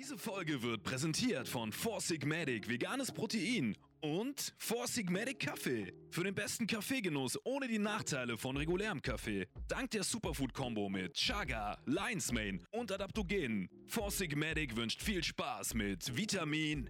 Diese 0.00 0.16
Folge 0.16 0.62
wird 0.62 0.82
präsentiert 0.82 1.46
von 1.46 1.72
Four 1.72 2.00
Sigmatic 2.00 2.70
Veganes 2.70 3.12
Protein 3.12 3.76
und 4.00 4.54
Four 4.56 4.86
Sigmatic 4.86 5.40
Kaffee. 5.40 5.92
Für 6.10 6.24
den 6.24 6.34
besten 6.34 6.66
Kaffeegenuss 6.66 7.38
ohne 7.44 7.68
die 7.68 7.78
Nachteile 7.78 8.38
von 8.38 8.56
regulärem 8.56 9.02
Kaffee. 9.02 9.46
Dank 9.68 9.90
der 9.90 10.02
Superfood-Kombo 10.02 10.88
mit 10.88 11.12
Chaga, 11.12 11.76
Lion's 11.84 12.32
Mane 12.32 12.60
und 12.70 12.90
Adaptogenen. 12.90 13.68
Four 13.88 14.10
Sigmatic 14.10 14.74
wünscht 14.74 15.02
viel 15.02 15.22
Spaß 15.22 15.74
mit 15.74 16.16
Vitamin 16.16 16.88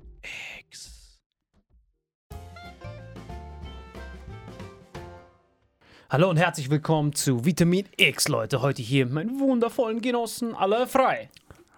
X. 0.60 1.18
Hallo 6.08 6.30
und 6.30 6.36
herzlich 6.36 6.70
willkommen 6.70 7.12
zu 7.12 7.44
Vitamin 7.44 7.88
X, 7.96 8.28
Leute. 8.28 8.62
Heute 8.62 8.82
hier 8.82 9.06
mit 9.06 9.14
meinen 9.14 9.40
wundervollen 9.40 10.00
Genossen, 10.00 10.54
alle 10.54 10.86
frei. 10.86 11.28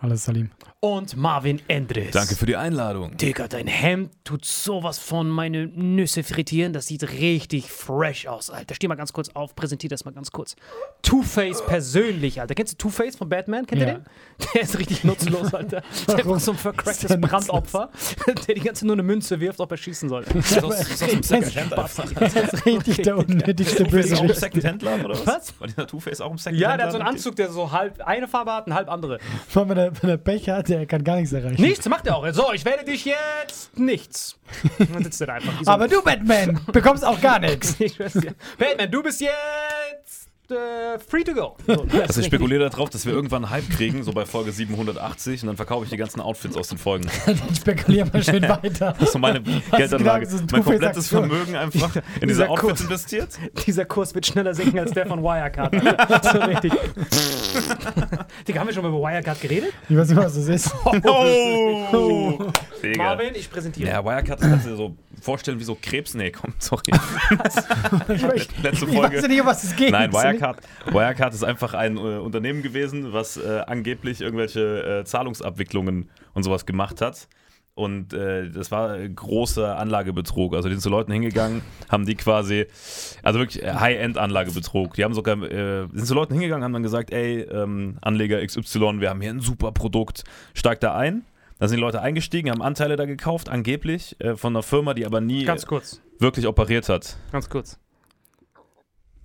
Hallo 0.03 0.17
Salim. 0.17 0.51
Und 0.81 1.17
Marvin 1.17 1.63
Endres. 1.69 2.11
Danke 2.11 2.35
für 2.35 2.45
die 2.45 2.57
Einladung. 2.57 3.17
Digga, 3.17 3.47
dein 3.47 3.69
Hemd 3.69 4.11
tut 4.25 4.45
sowas 4.45 4.99
von 4.99 5.29
meine 5.29 5.69
Nüsse 5.69 6.25
frittieren. 6.25 6.73
Das 6.73 6.89
sieht 6.89 7.05
richtig 7.09 7.71
fresh 7.71 8.27
aus, 8.27 8.51
Alter. 8.51 8.75
Steh 8.75 8.89
mal 8.89 8.97
ganz 8.97 9.13
kurz 9.13 9.29
auf, 9.29 9.55
präsentier 9.55 9.89
das 9.89 10.05
mal 10.05 10.11
ganz 10.11 10.33
kurz. 10.33 10.57
Two-Face 11.03 11.65
persönlich, 11.67 12.41
Alter. 12.41 12.57
Kennst 12.57 12.73
du 12.73 12.79
Two-Face 12.89 13.15
von 13.15 13.29
Batman? 13.29 13.65
Kennt 13.65 13.81
ihr 13.81 13.87
Ja. 13.87 13.95
den? 13.95 14.05
Der 14.55 14.63
ist 14.63 14.77
richtig 14.77 15.05
nutzlos, 15.05 15.55
Alter. 15.55 15.83
Der 16.09 16.13
ist 16.15 16.15
einfach 16.17 16.41
so 16.41 16.51
ein 16.51 16.59
vercracktes 16.59 17.05
Ist 17.05 17.11
der 17.11 17.17
Brandopfer, 17.19 17.89
der 18.49 18.55
die 18.57 18.61
ganze 18.61 18.81
Zeit 18.81 18.87
nur 18.89 18.97
eine 18.97 19.05
Münze 19.05 19.39
wirft, 19.39 19.61
ob 19.61 19.71
er 19.71 19.77
schießen 19.77 20.09
soll. 20.09 20.25
Das 20.25 20.51
ist 20.51 21.37
richtig 22.67 22.97
der 23.03 23.19
unnötigste 23.19 23.85
Two-Face 23.85 24.15
auch 24.15 24.23
Bösewicht. 24.23 24.41
Second-Hand-Laden 24.41 25.05
oder 25.07 25.15
was? 25.15 25.27
Was? 25.27 25.61
War 25.61 25.69
dieser 25.69 25.87
Two-Face 25.87 26.21
auch 26.21 26.33
im 26.33 26.39
Ja, 26.57 26.77
der 26.77 26.87
hat 26.87 26.93
so 26.93 26.99
einen? 26.99 27.07
Anzug, 27.07 27.37
der 27.37 27.53
so 27.53 27.71
halb 27.71 28.01
eine 28.01 28.27
Farbe 28.27 28.53
hat 28.53 28.67
und 28.67 28.75
halb 28.75 28.89
andere. 28.91 29.19
Wenn 29.55 29.92
er, 29.97 30.03
wenn 30.03 30.11
er 30.11 30.17
Pech 30.17 30.49
hat, 30.49 30.69
der 30.69 30.87
kann 30.87 31.05
gar 31.05 31.17
nichts 31.17 31.33
erreichen. 31.33 31.61
Nichts 31.61 31.89
macht 31.89 32.07
er 32.07 32.17
auch. 32.17 32.27
So, 32.33 32.53
ich 32.53 32.65
werde 32.65 32.85
dich 32.85 33.05
jetzt 33.05 33.77
nichts. 33.79 34.37
Dann 34.79 35.05
sitzt 35.05 35.21
er 35.21 35.27
da 35.29 35.35
einfach. 35.35 35.53
so 35.63 35.71
Aber 35.71 35.89
du, 35.89 36.03
Batman, 36.03 36.61
bekommst 36.73 37.05
auch 37.05 37.21
gar 37.21 37.39
nichts. 37.39 37.77
Ich. 37.81 37.97
Batman, 37.99 38.91
du 38.91 39.03
bist 39.03 39.21
jetzt 39.21 40.29
äh, 40.51 40.99
free 40.99 41.25
to 41.25 41.33
go. 41.33 41.57
So, 41.67 41.75
das 41.85 41.95
Also 41.95 42.03
ist 42.11 42.19
ich 42.19 42.27
spekuliere 42.27 42.69
darauf, 42.69 42.91
dass 42.91 43.07
wir 43.07 43.13
irgendwann 43.15 43.45
einen 43.45 43.53
Hype 43.53 43.71
kriegen, 43.71 44.03
so 44.05 44.13
bei 44.13 44.27
Folge 44.27 44.53
780 44.53 45.43
und 45.43 45.47
dann 45.47 45.57
verkaufe 45.57 45.85
ich 45.85 45.91
die 45.91 45.97
ganzen 45.97 46.21
Outfits 46.21 46.57
aus 46.57 46.69
den 46.69 46.77
Folgen. 46.79 47.09
Dann 47.27 47.39
spekulieren 47.57 48.13
wir 48.13 48.23
schön 48.23 48.43
weiter. 48.49 48.93
Das 48.99 49.09
ist 49.09 49.13
so 49.13 49.19
meine 49.19 49.41
Geldanlage. 49.41 50.27
ein 50.29 50.47
mein 50.53 50.63
komplettes. 50.65 51.09
Vermögen 51.09 51.57
einfach 51.57 51.97
in 51.97 52.03
diese 52.29 52.43
Dieser 52.43 52.51
Outfits 52.51 52.69
Kurs. 52.69 52.81
investiert. 52.83 53.29
Dieser 53.67 53.85
Kurs 53.87 54.15
wird 54.15 54.27
schneller 54.27 54.53
sinken 54.55 54.79
als 54.79 54.93
der 54.93 55.07
von 55.07 55.23
Wirecard. 55.23 55.75
Alter. 55.75 56.33
so 56.33 56.39
richtig. 56.41 56.73
Digga, 58.47 58.61
haben 58.61 58.67
wir 58.67 58.75
schon 58.75 58.83
mal 58.83 58.89
über 58.89 58.99
Wirecard 58.99 59.41
geredet? 59.41 59.73
Ich 59.89 59.97
weiß 59.97 60.09
nicht, 60.09 60.19
was 60.19 60.35
das 60.35 60.49
ist. 60.49 60.75
Oh! 61.05 62.51
Digga. 62.83 63.03
Marvin, 63.03 63.35
ich 63.35 63.51
präsentiere. 63.51 63.89
Ja, 63.91 64.05
Wirecard 64.05 64.41
das 64.41 64.49
kannst 64.49 64.67
du 64.67 64.71
dir 64.71 64.77
so 64.77 64.97
vorstellen 65.21 65.61
wie 65.61 65.65
so 65.65 65.77
Krebs. 65.81 66.15
Nee, 66.15 66.31
komm, 66.33 66.53
sorry. 66.59 66.83
Letzte 67.31 67.65
ich 68.13 68.23
weiß 68.23 68.95
Folge. 68.95 69.29
nicht, 69.29 69.41
um 69.41 69.47
was 69.47 69.63
es 69.65 69.77
geht. 69.77 69.93
Nein, 69.93 70.13
Wirecard, 70.13 70.61
Wirecard 70.87 71.35
ist 71.35 71.45
einfach 71.45 71.75
ein 71.75 71.97
äh, 71.97 72.01
Unternehmen 72.01 72.63
gewesen, 72.63 73.13
was 73.13 73.37
äh, 73.37 73.63
angeblich 73.67 74.21
irgendwelche 74.21 75.01
äh, 75.01 75.05
Zahlungsabwicklungen 75.05 76.11
und 76.35 76.43
sowas 76.43 76.67
gemacht 76.67 77.01
hat. 77.01 77.29
Und 77.75 78.13
äh, 78.13 78.51
das 78.51 78.71
war 78.71 78.99
großer 79.09 79.79
Anlagebetrug. 79.79 80.55
Also 80.55 80.69
die 80.69 80.75
sind 80.75 80.83
zu 80.83 80.91
Leuten 80.91 81.11
hingegangen, 81.11 81.63
haben 81.91 82.05
die 82.05 82.15
quasi, 82.17 82.67
also 83.23 83.39
wirklich 83.39 83.63
äh, 83.63 83.73
High-End-Anlagebetrug. 83.73 84.93
Die 84.95 85.05
haben 85.05 85.15
sogar, 85.15 85.41
äh, 85.43 85.87
sind 85.93 86.07
zu 86.07 86.15
Leuten 86.15 86.35
hingegangen, 86.35 86.65
haben 86.65 86.75
dann 86.75 86.83
gesagt, 86.83 87.13
ey, 87.13 87.41
ähm, 87.41 87.97
Anleger 88.03 88.45
XY, 88.47 89.01
wir 89.01 89.09
haben 89.09 89.23
hier 89.23 89.31
ein 89.31 89.41
super 89.41 89.73
Produkt, 89.73 90.25
steig 90.53 90.81
da 90.81 90.95
ein. 90.95 91.25
Da 91.59 91.69
sind 91.69 91.77
die 91.77 91.81
Leute 91.81 92.03
eingestiegen, 92.03 92.51
haben 92.51 92.61
Anteile 92.61 92.97
da 92.97 93.07
gekauft, 93.07 93.49
angeblich, 93.49 94.17
äh, 94.21 94.37
von 94.37 94.53
einer 94.53 94.63
Firma, 94.63 94.93
die 94.93 95.07
aber 95.07 95.21
nie 95.23 95.45
Ganz 95.45 95.65
kurz, 95.65 96.03
wirklich 96.19 96.47
operiert 96.47 96.89
hat. 96.91 97.17
ganz 97.31 97.49
kurz. 97.49 97.79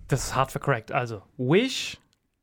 Das 0.07 0.23
ist 0.23 0.35
hart 0.35 0.51
vercrackt. 0.51 0.93
Also, 0.93 1.21
Wish 1.37 1.97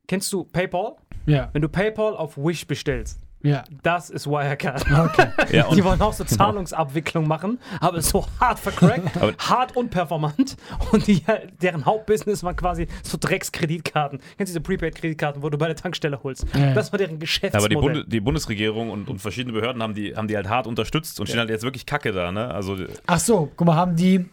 kennst 0.06 0.30
du 0.34 0.44
PayPal? 0.44 0.96
Ja, 1.24 1.48
Wenn 1.54 1.62
du 1.62 1.68
PayPal 1.70 2.14
auf 2.14 2.36
Wish 2.36 2.66
bestellst, 2.66 3.20
ja. 3.44 3.64
das 3.82 4.11
ist 4.11 4.26
Wirecard. 4.26 4.85
Okay. 4.91 5.29
Ja, 5.52 5.69
Die 5.73 5.85
wollen 5.85 6.00
auch 6.00 6.12
so 6.12 6.25
Zahlungsabwicklung 6.25 7.29
machen, 7.29 7.58
aber 7.81 8.00
so 8.02 8.26
hart 8.41 8.58
vercrackt, 8.58 9.11
hart 9.38 9.76
unperformant 9.76 10.56
und 10.91 11.06
die, 11.06 11.23
deren 11.61 11.85
Hauptbusiness 11.85 12.43
war 12.43 12.55
quasi 12.55 12.88
so 13.02 13.19
Dreckskreditkarten. 13.20 14.19
Kennst 14.19 14.38
du 14.38 14.44
diese 14.44 14.61
Prepaid-Kreditkarten, 14.61 15.43
wo 15.43 15.50
du 15.50 15.58
bei 15.58 15.67
der 15.67 15.76
Tankstelle 15.76 16.23
holst? 16.23 16.46
Ja. 16.55 16.73
Das 16.75 16.93
war 16.93 16.99
deren 16.99 17.11
aber 17.11 17.19
die, 17.19 17.20
Geschäftsmodell. 17.20 17.76
Bunde, 17.79 18.05
die 18.06 18.20
Bundesregierung 18.20 18.91
und, 18.91 19.08
und 19.08 19.20
verschiedene 19.20 19.52
Behörden 19.52 19.82
haben 19.82 19.94
die, 19.94 20.17
haben 20.17 20.29
die 20.29 20.37
halt 20.37 20.49
hart 20.49 20.67
unterstützt 20.67 21.20
und 21.20 21.26
stehen 21.26 21.41
halt 21.41 21.50
jetzt 21.50 21.62
wirklich 21.62 21.87
kacke 21.87 22.12
da, 22.12 22.32
ne? 22.32 22.49
Also, 22.52 22.76
Ach 23.06 23.20
so, 23.20 23.50
guck 23.55 23.67
mal, 23.67 23.76
haben 23.76 23.96
die, 23.96 24.25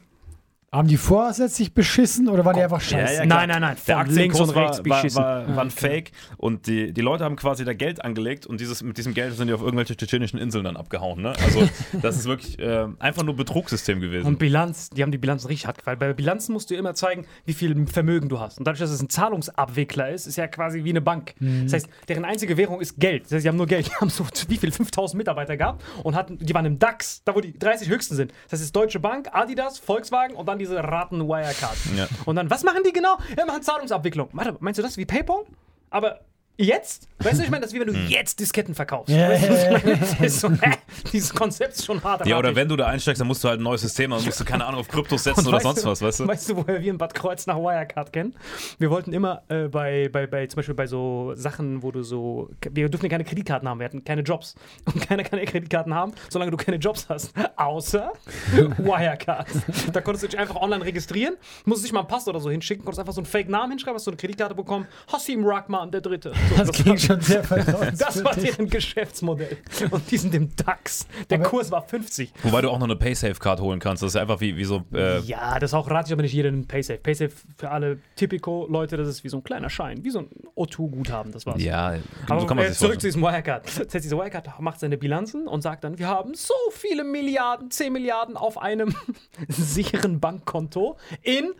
haben 0.74 0.88
die 0.88 0.96
vorsätzlich 0.96 1.74
beschissen 1.74 2.30
oder 2.30 2.46
waren 2.46 2.56
die 2.56 2.62
einfach 2.62 2.80
scheiße? 2.80 3.24
klar. 3.24 3.26
Nein, 3.26 3.50
nein, 3.50 3.62
nein, 3.62 3.78
Der 3.88 3.98
von 3.98 4.06
links 4.08 4.40
Aktienkurs 4.40 4.50
und 4.50 4.56
rechts 4.56 4.78
war, 4.78 4.86
war, 4.86 5.02
beschissen. 5.02 5.24
war, 5.24 5.56
war 5.58 5.64
ein 5.66 5.72
Fake 5.72 6.12
und 6.38 6.68
die, 6.68 6.94
die 6.94 7.02
Leute 7.02 7.26
haben 7.26 7.36
quasi 7.36 7.66
da 7.66 7.74
Geld 7.74 8.04
angelegt 8.04 8.48
und 8.48 8.62
dieses, 8.62 8.82
mit 8.82 8.98
diesem 8.98 9.14
Geld 9.14 9.36
sind 9.36 9.48
die 9.48 9.54
auf 9.54 9.62
irgendwelche 9.62 9.98
tschetschenischen 9.98 10.40
Inseln 10.40 10.64
dann 10.64 10.78
abgehauen. 10.78 11.22
Ne? 11.22 11.34
Also 11.44 11.68
das 12.02 12.16
ist 12.16 12.26
wirklich 12.26 12.58
äh, 12.60 12.88
einfach 13.00 13.24
nur 13.24 13.36
Betrugssystem 13.36 14.00
gewesen. 14.00 14.26
Und 14.28 14.40
Bilanz, 14.40 14.90
die 14.92 15.04
haben 15.04 15.12
die 15.12 15.18
Bilanzen 15.18 15.48
richtig 15.48 15.68
hart 15.68 15.78
gefallen. 15.78 16.00
Bei 16.00 16.14
Bilanzen 16.14 16.54
musst 16.54 16.70
du 16.70 16.76
immer 16.76 16.96
zeigen, 16.96 17.26
wie 17.44 17.54
viel 17.54 17.86
Vermögen 17.88 18.30
du 18.30 18.40
hast. 18.40 18.58
Und 18.58 18.66
dadurch, 18.66 18.80
dass 18.80 18.92
es 18.92 19.02
ein 19.02 19.10
Zahlungsabwickler 19.10 20.10
ist, 20.10 20.26
ist 20.26 20.38
ja 20.38 20.48
quasi 20.48 20.86
wie 20.86 20.92
eine 20.92 21.02
Bank. 21.02 21.36
Das 21.40 21.74
heißt, 21.74 21.90
deren 22.08 22.24
einzige 22.24 22.56
Währung 22.56 22.80
ist 22.80 22.98
Geld. 22.98 23.26
Das 23.26 23.34
heißt, 23.34 23.42
sie 23.44 23.50
haben 23.50 23.58
nur 23.58 23.68
Geld. 23.68 23.88
Die 23.88 23.96
haben 23.96 24.10
so 24.10 24.26
wie 24.48 24.58
viel? 24.58 24.72
5000 24.72 25.18
Mitarbeiter 25.18 25.58
gehabt 25.58 25.84
und 26.04 26.16
hatten, 26.16 26.38
die 26.38 26.54
waren 26.54 26.66
im 26.66 26.80
DAX, 26.80 27.24
da 27.26 27.36
wo 27.36 27.42
die 27.42 27.58
30 27.58 27.90
höchsten 27.90 28.16
sind. 28.16 28.32
Das 28.50 28.62
ist 28.62 28.74
Deutsche 28.74 29.02
Bank, 29.02 29.28
Adidas, 29.34 29.78
Volkswagen 29.80 30.34
und 30.36 30.48
dann 30.48 30.61
diese 30.62 30.84
Raten 30.84 31.28
Wirecard. 31.28 31.78
Ja. 31.96 32.08
Und 32.26 32.36
dann, 32.36 32.50
was 32.50 32.64
machen 32.64 32.84
die 32.86 32.94
genau? 32.94 33.18
Ja, 33.38 33.46
machen 33.46 33.62
Zahlungsabwicklung. 33.62 34.30
Warte, 34.34 34.56
meinst 34.60 34.78
du 34.78 34.84
das 34.84 34.98
wie 34.98 35.06
PayPal? 35.06 35.44
Aber 35.90 36.22
jetzt? 36.62 37.08
Weißt 37.20 37.40
du, 37.40 37.44
ich 37.44 37.50
meine, 37.50 37.62
das 37.62 37.72
ist 37.72 37.76
wie 37.76 37.80
wenn 37.86 37.88
du 37.88 37.94
Hm. 37.94 38.08
jetzt 38.08 38.40
Disketten 38.40 38.74
verkaufst. 38.74 39.10
Du, 39.10 39.16
meine? 39.16 39.98
Das 40.00 40.20
ist 40.20 40.40
so, 40.42 40.50
hä? 40.50 40.72
Dieses 41.12 41.34
Konzept 41.34 41.74
ist 41.74 41.86
schon 41.86 42.04
hart. 42.04 42.26
ja, 42.26 42.38
oder 42.38 42.56
wenn 42.56 42.68
du 42.68 42.76
da 42.76 42.88
einsteigst, 42.88 43.20
dann 43.20 43.28
musst 43.28 43.44
du 43.44 43.50
halt 43.50 43.60
ein 43.60 43.64
neues 43.64 43.82
System, 43.82 44.12
dann 44.12 44.24
musst 44.24 44.40
du 44.40 44.46
keine 44.46 44.66
Ahnung 44.66 44.80
auf 44.82 44.88
Kryptos 44.88 45.24
setzen 45.24 45.48
oder 45.48 45.60
sonst 45.60 45.84
du, 45.84 45.90
was, 45.90 46.02
weißt 46.02 46.22
du? 46.22 46.28
Weißt 46.28 46.50
du, 46.50 46.56
woher 46.58 46.82
wir 46.82 46.92
in 46.92 46.98
Bad 46.98 47.14
Kreuz 47.14 47.46
nach 47.48 47.58
Wirecard 47.58 48.12
kennen? 48.14 48.36
Wir 48.80 48.90
wollten 48.90 49.14
immer 49.14 49.44
äh, 49.50 49.68
bei, 49.68 50.10
bei, 50.12 50.26
bei, 50.28 50.48
zum 50.48 50.58
Beispiel 50.58 50.76
bei 50.76 50.88
so 50.88 51.34
Sachen, 51.36 51.84
wo 51.84 51.92
du 51.92 52.04
so, 52.04 52.50
wir 52.72 52.90
durften 52.90 53.06
ja 53.06 53.10
keine 53.12 53.24
Kreditkarten 53.24 53.68
haben, 53.68 53.80
wir 53.80 53.86
hatten 53.86 54.04
keine 54.04 54.22
Jobs. 54.22 54.56
Und 54.86 55.08
keiner 55.08 55.24
kann 55.24 55.38
ja 55.40 55.46
Kreditkarten 55.46 55.94
haben, 55.94 56.14
solange 56.30 56.52
du 56.52 56.58
keine 56.58 56.78
Jobs 56.78 57.08
hast. 57.10 57.34
Außer 57.56 58.12
Wirecard. 58.78 59.48
Da 59.94 60.02
konntest 60.02 60.24
du 60.24 60.28
dich 60.30 60.40
einfach 60.40 60.56
online 60.56 60.84
registrieren, 60.86 61.36
musstest 61.66 61.84
nicht 61.86 61.94
mal 61.94 62.00
einen 62.02 62.08
Pass 62.08 62.28
oder 62.28 62.40
so 62.40 62.50
hinschicken, 62.50 62.84
konntest 62.84 63.00
einfach 63.00 63.14
so 63.14 63.22
einen 63.22 63.26
Fake-Namen 63.26 63.72
hinschreiben, 63.72 63.96
hast 63.96 64.06
so 64.06 64.12
eine 64.12 64.18
Kreditkarte 64.18 64.56
bekommen. 64.56 64.88
Hassim 65.12 65.46
Rahman, 65.46 65.92
der 65.92 66.02
Dritte. 66.02 66.34
Das 66.58 66.68
war- 66.68 66.74
klingt 66.74 67.02
schon 67.02 67.22
sehr 67.22 67.44
vertraut. 67.44 67.88
das 67.98 68.24
war 68.24 68.36
deren 68.36 68.70
Geschäftsmodell. 68.70 69.58
Und 69.90 70.10
die 70.12 70.18
sind 70.18 70.34
im 70.36 70.56
DAX. 70.56 71.08
Der 71.30 71.40
Aber- 71.40 71.50
Kurs 71.50 71.72
war 71.72 71.82
50. 71.88 72.32
Wobei 72.44 72.62
du 72.62 72.70
auch 72.70 72.78
noch 72.80 72.86
eine 72.88 72.96
Paysafe-Card 72.96 73.60
holen 73.62 73.80
kannst. 73.80 74.04
Das 74.04 74.12
ist 74.12 74.16
einfach 74.16 74.42
wie, 74.42 74.58
wie 74.58 74.64
so. 74.66 74.84
Äh, 74.94 75.20
Ja, 75.22 75.60
das 75.60 75.72
ist 75.72 75.74
auch 75.74 75.90
ratig, 75.90 76.14
aber 76.14 76.22
nicht 76.24 76.34
jeder 76.34 76.52
nimmt 76.52 76.68
Paysafe. 76.68 77.00
Paysafe 77.00 77.32
für 77.58 77.70
alle 77.70 78.00
Typico-Leute, 78.16 78.98
das 78.98 79.08
ist 79.08 79.24
wie 79.24 79.30
so 79.30 79.38
ein 79.38 79.44
kleiner 79.44 79.70
Schein, 79.70 80.04
wie 80.04 80.10
so 80.10 80.20
ein 80.20 80.30
O2-Guthaben, 80.56 81.32
das 81.32 81.46
war's. 81.46 81.62
ja, 81.64 81.96
aber 82.28 82.42
so 82.42 82.46
kann 82.48 82.58
man 82.58 82.66
äh, 82.66 82.70
sich 82.70 82.78
zurück 82.80 83.00
zu 83.02 83.08
diesem 83.08 83.22
Wirecard. 83.22 83.66
Das 83.66 83.80
heißt, 83.80 84.06
dieser 84.06 84.18
Wirecard 84.18 84.60
macht 84.60 84.80
seine 84.80 84.98
Bilanzen 84.98 85.48
und 85.48 85.62
sagt 85.62 85.84
dann, 85.84 85.98
wir 86.00 86.08
haben 86.08 86.34
so 86.34 86.54
viele 86.72 87.04
Milliarden, 87.04 87.72
10 87.72 87.92
Milliarden 87.94 88.38
auf 88.38 88.58
einem 88.58 88.94
sicheren 89.48 90.20
Bankkonto 90.20 90.98
in, 91.22 91.54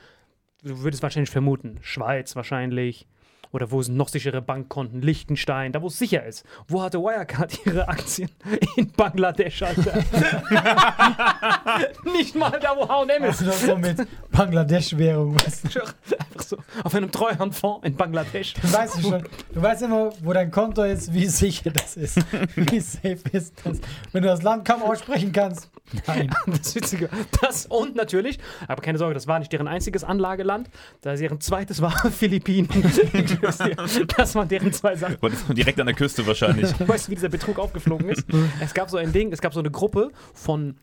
du 0.64 0.82
würdest 0.84 1.04
wahrscheinlich 1.04 1.30
vermuten, 1.30 1.78
Schweiz 1.82 2.36
wahrscheinlich. 2.36 3.08
Oder 3.52 3.72
wo 3.72 3.82
sind 3.82 3.98
noch 3.98 4.08
sichere 4.08 4.42
Bankkonten? 4.42 5.02
Liechtenstein, 5.02 5.72
da 5.74 5.82
wo 5.82 5.88
es 5.88 5.98
sicher 5.98 6.26
ist. 6.26 6.46
Wo 6.68 6.82
hatte 6.82 7.00
Wirecard 7.00 7.66
ihre 7.66 7.88
Aktien? 7.88 8.30
In 8.78 8.92
Bangladesch, 8.92 9.62
Alter. 9.62 9.94
Nicht 12.14 12.36
mal 12.36 12.58
da, 12.60 12.76
wo 12.76 12.88
H&M 12.88 13.24
ist. 13.26 13.42
Also 13.42 13.68
so 13.68 13.78
mit 13.78 14.08
Bangladesch-Währung, 14.32 15.36
weißt 15.36 15.76
du. 15.76 15.82
Einfach 16.18 16.42
so 16.42 16.58
auf 16.84 16.96
einem 16.96 17.12
Treuhandfonds 17.12 17.86
in 17.86 17.96
Bangladesch. 17.96 18.54
Du 18.54 18.72
weißt 18.72 18.98
du 18.98 19.02
schon, 19.02 19.24
du 19.54 19.62
weißt 19.62 19.82
immer, 19.84 20.12
wo 20.22 20.34
dein 20.34 20.52
Konto 20.52 20.84
ist, 20.84 21.14
wie 21.14 21.28
sicher 21.28 21.72
das 21.72 21.98
ist. 21.98 22.20
Wie 22.56 22.80
safe 22.80 23.20
ist 23.32 23.54
das. 23.64 23.80
Wenn 24.12 24.24
du 24.24 24.30
das 24.30 24.42
Land 24.44 24.66
kaum 24.66 24.82
aussprechen 24.84 25.32
kannst. 25.32 25.70
Nein. 26.08 26.30
Das 26.46 26.74
Witzige. 26.76 27.10
Das 27.42 27.66
und 27.66 27.96
natürlich, 27.96 28.40
aber 28.68 28.82
keine 28.82 28.98
Sorge, 28.98 29.14
das 29.14 29.28
war 29.28 29.40
nicht 29.40 29.52
deren 29.52 29.68
einziges 29.68 30.04
Anlageland. 30.04 30.70
Da 31.02 31.16
deren 31.16 31.42
zweites 31.42 31.82
war 31.82 31.92
Philippinen. 32.12 32.70
Das 33.42 34.36
waren 34.36 34.48
deren 34.48 34.72
zwei 34.74 34.96
Sachen. 34.96 35.18
Direkt 35.50 35.80
an 35.80 35.88
der 35.88 35.96
Küste 35.96 36.26
wahrscheinlich. 36.26 36.74
Weißt 36.88 37.08
du, 37.08 37.12
wie 37.12 37.16
dieser 37.16 37.30
Betrug 37.30 37.60
aufgeflogen 37.60 38.10
ist? 38.10 38.26
es 38.62 38.74
gab 38.74 38.90
so 38.90 38.98
ein 38.98 39.12
Ding, 39.12 39.32
es 39.32 39.42
gab 39.42 39.54
so 39.54 39.60
eine 39.60 39.72
Gruppe 39.72 40.12
von. 40.34 40.78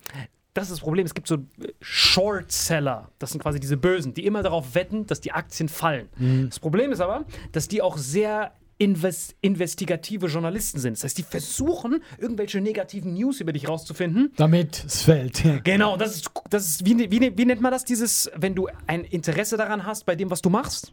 Das 0.55 0.65
ist 0.65 0.73
das 0.73 0.81
Problem, 0.81 1.07
es 1.07 1.15
gibt 1.15 1.29
so 1.29 1.39
Short-Seller, 1.81 3.13
das 3.21 3.31
sind 3.31 3.41
quasi 3.41 3.61
diese 3.61 3.77
Bösen, 3.77 4.15
die 4.15 4.27
immer 4.27 4.43
darauf 4.43 4.75
wetten, 4.75 5.07
dass 5.07 5.21
die 5.21 5.31
Aktien 5.31 5.69
fallen. 5.69 6.09
Das 6.49 6.59
Problem 6.59 6.91
ist 6.91 7.01
aber, 7.01 7.27
dass 7.53 7.69
die 7.69 7.81
auch 7.81 7.97
sehr 7.97 8.53
invest 8.79 9.37
investigative 9.41 10.27
Journalisten 10.27 10.79
sind. 10.79 10.97
Das 10.97 11.05
heißt, 11.05 11.19
die 11.19 11.23
versuchen, 11.23 12.03
irgendwelche 12.19 12.61
negativen 12.61 13.15
News 13.15 13.41
über 13.41 13.53
dich 13.53 13.69
rauszufinden 13.69 14.33
Damit 14.37 14.85
es 14.87 15.03
fällt. 15.03 15.43
Genau, 15.65 15.97
das 15.97 16.17
ist, 16.17 16.31
das 16.49 16.67
ist 16.67 16.87
wie, 16.87 17.11
wie, 17.11 17.37
wie 17.37 17.45
nennt 17.45 17.61
man 17.61 17.73
das, 17.73 17.85
dieses, 17.85 18.31
wenn 18.37 18.55
du 18.55 18.69
ein 18.87 19.05
Interesse 19.05 19.57
daran 19.57 19.85
hast 19.85 20.07
bei 20.07 20.17
dem, 20.17 20.31
was 20.31 20.41
du 20.41 20.51
machst? 20.51 20.93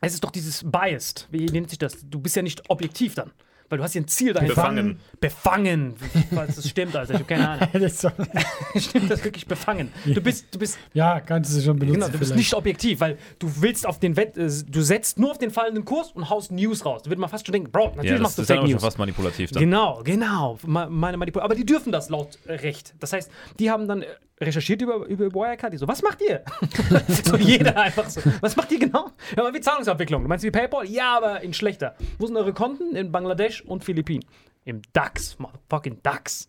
Es 0.00 0.14
ist 0.14 0.22
doch 0.24 0.30
dieses 0.30 0.62
Biased. 0.64 1.28
Wie 1.30 1.46
nennt 1.46 1.70
sich 1.70 1.78
das? 1.78 1.98
Du 2.08 2.20
bist 2.20 2.36
ja 2.36 2.42
nicht 2.42 2.68
objektiv 2.70 3.14
dann. 3.14 3.30
Weil 3.68 3.78
du 3.78 3.84
hast 3.84 3.94
ja 3.94 4.00
ein 4.00 4.06
Ziel 4.06 4.32
dahinter. 4.32 4.54
Befangen. 4.54 5.00
Befangen. 5.18 5.94
Falls 6.32 6.54
das 6.54 6.68
stimmt, 6.68 6.94
Alter. 6.94 7.14
Ich 7.14 7.18
habe 7.20 7.28
keine 7.28 7.48
Ahnung. 7.48 7.68
Das 7.72 8.04
ist 8.04 8.06
Stimmt 8.90 9.10
das 9.10 9.24
wirklich 9.24 9.46
befangen? 9.46 9.90
Du 10.04 10.20
bist, 10.20 10.54
du 10.54 10.58
bist, 10.60 10.78
ja, 10.94 11.18
kannst 11.18 11.56
du 11.56 11.60
schon 11.60 11.76
benutzen. 11.76 11.94
genau, 12.00 12.06
du 12.06 12.12
bist 12.12 12.30
vielleicht. 12.30 12.38
nicht 12.38 12.54
objektiv, 12.54 13.00
weil 13.00 13.18
du 13.40 13.50
willst 13.60 13.84
auf 13.84 13.98
den 13.98 14.16
Wett, 14.16 14.36
äh, 14.38 14.48
du 14.68 14.82
setzt 14.82 15.18
nur 15.18 15.32
auf 15.32 15.38
den 15.38 15.50
fallenden 15.50 15.84
Kurs 15.84 16.12
und 16.12 16.30
haust 16.30 16.52
News 16.52 16.84
raus. 16.84 17.02
Da 17.02 17.10
würde 17.10 17.20
man 17.20 17.28
fast 17.28 17.44
schon 17.44 17.54
denken, 17.54 17.72
Bro, 17.72 17.88
natürlich 17.96 18.04
Ja, 18.04 18.12
das 18.12 18.22
machst 18.22 18.38
du 18.38 18.42
ist 18.42 18.50
dann 18.50 18.54
Fake 18.58 18.60
aber 18.60 18.68
schon 18.68 18.74
News. 18.76 18.84
fast 18.84 18.98
manipulativ 18.98 19.50
dann. 19.50 19.60
Genau, 19.60 20.00
genau. 20.04 20.58
Meine 20.64 21.16
Manipulation. 21.16 21.42
Aber 21.42 21.54
die 21.56 21.66
dürfen 21.66 21.90
das 21.90 22.08
laut 22.08 22.38
äh, 22.46 22.52
Recht. 22.52 22.94
Das 23.00 23.12
heißt, 23.12 23.28
die 23.58 23.68
haben 23.72 23.88
dann 23.88 24.02
äh, 24.02 24.35
recherchiert 24.40 24.82
über, 24.82 25.06
über 25.06 25.32
Wirecard. 25.32 25.72
Die 25.72 25.78
so, 25.78 25.88
was 25.88 26.02
macht 26.02 26.20
ihr? 26.22 26.42
so 27.24 27.36
jeder 27.36 27.76
einfach 27.76 28.08
so. 28.08 28.20
Was 28.40 28.56
macht 28.56 28.70
ihr 28.72 28.78
genau? 28.78 29.10
Ja, 29.36 29.44
aber 29.44 29.54
wie 29.54 29.60
Zahlungsabwicklung. 29.60 30.22
Du 30.22 30.28
meinst 30.28 30.44
wie 30.44 30.50
PayPal? 30.50 30.86
Ja, 30.86 31.16
aber 31.16 31.40
in 31.40 31.54
schlechter. 31.54 31.94
Wo 32.18 32.26
sind 32.26 32.36
eure 32.36 32.52
Konten? 32.52 32.94
In 32.96 33.12
Bangladesch 33.12 33.62
und 33.62 33.84
Philippinen. 33.84 34.24
Im 34.66 34.82
DAX. 34.92 35.36
Fucking 35.70 36.02
DAX. 36.02 36.48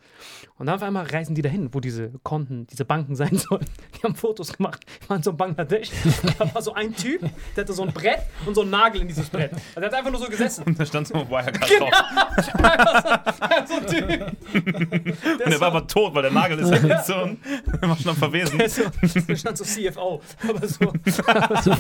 Und 0.57 0.65
dann 0.65 0.75
auf 0.75 0.81
einmal 0.81 1.05
reisen 1.05 1.35
die 1.35 1.43
dahin, 1.43 1.71
wo 1.71 1.79
diese 1.79 2.09
Konten, 2.23 2.65
diese 2.65 2.83
Banken 2.83 3.15
sein 3.15 3.37
sollen. 3.37 3.63
Die 3.95 4.01
haben 4.03 4.15
Fotos 4.15 4.53
gemacht. 4.53 4.83
Die 5.03 5.09
waren 5.09 5.21
so 5.21 5.29
in 5.31 5.37
Bangladesch. 5.37 5.91
Da 6.39 6.51
war 6.53 6.61
so 6.63 6.73
ein 6.73 6.95
Typ, 6.95 7.21
der 7.55 7.63
hatte 7.63 7.73
so 7.73 7.83
ein 7.83 7.93
Brett 7.93 8.21
und 8.47 8.55
so 8.55 8.61
einen 8.61 8.71
Nagel 8.71 9.01
in 9.01 9.07
dieses 9.07 9.29
Brett. 9.29 9.51
Also 9.53 9.63
der 9.75 9.85
hat 9.89 9.93
einfach 9.93 10.09
nur 10.09 10.19
so 10.19 10.27
gesessen. 10.27 10.75
Da 10.75 10.83
stand 10.85 11.07
so 11.07 11.13
ein 11.13 11.29
Wirecard 11.29 11.69
Genau. 11.69 11.89
drauf. 11.91 13.67
so 13.67 13.75
ein 13.75 13.85
Typ. 13.87 14.31
Und 14.55 15.51
der 15.51 15.59
war 15.61 15.67
aber 15.67 15.85
tot, 15.85 16.15
weil 16.15 16.23
der 16.23 16.31
Nagel 16.31 16.57
ist 16.59 16.83
ja 16.83 17.03
so 17.03 17.13
ein, 17.13 17.37
war 17.81 17.95
schon 17.97 18.09
am 18.11 18.17
Verwesen. 18.17 18.57
Der 18.57 18.67
so, 18.69 18.81
da 19.27 19.35
stand 19.35 19.57
so 19.59 19.63
CFO, 19.63 20.21
aber 20.49 20.67
so, 20.67 20.91
aber 21.27 21.61
so, 21.61 21.71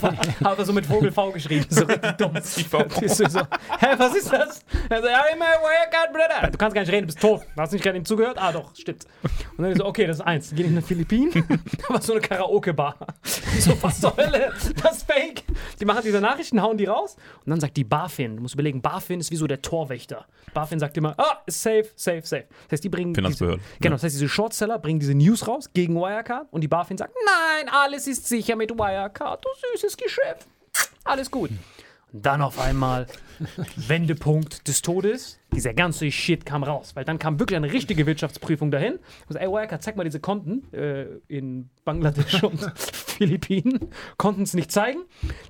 aber 0.43 0.65
so 0.65 0.73
mit 0.73 0.85
Vogel 0.85 1.11
V 1.11 1.31
geschrieben, 1.31 1.65
so 1.69 1.83
richtig 1.85 2.11
dumm. 2.17 2.33
CFO. 2.39 2.83
So, 3.07 3.23
hä, 3.79 3.87
was 3.97 4.15
ist 4.15 4.31
das? 4.31 4.63
Er 4.89 5.01
so, 5.01 5.07
ja, 5.07 5.23
immer 5.33 5.45
Wirecard, 5.45 6.13
Du 6.51 6.57
kannst 6.57 6.73
gar 6.75 6.81
nicht 6.81 6.91
reden, 6.91 7.07
du 7.07 7.13
bist 7.13 7.21
tot. 7.21 7.41
Hast 7.57 7.71
du 7.71 7.75
nicht 7.75 7.83
gerade 7.83 7.97
ihm 7.97 8.05
zugehört? 8.05 8.37
Ah, 8.37 8.51
doch, 8.51 8.75
stimmt. 8.75 9.05
Und 9.57 9.63
dann 9.63 9.75
so, 9.75 9.85
okay, 9.85 10.07
das 10.07 10.17
ist 10.17 10.21
eins. 10.21 10.53
Gehen 10.53 10.67
in 10.67 10.75
den 10.75 10.83
Philippinen, 10.83 11.31
da 11.87 11.93
war 11.93 12.01
so 12.01 12.13
eine 12.13 12.21
Karaoke-Bar. 12.21 12.95
Ich 13.23 13.63
So, 13.67 13.81
was 13.81 13.99
zur 13.99 14.15
Hölle? 14.15 14.53
Das 14.81 14.97
ist 14.97 15.11
fake. 15.11 15.43
Die 15.79 15.85
machen 15.85 16.01
diese 16.03 16.21
Nachrichten, 16.21 16.61
hauen 16.61 16.77
die 16.77 16.85
raus 16.85 17.15
und 17.45 17.49
dann 17.49 17.59
sagt 17.59 17.75
die 17.77 17.83
BaFin, 17.83 18.37
du 18.37 18.41
musst 18.41 18.53
überlegen, 18.53 18.81
BaFin 18.81 19.19
ist 19.19 19.31
wie 19.31 19.35
so 19.35 19.47
der 19.47 19.61
Torwächter. 19.61 20.25
BaFin 20.53 20.79
sagt 20.79 20.95
immer, 20.97 21.15
ah, 21.17 21.41
ist 21.45 21.61
safe, 21.61 21.87
safe, 21.95 22.21
safe. 22.23 22.45
Das 22.65 22.73
heißt, 22.73 22.83
die 22.83 22.89
bringen 22.89 23.13
Finanzbehörden. 23.13 23.61
Diese, 23.61 23.79
genau, 23.79 23.95
das 23.95 24.03
heißt, 24.03 24.15
diese 24.15 24.29
Shortseller 24.29 24.79
bringen 24.79 24.99
diese 24.99 25.13
News 25.13 25.47
raus 25.47 25.69
gegen 25.73 25.95
Wirecard 25.95 26.47
und 26.51 26.61
die 26.61 26.67
BaFin 26.67 26.97
sagt, 26.97 27.13
nein, 27.25 27.69
alles 27.73 28.07
ist 28.07 28.27
sicher 28.27 28.55
mit 28.55 28.71
Wirecard, 28.71 29.43
du 29.43 29.49
süßes 29.73 29.97
Geschäft. 29.97 30.47
Alles 31.03 31.31
gut. 31.31 31.49
Und 32.13 32.25
dann 32.25 32.41
auf 32.41 32.59
einmal 32.59 33.07
Wendepunkt 33.75 34.67
des 34.67 34.81
Todes. 34.81 35.39
Dieser 35.53 35.73
ganze 35.73 36.11
Shit 36.11 36.45
kam 36.45 36.63
raus. 36.63 36.91
Weil 36.95 37.05
dann 37.05 37.19
kam 37.19 37.39
wirklich 37.39 37.57
eine 37.57 37.71
richtige 37.71 38.05
Wirtschaftsprüfung 38.05 38.69
dahin. 38.71 38.93
Und 38.93 39.01
so, 39.33 39.39
ey, 39.39 39.47
Wirecard, 39.47 39.81
zeig 39.81 39.95
mal 39.95 40.03
diese 40.03 40.19
Konten 40.19 40.71
äh, 40.73 41.05
in 41.27 41.69
Bangladesch 41.85 42.43
und 42.43 42.59
Philippinen. 42.77 43.89
Konnten 44.17 44.43
es 44.43 44.53
nicht 44.53 44.71
zeigen. 44.71 44.99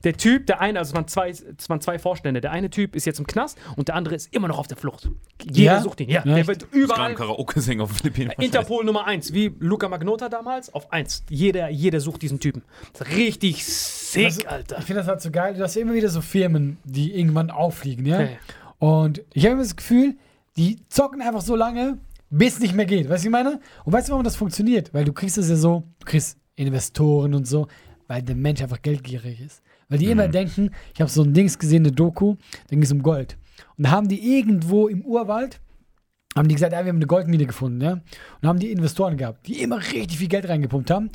Der 0.03 0.15
Typ, 0.15 0.45
der 0.47 0.61
eine, 0.61 0.79
also 0.79 0.91
es 0.91 0.95
waren, 0.95 1.07
zwei, 1.07 1.29
es 1.29 1.69
waren 1.69 1.81
zwei 1.81 1.99
Vorstände. 1.99 2.41
Der 2.41 2.51
eine 2.51 2.69
Typ 2.69 2.95
ist 2.95 3.05
jetzt 3.05 3.19
im 3.19 3.27
Knast 3.27 3.57
und 3.75 3.87
der 3.87 3.95
andere 3.95 4.15
ist 4.15 4.33
immer 4.33 4.47
noch 4.47 4.59
auf 4.59 4.67
der 4.67 4.77
Flucht. 4.77 5.09
Jeder 5.43 5.73
Ja? 5.73 5.81
sucht 5.81 5.99
ihn. 6.01 6.09
Ja, 6.09 6.23
Ja, 6.25 6.35
der 6.35 6.47
wird 6.47 6.67
überall. 6.71 7.09
ein 7.11 7.15
Karaoke 7.15 7.59
singen 7.59 7.81
auf 7.81 7.89
den 7.91 7.97
Philippinen. 7.97 8.31
Interpol 8.39 8.85
Nummer 8.85 9.05
1, 9.07 9.33
wie 9.33 9.53
Luca 9.59 9.89
Magnota 9.89 10.29
damals, 10.29 10.73
auf 10.73 10.91
1. 10.93 11.25
Jeder, 11.29 11.69
jeder 11.69 11.99
sucht 11.99 12.21
diesen 12.21 12.39
Typen. 12.39 12.63
Das 12.93 13.07
ist 13.09 13.17
richtig 13.17 13.65
sick, 13.65 14.49
Alter. 14.49 14.77
Ich 14.79 14.85
finde 14.85 15.01
das 15.01 15.07
halt 15.07 15.21
so 15.21 15.31
geil. 15.31 15.55
Du 15.55 15.61
hast 15.63 15.75
immer 15.75 15.93
wieder 15.93 16.09
so 16.09 16.21
Firmen, 16.21 16.77
die 16.83 17.13
irgendwann 17.19 17.49
auffliegen, 17.51 18.05
ja? 18.05 18.17
Okay. 18.19 18.37
Und 18.79 19.23
ich 19.33 19.43
habe 19.45 19.53
immer 19.53 19.63
das 19.63 19.75
Gefühl, 19.75 20.15
die 20.55 20.79
zocken 20.89 21.21
einfach 21.21 21.41
so 21.41 21.55
lange, 21.55 21.97
bis 22.29 22.55
es 22.55 22.59
nicht 22.59 22.73
mehr 22.73 22.85
geht. 22.85 23.09
Weißt 23.09 23.09
du, 23.09 23.13
was 23.13 23.23
ich 23.25 23.29
meine? 23.29 23.59
Und 23.85 23.93
weißt 23.93 24.07
du, 24.07 24.11
warum 24.11 24.23
das 24.23 24.35
funktioniert? 24.35 24.93
Weil 24.93 25.05
du 25.05 25.13
kriegst 25.13 25.37
es 25.37 25.49
ja 25.49 25.55
so, 25.55 25.83
du 25.99 26.05
kriegst 26.05 26.37
Investoren 26.55 27.33
und 27.33 27.47
so, 27.47 27.67
weil 28.07 28.21
der 28.21 28.35
Mensch 28.35 28.61
einfach 28.61 28.81
geldgierig 28.81 29.39
ist. 29.41 29.61
Weil 29.89 29.99
die 29.99 30.07
immer 30.07 30.27
denken, 30.27 30.71
ich 30.93 31.01
habe 31.01 31.09
so 31.09 31.23
ein 31.23 31.33
Dings 31.33 31.57
gesehen, 31.57 31.83
eine 31.83 31.93
Doku, 31.93 32.35
da 32.35 32.69
ging 32.71 32.83
es 32.83 32.91
um 32.91 33.01
Gold. 33.01 33.37
Und 33.77 33.85
da 33.85 33.91
haben 33.91 34.07
die 34.07 34.37
irgendwo 34.37 34.87
im 34.87 35.01
Urwald, 35.05 35.61
haben 36.35 36.47
die 36.47 36.55
gesagt, 36.55 36.73
ja, 36.73 36.83
wir 36.83 36.89
haben 36.89 36.97
eine 36.97 37.07
Goldmine 37.07 37.45
gefunden, 37.45 37.81
ja. 37.81 37.93
Und 37.93 38.47
haben 38.47 38.59
die 38.59 38.71
Investoren 38.71 39.17
gehabt, 39.17 39.47
die 39.47 39.61
immer 39.61 39.77
richtig 39.77 40.17
viel 40.17 40.27
Geld 40.27 40.49
reingepumpt 40.49 40.91
haben. 40.91 41.09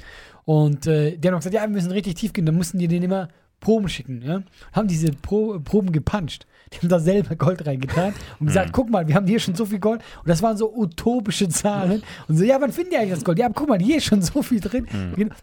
Und 0.44 0.86
äh, 0.86 1.16
die 1.16 1.28
haben 1.28 1.34
auch 1.34 1.40
gesagt, 1.40 1.54
ja, 1.54 1.62
wir 1.62 1.68
müssen 1.68 1.92
richtig 1.92 2.14
tief 2.14 2.32
gehen. 2.32 2.46
Dann 2.46 2.56
mussten 2.56 2.78
die 2.78 2.88
denen 2.88 3.04
immer 3.04 3.28
Proben 3.62 3.88
schicken, 3.88 4.20
ja. 4.22 4.42
Haben 4.72 4.88
diese 4.88 5.10
Pro 5.12 5.58
Proben 5.64 5.90
gepuncht. 5.92 6.46
Die 6.72 6.78
haben 6.78 6.88
da 6.88 6.98
selber 7.00 7.36
Gold 7.36 7.66
reingetan 7.66 8.14
und 8.40 8.46
gesagt, 8.46 8.72
guck 8.72 8.88
mal, 8.88 9.06
wir 9.06 9.14
haben 9.14 9.26
hier 9.26 9.38
schon 9.38 9.54
so 9.54 9.66
viel 9.66 9.78
Gold. 9.78 10.00
Und 10.20 10.28
das 10.30 10.40
waren 10.42 10.56
so 10.56 10.74
utopische 10.74 11.46
Zahlen. 11.50 12.02
Und 12.28 12.38
so, 12.38 12.44
ja, 12.44 12.58
wann 12.62 12.72
finden 12.72 12.92
die 12.92 12.96
eigentlich 12.96 13.12
das 13.12 13.24
Gold? 13.24 13.38
Ja, 13.38 13.44
aber 13.44 13.54
guck 13.54 13.68
mal, 13.68 13.78
hier 13.78 13.98
ist 13.98 14.04
schon 14.06 14.22
so 14.22 14.42
viel 14.42 14.58
drin. 14.58 14.86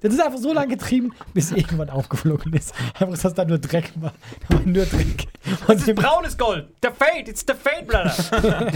Das 0.02 0.12
ist 0.14 0.20
einfach 0.22 0.40
so 0.40 0.52
lange 0.54 0.70
getrieben, 0.70 1.12
bis 1.36 1.52
irgendwann 1.52 1.92
aufgeflogen 1.92 2.52
ist. 2.54 2.74
Einfach, 2.96 3.10
dass 3.12 3.22
das 3.22 3.34
da 3.36 3.46
nur 3.46 3.60
Dreck 3.60 3.92
war. 4.02 4.12
Da 4.48 4.56
war 4.56 4.66
nur 4.66 4.86
Dreck. 4.86 5.28
Und 5.68 5.86
die- 5.86 5.94
Braunes 5.94 6.36
Gold. 6.36 6.68
The 6.82 6.90
Fate, 6.98 7.28
it's 7.28 7.46
the 7.48 7.54
Fate, 7.54 7.86
Brother. 7.88 8.72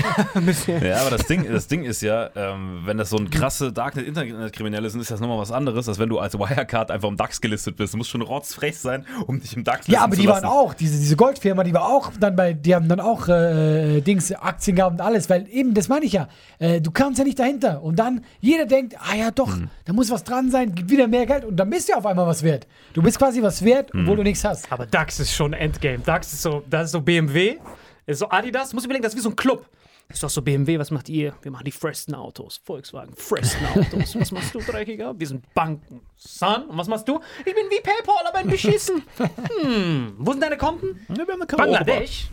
Ja, 0.84 1.02
aber 1.02 1.10
das 1.18 1.26
Ding, 1.28 1.46
das 1.52 1.68
Ding 1.68 1.84
ist 1.84 2.02
ja, 2.02 2.30
ähm, 2.36 2.82
wenn 2.86 2.98
das 2.98 3.10
so 3.10 3.18
ein 3.18 3.30
krasse 3.30 3.72
Darknet-Internetkriminelle 3.74 4.90
sind, 4.90 5.02
ist 5.02 5.12
das 5.12 5.20
nochmal 5.20 5.38
was 5.40 5.52
anderes, 5.52 5.88
als 5.88 6.00
wenn 6.00 6.10
du 6.10 6.20
als 6.20 6.38
Wirecard 6.38 6.92
einfach 6.92 7.10
im 7.10 7.18
DAX 7.18 7.42
gelistet 7.42 7.78
bist. 7.78 7.94
Du 7.94 7.98
musst 7.98 8.10
schon 8.10 8.22
rotzfrech 8.22 8.78
sein, 8.78 9.06
um 9.28 9.33
dich 9.40 9.56
im 9.56 9.64
DAX 9.64 9.88
Ja, 9.88 10.02
aber 10.02 10.16
zu 10.16 10.22
die 10.22 10.28
waren 10.28 10.46
auch, 10.46 10.74
diese, 10.74 10.98
diese 11.00 11.16
Goldfirma, 11.16 11.64
die 11.64 11.74
war 11.74 11.86
auch 11.88 12.12
dann 12.20 12.36
bei, 12.36 12.54
die 12.54 12.74
haben 12.76 12.88
dann 12.88 13.00
auch 13.00 13.28
äh, 13.28 14.02
Dings, 14.02 14.32
Aktien 14.32 14.76
gehabt 14.76 14.94
und 15.00 15.02
alles, 15.02 15.30
weil 15.30 15.48
eben, 15.50 15.74
das 15.74 15.88
meine 15.88 16.06
ich 16.06 16.14
ja, 16.14 16.28
äh, 16.60 16.82
du 16.82 16.92
kamst 16.92 17.20
ja 17.20 17.26
nicht 17.26 17.40
dahinter 17.40 17.82
und 17.84 17.98
dann 18.00 18.24
jeder 18.40 18.66
denkt, 18.66 18.96
ah 19.00 19.16
ja 19.16 19.32
doch, 19.32 19.54
Hm. 19.56 19.70
da 19.86 19.94
muss 19.94 20.10
was 20.12 20.24
dran 20.24 20.52
sein, 20.52 20.74
gibt 20.76 20.90
wieder 20.90 21.08
mehr 21.08 21.26
Geld 21.26 21.46
und 21.46 21.56
dann 21.56 21.70
bist 21.70 21.90
du 21.90 21.94
auf 21.94 22.06
einmal 22.06 22.28
was 22.28 22.44
wert. 22.44 22.68
Du 22.94 23.02
bist 23.02 23.18
quasi 23.20 23.42
was 23.42 23.64
wert, 23.64 23.92
Hm. 23.94 24.02
obwohl 24.02 24.18
du 24.18 24.24
nichts 24.24 24.44
hast. 24.44 24.72
Aber 24.72 24.86
DAX 24.86 25.20
ist 25.20 25.34
schon 25.34 25.54
Endgame. 25.54 26.00
DAX 26.00 26.34
ist 26.34 26.42
so, 26.42 26.64
das 26.70 26.86
ist 26.86 26.92
so 26.92 27.02
BMW, 27.02 27.58
ist 28.06 28.20
so 28.20 28.30
Adidas. 28.30 28.70
Du 28.70 28.76
musst 28.76 28.86
überlegen, 28.86 29.04
das 29.04 29.14
ist 29.14 29.18
wie 29.20 29.24
so 29.24 29.30
ein 29.30 29.36
Club. 29.36 29.66
Das 30.14 30.20
ist 30.20 30.24
doch 30.26 30.30
so 30.30 30.42
BMW, 30.44 30.78
was 30.78 30.92
macht 30.92 31.10
ihr? 31.10 31.34
Wir 31.42 31.52
machen 31.52 31.64
die 31.66 31.72
freshen 31.72 32.14
Autos. 32.14 32.62
Volkswagen, 32.64 33.16
freshen 33.16 33.66
Autos. 33.66 34.16
Was 34.16 34.32
machst 34.32 34.54
du, 34.54 34.60
Dreckiger? 34.60 35.20
Wir 35.20 35.28
sind 35.28 35.52
Banken. 35.56 36.02
Son, 36.16 36.68
und 36.68 36.78
was 36.78 36.88
machst 36.88 37.08
du? 37.08 37.20
Ich 37.40 37.56
bin 37.56 37.66
wie 37.72 37.82
PayPal, 37.82 38.28
aber 38.28 38.38
ein 38.38 38.48
beschissen. 38.48 39.02
Hm, 39.18 40.14
wo 40.20 40.34
sind 40.34 40.44
deine 40.44 40.58
Konten? 40.58 41.00
Ja, 41.10 41.28
wir 41.28 41.34
haben. 41.34 41.48
Bangladesch. 41.48 42.28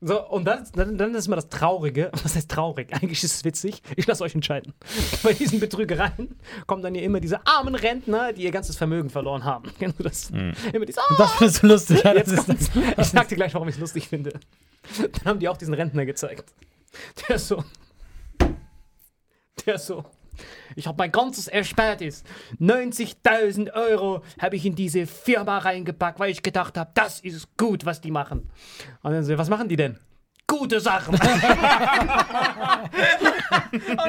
So, 0.00 0.28
und 0.28 0.44
dann, 0.44 0.66
dann, 0.74 0.98
dann 0.98 1.14
ist 1.14 1.28
immer 1.28 1.36
das 1.36 1.48
Traurige. 1.48 2.10
Was 2.24 2.34
heißt 2.34 2.50
traurig? 2.50 2.92
Eigentlich 2.92 3.22
ist 3.22 3.32
es 3.32 3.44
witzig. 3.44 3.80
Ich 3.94 4.06
lasse 4.06 4.24
euch 4.24 4.34
entscheiden. 4.34 4.74
Bei 5.22 5.32
diesen 5.32 5.60
Betrügereien 5.60 6.36
kommen 6.66 6.82
dann 6.82 6.96
ja 6.96 7.02
immer 7.02 7.20
diese 7.20 7.46
armen 7.46 7.76
Rentner, 7.76 8.32
die 8.32 8.42
ihr 8.42 8.50
ganzes 8.50 8.76
Vermögen 8.76 9.08
verloren 9.08 9.44
haben. 9.44 9.70
Kennst 9.78 9.98
du 10.00 10.02
das? 10.02 10.30
Immer 10.30 10.84
diese, 10.84 11.00
Und 11.08 11.18
das 11.18 11.32
findest 11.34 11.62
du 11.62 11.66
lustig. 11.68 12.02
Ja, 12.02 12.12
das 12.12 12.28
ist, 12.28 12.44
kommt's. 12.44 12.70
Ich 12.98 13.06
sag 13.06 13.28
dir 13.28 13.36
gleich, 13.36 13.54
warum 13.54 13.68
ich 13.68 13.76
es 13.76 13.80
lustig 13.80 14.08
finde. 14.08 14.32
Dann 14.98 15.24
haben 15.24 15.38
die 15.38 15.48
auch 15.48 15.56
diesen 15.56 15.72
Rentner 15.72 16.04
gezeigt. 16.04 16.52
Der 17.28 17.38
so. 17.38 17.64
Der 19.66 19.78
so. 19.78 20.04
Ich 20.74 20.86
habe 20.86 20.98
mein 20.98 21.12
ganzes 21.12 21.46
Erspartes, 21.46 22.24
90.000 22.60 23.72
Euro, 23.72 24.22
habe 24.40 24.56
ich 24.56 24.66
in 24.66 24.74
diese 24.74 25.06
Firma 25.06 25.58
reingepackt, 25.58 26.18
weil 26.18 26.30
ich 26.30 26.42
gedacht 26.42 26.76
habe, 26.76 26.90
das 26.94 27.20
ist 27.20 27.56
gut, 27.56 27.84
was 27.84 28.00
die 28.00 28.10
machen. 28.10 28.50
Und 29.02 29.12
dann 29.12 29.22
so, 29.22 29.38
was 29.38 29.48
machen 29.48 29.68
die 29.68 29.76
denn? 29.76 29.98
Gute 30.46 30.80
Sachen. 30.80 31.14
Und 31.14 31.22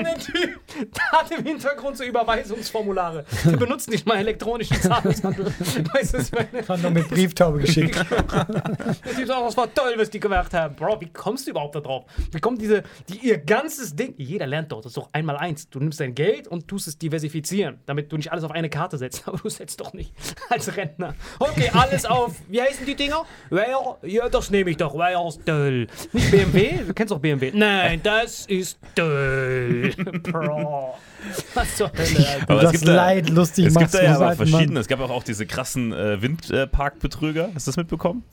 der 0.03 0.17
Typ 0.17 0.59
hat 1.11 1.31
im 1.31 1.45
Hintergrund 1.45 1.97
so 1.97 2.03
Überweisungsformulare. 2.03 3.25
Die 3.45 3.55
benutzen 3.55 3.91
nicht 3.91 4.05
mal 4.05 4.17
elektronischen 4.17 4.79
Zahlungshandel. 4.81 5.45
Weißt 5.93 6.13
du, 6.13 6.35
meine? 6.35 6.67
hat 6.67 6.81
noch 6.81 6.91
mit 6.91 7.09
Brieftaube 7.09 7.59
geschickt. 7.59 7.95
Typ 9.15 9.27
sagt, 9.27 9.41
das 9.41 9.57
war 9.57 9.73
toll, 9.73 9.93
was 9.97 10.09
die 10.09 10.19
gemacht 10.19 10.53
haben. 10.53 10.75
Bro, 10.75 11.01
wie 11.01 11.11
kommst 11.11 11.47
du 11.47 11.51
überhaupt 11.51 11.75
da 11.75 11.79
drauf? 11.79 12.05
Wie 12.31 12.39
kommt 12.39 12.61
diese, 12.61 12.83
die, 13.09 13.17
ihr 13.27 13.37
ganzes 13.37 13.95
Ding, 13.95 14.13
jeder 14.17 14.47
lernt 14.47 14.71
dort, 14.71 14.85
das 14.85 14.91
ist 14.91 14.97
doch 14.97 15.09
einmal 15.13 15.37
eins. 15.37 15.69
Du 15.69 15.79
nimmst 15.79 15.99
dein 15.99 16.15
Geld 16.15 16.47
und 16.47 16.67
tust 16.67 16.87
es 16.87 16.97
diversifizieren, 16.97 17.79
damit 17.85 18.11
du 18.11 18.17
nicht 18.17 18.31
alles 18.31 18.43
auf 18.43 18.51
eine 18.51 18.69
Karte 18.69 18.97
setzt. 18.97 19.27
Aber 19.27 19.37
du 19.37 19.49
setzt 19.49 19.79
doch 19.79 19.93
nicht 19.93 20.13
als 20.49 20.75
Rentner. 20.75 21.15
Okay, 21.39 21.69
alles 21.73 22.05
auf, 22.05 22.35
wie 22.47 22.61
heißen 22.61 22.85
die 22.85 22.95
Dinger? 22.95 23.25
Ja, 24.03 24.29
das 24.29 24.49
nehme 24.49 24.69
ich 24.71 24.77
doch. 24.77 24.95
Wales 24.95 25.39
toll. 25.45 25.87
Nicht 26.13 26.31
BMW? 26.31 26.79
Du 26.87 26.93
kennst 26.93 27.11
doch 27.11 27.19
BMW. 27.19 27.51
Nein, 27.53 27.99
das 28.03 28.45
ist 28.45 28.79
toll. 28.95 29.93
Bro. 30.23 30.64
Was 31.53 31.75
zur 31.75 31.91
Hölle, 31.91 32.27
Alter. 32.27 32.49
Aber 32.49 32.61
das 32.61 32.73
es 32.73 32.79
gibt 32.79 32.87
da, 32.87 32.95
Leid 32.95 33.29
lustig 33.29 33.65
es 33.65 33.75
gibt 33.75 33.93
da 33.93 34.03
ja 34.03 34.15
aber 34.15 34.35
verschiedene. 34.35 34.79
Es 34.79 34.87
gab 34.87 34.99
auch, 34.99 35.09
auch 35.09 35.23
diese 35.23 35.45
krassen 35.45 35.93
äh, 35.93 36.21
Windparkbetrüger. 36.21 37.49
Hast 37.53 37.67
du 37.67 37.71
das 37.71 37.77
mitbekommen? 37.77 38.23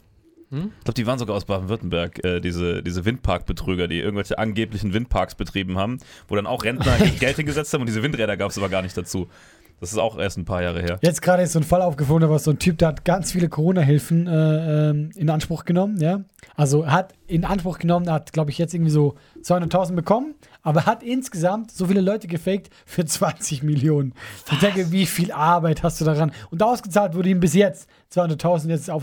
Hm? 0.51 0.71
Ich 0.79 0.85
glaube, 0.85 0.95
die 0.95 1.07
waren 1.07 1.19
sogar 1.19 1.35
aus 1.35 1.47
Baden-Württemberg, 1.47 2.23
äh, 2.25 2.41
diese, 2.41 2.83
diese 2.83 3.07
Windparkbetrüger, 3.07 3.89
die 3.89 4.01
irgendwelche 4.01 4.39
angeblichen 4.39 4.93
Windparks 4.93 5.35
betrieben 5.35 5.79
haben, 5.79 5.99
wo 6.29 6.37
dann 6.37 6.47
auch 6.47 6.65
Rentner 6.65 6.99
Geld 7.21 7.37
hingesetzt 7.37 7.73
haben 7.73 7.81
und 7.81 7.87
diese 7.87 8.03
Windräder 8.03 8.37
gab 8.37 8.51
es 8.51 8.59
aber 8.59 8.69
gar 8.69 8.83
nicht 8.83 8.97
dazu. 8.97 9.29
Das 9.83 9.91
ist 9.91 9.99
auch 9.99 10.17
erst 10.17 10.39
ein 10.39 10.45
paar 10.45 10.63
Jahre 10.63 10.81
her. 10.81 11.01
Jetzt 11.03 11.23
gerade 11.23 11.43
ist 11.43 11.55
so 11.55 11.59
ein 11.59 11.65
Fall 11.65 11.83
aufgefunden, 11.83 12.29
da 12.29 12.31
war 12.31 12.39
so 12.39 12.53
ein 12.53 12.61
Typ, 12.61 12.79
der 12.79 12.87
hat 12.87 13.05
ganz 13.05 13.33
viele 13.33 13.49
Corona-Hilfen 13.49 14.29
äh, 14.29 14.91
ähm, 14.91 15.11
in 15.17 15.29
Anspruch 15.29 15.65
genommen, 15.65 16.01
ja. 16.01 16.21
Also 16.55 16.87
hat 16.87 17.15
in 17.27 17.45
Anspruch 17.45 17.81
genommen, 17.81 18.09
hat, 18.09 18.33
glaube 18.33 18.53
ich, 18.53 18.59
jetzt 18.59 18.75
irgendwie 18.75 18.93
so 18.93 19.17
200.000 19.43 19.97
bekommen, 19.97 20.37
aber 20.63 20.87
hat 20.87 21.03
insgesamt 21.03 21.73
so 21.73 21.87
viele 21.87 22.01
Leute 22.01 22.29
gefaked 22.29 22.71
für 22.87 23.05
20 23.05 23.65
Millionen. 23.65 24.15
Ich 24.53 24.61
denke, 24.61 24.93
wie 24.93 25.05
viel 25.05 25.33
Arbeit 25.33 25.83
hast 25.83 26.01
du 26.01 26.05
daran? 26.05 26.31
Und 26.53 26.63
ausgezahlt 26.63 27.17
wurde 27.17 27.31
ihm 27.31 27.41
bis 27.41 27.55
jetzt 27.55 27.91
200.000, 28.13 28.69
jetzt 28.69 28.83
ist 28.83 28.89
er 28.89 28.95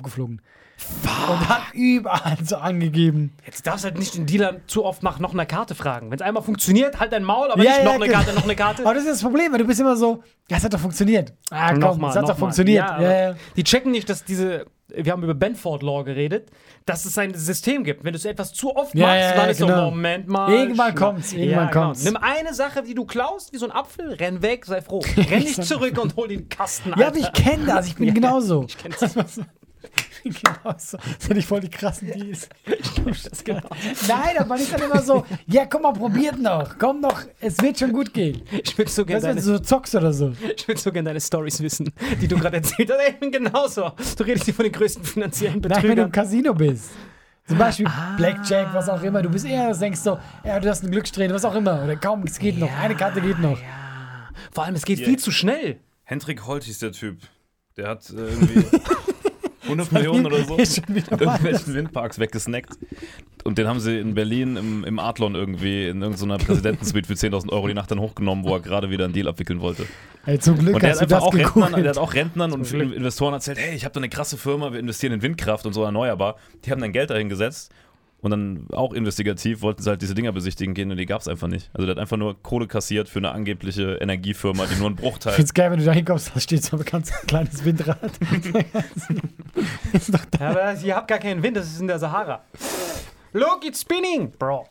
aufgeflogen. 0.79 1.39
Und 1.39 1.49
hat 1.49 1.61
überall 1.73 2.37
so 2.43 2.57
angegeben. 2.57 3.33
Jetzt 3.45 3.65
darfst 3.67 3.83
du 3.83 3.89
halt 3.89 3.99
nicht 3.99 4.15
den 4.15 4.25
Dealer 4.25 4.57
zu 4.67 4.85
oft 4.85 5.03
nach 5.03 5.19
noch 5.19 5.33
einer 5.33 5.45
Karte 5.45 5.75
fragen. 5.75 6.09
Wenn 6.11 6.17
es 6.19 6.21
einmal 6.21 6.43
funktioniert, 6.43 6.99
halt 6.99 7.11
dein 7.11 7.23
Maul, 7.23 7.51
aber 7.51 7.63
Ja, 7.63 7.69
nicht 7.71 7.79
ja, 7.79 7.85
noch 7.85 7.93
eine 7.95 8.05
genau. 8.05 8.17
Karte, 8.17 8.33
noch 8.33 8.43
eine 8.43 8.55
Karte. 8.55 8.83
Aber 8.85 8.93
das 8.93 9.03
ist 9.03 9.11
das 9.13 9.21
Problem, 9.21 9.51
weil 9.51 9.59
du 9.59 9.65
bist 9.67 9.79
immer 9.79 9.95
so, 9.95 10.23
ja, 10.49 10.57
es 10.57 10.63
hat 10.63 10.73
doch 10.73 10.79
funktioniert. 10.79 11.33
Ah, 11.51 11.71
komm, 11.71 11.79
Nochmal, 11.79 12.11
es 12.11 12.15
hat 12.17 12.29
doch 12.29 12.37
funktioniert. 12.37 12.85
Ja, 12.85 13.01
Ja, 13.01 13.29
ja. 13.29 13.35
Die 13.55 13.63
checken 13.63 13.91
nicht, 13.91 14.09
dass 14.09 14.23
diese, 14.23 14.65
wir 14.87 15.11
haben 15.11 15.23
über 15.23 15.35
Benford 15.35 15.83
Law 15.83 16.03
geredet, 16.03 16.49
dass 16.85 17.05
es 17.05 17.15
ein 17.17 17.33
System 17.35 17.83
gibt. 17.83 18.03
Wenn 18.03 18.13
du 18.13 18.17
es 18.17 18.25
etwas 18.25 18.53
zu 18.53 18.75
oft 18.75 18.95
Ja, 18.95 19.05
machst, 19.07 19.19
ja, 19.21 19.29
dann 19.35 19.45
ja, 19.45 19.51
ist 19.51 19.59
genau. 19.59 19.75
so, 19.75 19.91
Moment 19.91 20.27
mal. 20.27 20.51
Irgendwann 20.51 20.95
kommt's, 20.95 21.33
irgendwann 21.33 21.69
kommt's. 21.71 22.03
Nimm 22.03 22.17
eine 22.17 22.53
Sache, 22.53 22.81
die 22.81 22.95
du 22.95 23.05
klaust, 23.05 23.53
wie 23.53 23.57
so 23.57 23.65
ein 23.65 23.71
Apfel, 23.71 24.13
renn 24.13 24.41
weg, 24.41 24.65
sei 24.65 24.81
froh. 24.81 25.01
Renn 25.17 25.39
nicht 25.43 25.63
zurück 25.63 26.01
und 26.01 26.15
hol 26.15 26.27
den 26.27 26.49
Kasten, 26.49 26.93
Ja, 26.97 27.07
aber 27.07 27.17
ich 27.17 27.31
kenne 27.33 27.65
das, 27.67 27.87
ich 27.87 27.95
bin 27.95 28.11
genauso. 28.15 28.65
Ich 28.67 28.77
kenn's. 28.77 28.99
Ich 30.21 30.33
bin 30.41 30.53
genauso. 30.63 30.97
Das 30.97 31.25
sind 31.27 31.37
nicht 31.37 31.47
voll 31.47 31.61
die 31.61 31.69
krassen 31.69 32.11
Deals. 32.11 32.49
das 33.23 33.41
genau. 33.41 33.61
Nein, 34.07 34.35
aber 34.37 34.47
man 34.47 34.59
ist 34.59 34.73
dann 34.73 34.81
immer 34.81 35.01
so, 35.01 35.25
ja, 35.47 35.65
komm 35.65 35.83
mal, 35.83 35.93
probiert 35.93 36.37
noch. 36.37 36.77
Komm 36.77 37.01
doch, 37.01 37.21
es 37.39 37.57
wird 37.61 37.79
schon 37.79 37.93
gut 37.93 38.13
gehen. 38.13 38.41
Ich 38.51 38.77
will 38.77 38.87
so 38.89 39.05
gerne 39.05 39.23
Weißt 39.23 39.23
du, 39.23 39.27
wenn 39.29 39.35
deine, 39.37 39.41
so 39.41 39.59
zockst 39.59 39.95
oder 39.95 40.11
so. 40.11 40.33
ich 40.57 40.67
will 40.67 40.75
so 40.77 40.91
gerne 40.91 41.07
deine 41.11 41.21
Stories 41.21 41.61
wissen, 41.61 41.93
die 42.21 42.27
du 42.27 42.37
gerade 42.37 42.57
erzählt 42.57 42.91
hast. 42.91 42.99
Ich 43.09 43.17
bin 43.19 43.31
genauso. 43.31 43.93
Du 44.17 44.23
redest 44.25 44.43
hier 44.43 44.53
von 44.53 44.63
den 44.63 44.73
größten 44.73 45.05
finanziellen 45.05 45.61
Nein, 45.61 45.69
wenn 45.69 45.69
du 45.71 45.75
im 45.77 45.81
Betrügern. 45.87 46.11
Casino 46.11 46.53
bist. 46.53 46.89
Zum 47.47 47.57
Beispiel 47.57 47.87
Ah. 47.87 48.15
Blackjack, 48.17 48.73
was 48.73 48.89
auch 48.89 49.01
immer. 49.01 49.21
Du 49.21 49.29
bist 49.29 49.45
eher, 49.45 49.71
du 49.71 49.79
denkst 49.79 50.01
so, 50.01 50.19
ja, 50.43 50.59
du 50.59 50.69
hast 50.69 50.83
einen 50.83 50.91
Glückssträhne, 50.91 51.33
was 51.33 51.45
auch 51.45 51.55
immer. 51.55 51.81
Oder 51.81 51.95
kaum, 51.95 52.23
es 52.23 52.37
geht 52.37 52.59
noch. 52.59 52.69
Eine 52.77 52.95
Karte 52.95 53.21
geht 53.21 53.39
noch. 53.39 53.57
Ja. 53.57 54.29
Vor 54.51 54.65
allem, 54.65 54.75
es 54.75 54.83
geht 54.83 54.99
viel 54.99 55.17
zu 55.17 55.31
schnell. 55.31 55.79
Hendrik 56.03 56.45
Holt 56.45 56.65
hieß 56.65 56.79
der 56.79 56.91
Typ. 56.91 57.19
Der 57.77 57.87
hat 57.87 58.09
äh, 58.09 58.15
irgendwie 58.15 58.65
100 59.69 59.91
Millionen 59.91 60.25
oder 60.25 60.43
so 60.43 60.57
in 60.87 60.95
irgendwelchen 60.95 61.73
Windparks 61.73 62.19
weggesnackt. 62.19 62.77
Und 63.43 63.57
den 63.57 63.67
haben 63.67 63.79
sie 63.79 63.99
in 63.99 64.13
Berlin 64.13 64.57
im, 64.57 64.83
im 64.83 64.99
Adlon 64.99 65.35
irgendwie 65.35 65.87
in 65.87 66.01
irgendeiner 66.01 66.37
Präsidentensuite 66.37 67.07
für 67.07 67.13
10.000 67.13 67.51
Euro 67.51 67.67
die 67.67 67.73
Nacht 67.73 67.89
dann 67.91 67.99
hochgenommen, 67.99 68.43
wo 68.43 68.53
er 68.53 68.59
gerade 68.59 68.89
wieder 68.89 69.05
einen 69.05 69.13
Deal 69.13 69.27
abwickeln 69.27 69.61
wollte. 69.61 69.85
Ey, 70.25 70.39
zum 70.39 70.57
Glück 70.57 70.75
Und 70.75 70.83
der 70.83 70.91
hast 70.91 71.01
hat 71.01 71.13
einfach 71.13 71.31
das 71.31 71.39
auch 71.43 71.55
Rentnern, 71.55 71.81
der 71.81 71.89
hat 71.89 71.97
auch 71.97 72.13
Rentnern 72.13 72.51
und 72.51 72.67
Glück. 72.69 72.93
Investoren 72.93 73.33
erzählt, 73.33 73.57
hey, 73.57 73.75
ich 73.75 73.85
habe 73.85 73.93
da 73.93 73.99
eine 73.99 74.09
krasse 74.09 74.37
Firma, 74.37 74.71
wir 74.71 74.79
investieren 74.79 75.13
in 75.13 75.21
Windkraft 75.21 75.65
und 75.65 75.73
so 75.73 75.83
erneuerbar. 75.83 76.35
Die 76.65 76.71
haben 76.71 76.81
dann 76.81 76.91
Geld 76.91 77.09
dahin 77.09 77.29
gesetzt 77.29 77.71
Und 78.21 78.31
dann 78.31 78.67
auch 78.73 78.91
investigativ 78.93 79.61
wollten 79.61 79.81
sie 79.81 79.89
halt 79.89 80.01
diese 80.01 80.13
Dinger 80.13 80.33
besichtigen 80.33 80.73
gehen 80.73 80.91
und 80.91 80.97
die 80.97 81.05
gab 81.05 81.21
es 81.21 81.27
einfach 81.29 81.47
nicht. 81.47 81.69
Also 81.73 81.85
der 81.85 81.95
hat 81.95 82.01
einfach 82.01 82.17
nur 82.17 82.41
Kohle 82.43 82.67
kassiert 82.67 83.07
für 83.07 83.19
eine 83.19 83.31
angebliche 83.31 83.93
Energiefirma, 84.01 84.65
die 84.65 84.75
nur 84.75 84.87
einen 84.87 84.95
Ich 84.95 85.01
Bruchteil. 85.01 85.33
find's 85.33 85.53
geil, 85.53 85.71
wenn 85.71 85.79
du 85.79 85.85
da 85.85 85.93
hinkommst, 85.93 86.31
da 86.35 86.39
steht 86.41 86.63
so 86.63 86.75
ein 86.77 86.83
ganz 86.83 87.11
kleines 87.27 87.63
Windrad. 87.63 87.97
ist 89.93 90.13
doch 90.13 90.19
Ja, 90.39 90.49
aber 90.49 90.73
ihr 90.81 90.95
habt 90.95 91.07
gar 91.07 91.19
keinen 91.19 91.41
Wind, 91.43 91.55
das 91.57 91.67
ist 91.67 91.79
in 91.79 91.87
der 91.87 91.99
Sahara. 91.99 92.41
Look, 93.31 93.65
it's 93.65 93.81
spinning! 93.81 94.31
Bro. 94.31 94.67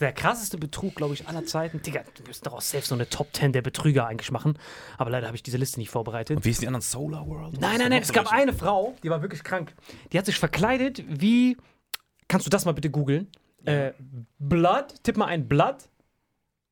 Der 0.00 0.12
krasseste 0.12 0.56
Betrug, 0.56 0.94
glaube 0.94 1.12
ich, 1.12 1.28
aller 1.28 1.44
Zeiten. 1.44 1.82
Digga, 1.82 2.00
wir 2.16 2.26
müssen 2.26 2.44
daraus 2.44 2.70
selbst 2.70 2.88
so 2.88 2.94
eine 2.94 3.06
Top 3.10 3.28
10 3.34 3.52
der 3.52 3.60
Betrüger 3.60 4.06
eigentlich 4.06 4.30
machen. 4.30 4.58
Aber 4.96 5.10
leider 5.10 5.26
habe 5.26 5.36
ich 5.36 5.42
diese 5.42 5.58
Liste 5.58 5.78
nicht 5.78 5.90
vorbereitet. 5.90 6.42
Wie 6.42 6.48
hießen 6.48 6.62
die 6.62 6.68
anderen 6.68 6.80
Solar 6.82 7.26
World? 7.26 7.60
Nein, 7.60 7.76
nein, 7.78 7.90
nein, 7.90 8.00
es 8.02 8.12
gab 8.14 8.32
eine 8.32 8.54
Frau, 8.54 8.94
die 9.02 9.10
war 9.10 9.20
wirklich 9.20 9.44
krank. 9.44 9.74
Die 10.12 10.18
hat 10.18 10.24
sich 10.24 10.38
verkleidet 10.38 11.04
wie. 11.06 11.58
Kannst 12.32 12.46
du 12.46 12.50
das 12.50 12.64
mal 12.64 12.72
bitte 12.72 12.88
googeln? 12.88 13.26
Äh, 13.66 13.92
Blood, 14.38 15.02
tipp 15.02 15.18
mal 15.18 15.26
ein 15.26 15.46
Blood. 15.46 15.90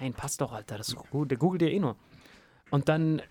Nein, 0.00 0.12
passt 0.14 0.40
doch, 0.40 0.52
Alter. 0.52 0.78
Das 0.78 0.88
ist 0.88 0.96
gut. 0.96 1.30
Der 1.30 1.38
googelt 1.38 1.62
ja 1.62 1.68
eh 1.68 1.78
nur. 1.78 1.96
Und 2.70 2.88
dann 2.88 3.22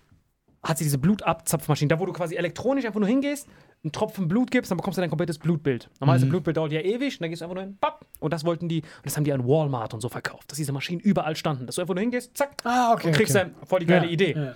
hat 0.62 0.78
sie 0.78 0.84
diese 0.84 0.98
Blutabzapfmaschine, 0.98 1.88
da 1.88 2.00
wo 2.00 2.06
du 2.06 2.12
quasi 2.12 2.34
elektronisch 2.34 2.84
einfach 2.84 2.98
nur 2.98 3.08
hingehst, 3.08 3.48
einen 3.84 3.92
Tropfen 3.92 4.26
Blut 4.26 4.50
gibst, 4.50 4.72
dann 4.72 4.76
bekommst 4.76 4.98
du 4.98 5.00
dein 5.00 5.08
komplettes 5.08 5.38
Blutbild. 5.38 5.88
Normalerweise 6.00 6.26
ein 6.26 6.30
Blutbild 6.30 6.56
dauert 6.56 6.72
ja 6.72 6.80
ewig, 6.80 7.14
und 7.14 7.22
dann 7.22 7.30
gehst 7.30 7.42
du 7.42 7.44
einfach 7.44 7.54
nur 7.54 7.62
hin, 7.62 7.78
papp, 7.80 8.04
und 8.18 8.32
das 8.32 8.44
wollten 8.44 8.68
die, 8.68 8.82
und 8.82 9.06
das 9.06 9.16
haben 9.16 9.22
die 9.22 9.32
an 9.32 9.46
Walmart 9.46 9.94
und 9.94 10.00
so 10.00 10.08
verkauft, 10.08 10.50
dass 10.50 10.56
diese 10.58 10.72
Maschinen 10.72 10.98
überall 11.00 11.36
standen, 11.36 11.66
dass 11.66 11.76
du 11.76 11.82
einfach 11.82 11.94
nur 11.94 12.00
hingehst, 12.02 12.36
zack, 12.36 12.56
Ah, 12.64 12.92
okay. 12.92 13.06
und 13.06 13.12
kriegst 13.14 13.36
okay. 13.36 13.52
dann 13.56 13.66
voll 13.68 13.78
die 13.80 13.86
geile 13.86 14.06
Ja, 14.06 14.12
Idee. 14.12 14.32
ja. 14.36 14.54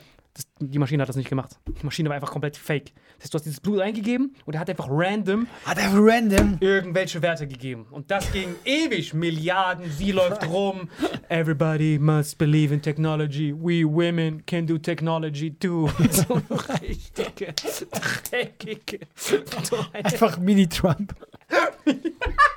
Die 0.70 0.78
Maschine 0.78 1.02
hat 1.02 1.08
das 1.08 1.16
nicht 1.16 1.28
gemacht. 1.28 1.58
Die 1.66 1.84
Maschine 1.84 2.08
war 2.08 2.14
einfach 2.16 2.30
komplett 2.30 2.56
fake. 2.56 2.92
Das 3.16 3.24
heißt, 3.24 3.34
du 3.34 3.36
hast 3.38 3.44
dieses 3.44 3.60
Blut 3.60 3.80
eingegeben 3.80 4.34
und 4.46 4.54
er 4.54 4.60
hat 4.60 4.70
einfach 4.70 4.88
random 4.90 5.46
Hat 5.64 5.78
er 5.78 5.90
random. 5.92 6.56
irgendwelche 6.60 7.20
Werte 7.22 7.46
gegeben. 7.46 7.86
Und 7.90 8.10
das 8.10 8.30
ging 8.32 8.54
ewig. 8.64 9.14
Milliarden, 9.14 9.90
sie 9.90 10.12
läuft 10.12 10.46
rum. 10.48 10.88
Everybody 11.28 11.98
must 11.98 12.38
believe 12.38 12.72
in 12.74 12.80
technology. 12.82 13.52
We 13.54 13.84
women 13.84 14.44
can 14.46 14.66
do 14.66 14.78
technology 14.78 15.50
too. 15.52 15.88
So 16.10 16.40
richtige, 16.82 17.54
dreckige. 18.30 19.00
Einfach 19.92 20.38
Mini-Trump. 20.38 21.14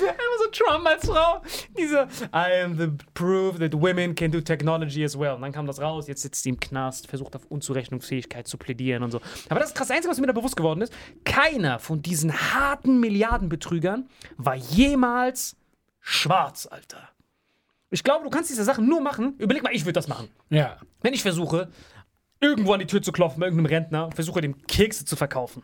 immer 0.00 0.38
so 0.42 0.50
Trump 0.50 0.86
als 0.86 1.06
Frau. 1.06 1.42
Diese 1.76 2.08
I 2.32 2.62
am 2.62 2.76
the 2.78 2.88
proof 3.14 3.58
that 3.58 3.72
women 3.72 4.14
can 4.14 4.30
do 4.30 4.40
technology 4.40 5.04
as 5.04 5.18
well. 5.18 5.34
Und 5.34 5.42
dann 5.42 5.52
kam 5.52 5.66
das 5.66 5.80
raus. 5.80 6.06
Jetzt 6.06 6.22
sitzt 6.22 6.42
sie 6.42 6.50
im 6.50 6.60
Knast, 6.60 7.06
versucht 7.06 7.36
auf 7.36 7.46
Unzurechnungsfähigkeit 7.46 8.46
zu 8.46 8.58
plädieren 8.58 9.02
und 9.02 9.10
so. 9.10 9.20
Aber 9.48 9.60
das 9.60 9.70
ist 9.70 9.76
krass. 9.76 9.88
Das 9.88 9.96
Einzige, 9.96 10.10
was 10.10 10.20
mir 10.20 10.26
da 10.26 10.32
bewusst 10.32 10.56
geworden 10.56 10.80
ist, 10.80 10.92
keiner 11.24 11.78
von 11.78 12.02
diesen 12.02 12.32
harten 12.32 13.00
Milliardenbetrügern 13.00 14.08
war 14.36 14.54
jemals 14.54 15.56
schwarz, 16.00 16.66
Alter. 16.66 17.10
Ich 17.90 18.02
glaube, 18.02 18.24
du 18.24 18.30
kannst 18.30 18.50
diese 18.50 18.64
Sachen 18.64 18.88
nur 18.88 19.00
machen. 19.00 19.34
Überleg 19.38 19.62
mal, 19.62 19.72
ich 19.72 19.84
würde 19.84 19.92
das 19.92 20.08
machen. 20.08 20.28
Ja. 20.50 20.78
Wenn 21.02 21.14
ich 21.14 21.22
versuche, 21.22 21.70
irgendwo 22.40 22.72
an 22.72 22.80
die 22.80 22.86
Tür 22.86 23.02
zu 23.02 23.12
klopfen 23.12 23.40
bei 23.40 23.46
irgendeinem 23.46 23.66
Rentner 23.66 24.06
und 24.06 24.14
versuche, 24.14 24.40
dem 24.40 24.66
Kekse 24.66 25.04
zu 25.04 25.16
verkaufen. 25.16 25.62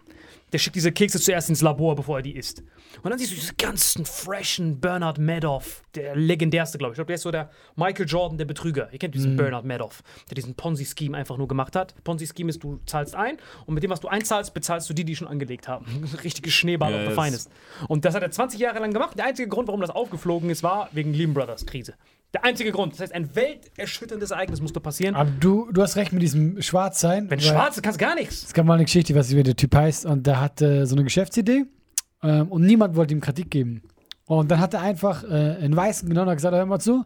Der 0.53 0.59
schickt 0.59 0.77
diese 0.77 0.93
Kekse 0.93 1.21
zuerst 1.21 1.49
ins 1.49 1.63
Labor, 1.63 1.95
bevor 1.95 2.19
er 2.19 2.23
die 2.23 2.37
isst. 2.37 2.63
Und 3.03 3.11
dann 3.11 3.19
siehst 3.19 3.31
du 3.31 3.37
diese 3.37 3.55
ganzen 3.55 4.05
freshen 4.05 4.81
Bernard 4.81 5.19
Madoff, 5.19 5.83
der 5.95 6.17
legendärste, 6.17 6.79
glaube 6.79 6.93
ich. 6.93 6.95
Ich 6.95 6.97
glaube, 6.99 7.07
der 7.09 7.15
ist 7.17 7.23
so 7.23 7.31
der 7.31 7.51
Michael 7.77 8.07
Jordan 8.07 8.39
der 8.39 8.45
Betrüger. 8.45 8.89
Ihr 8.93 8.99
kennt 8.99 9.15
diesen 9.15 9.37
Bernard 9.37 9.65
Madoff, 9.65 10.03
der 10.29 10.35
diesen 10.35 10.55
Ponzi-Scheme 10.55 11.17
einfach 11.17 11.37
nur 11.39 11.49
gemacht 11.49 11.77
hat. 11.77 11.95
Ponzi-Scheme 12.05 12.51
ist, 12.51 12.63
du 12.63 12.81
zahlst 12.87 13.15
ein 13.15 13.37
und 13.67 13.75
mit 13.75 13.83
dem, 13.83 13.91
was 13.91 14.01
du 14.01 14.09
einzahlst, 14.09 14.53
bezahlst 14.55 14.89
du 14.91 14.95
die, 14.95 15.05
die 15.05 15.17
schon 15.17 15.29
angelegt 15.29 15.69
haben. 15.69 15.87
Richtige 16.25 16.51
Schneeball 16.51 16.93
Ja, 16.93 16.99
of 16.99 17.03
the 17.05 17.15
yes. 17.17 17.25
finest. 17.25 17.51
Und 17.89 18.05
das 18.05 18.15
hat 18.15 18.23
er 18.23 18.31
20 18.31 18.59
Jahre 18.61 18.81
lang 18.81 18.93
gemacht. 18.93 19.17
Der 19.19 19.27
einzige 19.27 19.49
Grund, 19.49 19.69
warum 19.69 19.81
das 19.81 19.91
aufgeflogen 19.91 20.51
ist, 20.51 20.63
war 20.63 20.89
wegen 20.93 21.15
Lehman 21.15 21.35
Brothers 21.35 21.67
Krise. 21.67 21.95
Der 22.33 22.45
einzige 22.45 22.71
Grund. 22.71 22.93
Das 22.93 23.01
heißt, 23.01 23.13
ein 23.13 23.35
welterschütterndes 23.35 24.31
Ereignis 24.31 24.61
musste 24.61 24.79
passieren. 24.81 25.17
Aber 25.17 25.31
du, 25.41 25.69
du 25.73 25.83
hast 25.83 25.97
recht 25.97 26.13
mit 26.13 26.23
diesem 26.23 26.63
Schwarzsein. 26.63 27.29
Wenn 27.29 27.41
weil 27.41 27.47
Schwarze 27.47 27.83
kannst 27.83 27.99
gar 27.99 28.15
nichts. 28.15 28.45
Es 28.45 28.55
gab 28.55 28.67
mal 28.67 28.75
eine 28.75 28.85
Geschichte, 28.85 29.13
nicht, 29.13 29.37
wie 29.37 29.43
der 29.43 29.57
Typ 29.57 29.75
heißt, 29.75 30.07
und 30.07 30.23
hatte 30.41 30.87
so 30.87 30.95
eine 30.95 31.05
Geschäftsidee 31.05 31.65
ähm, 32.23 32.49
und 32.49 32.63
niemand 32.63 32.97
wollte 32.97 33.15
ihm 33.15 33.21
Kritik 33.21 33.51
geben. 33.51 33.83
Und 34.27 34.51
dann 34.51 34.61
hat 34.61 34.75
er 34.75 34.83
einfach 34.83 35.25
äh, 35.25 35.27
einen 35.61 35.75
Weißen 35.75 36.09
genommen 36.09 36.29
und 36.29 36.31
hat 36.31 36.39
gesagt, 36.39 36.55
hör 36.55 36.67
mal 36.67 36.79
zu, 36.79 37.05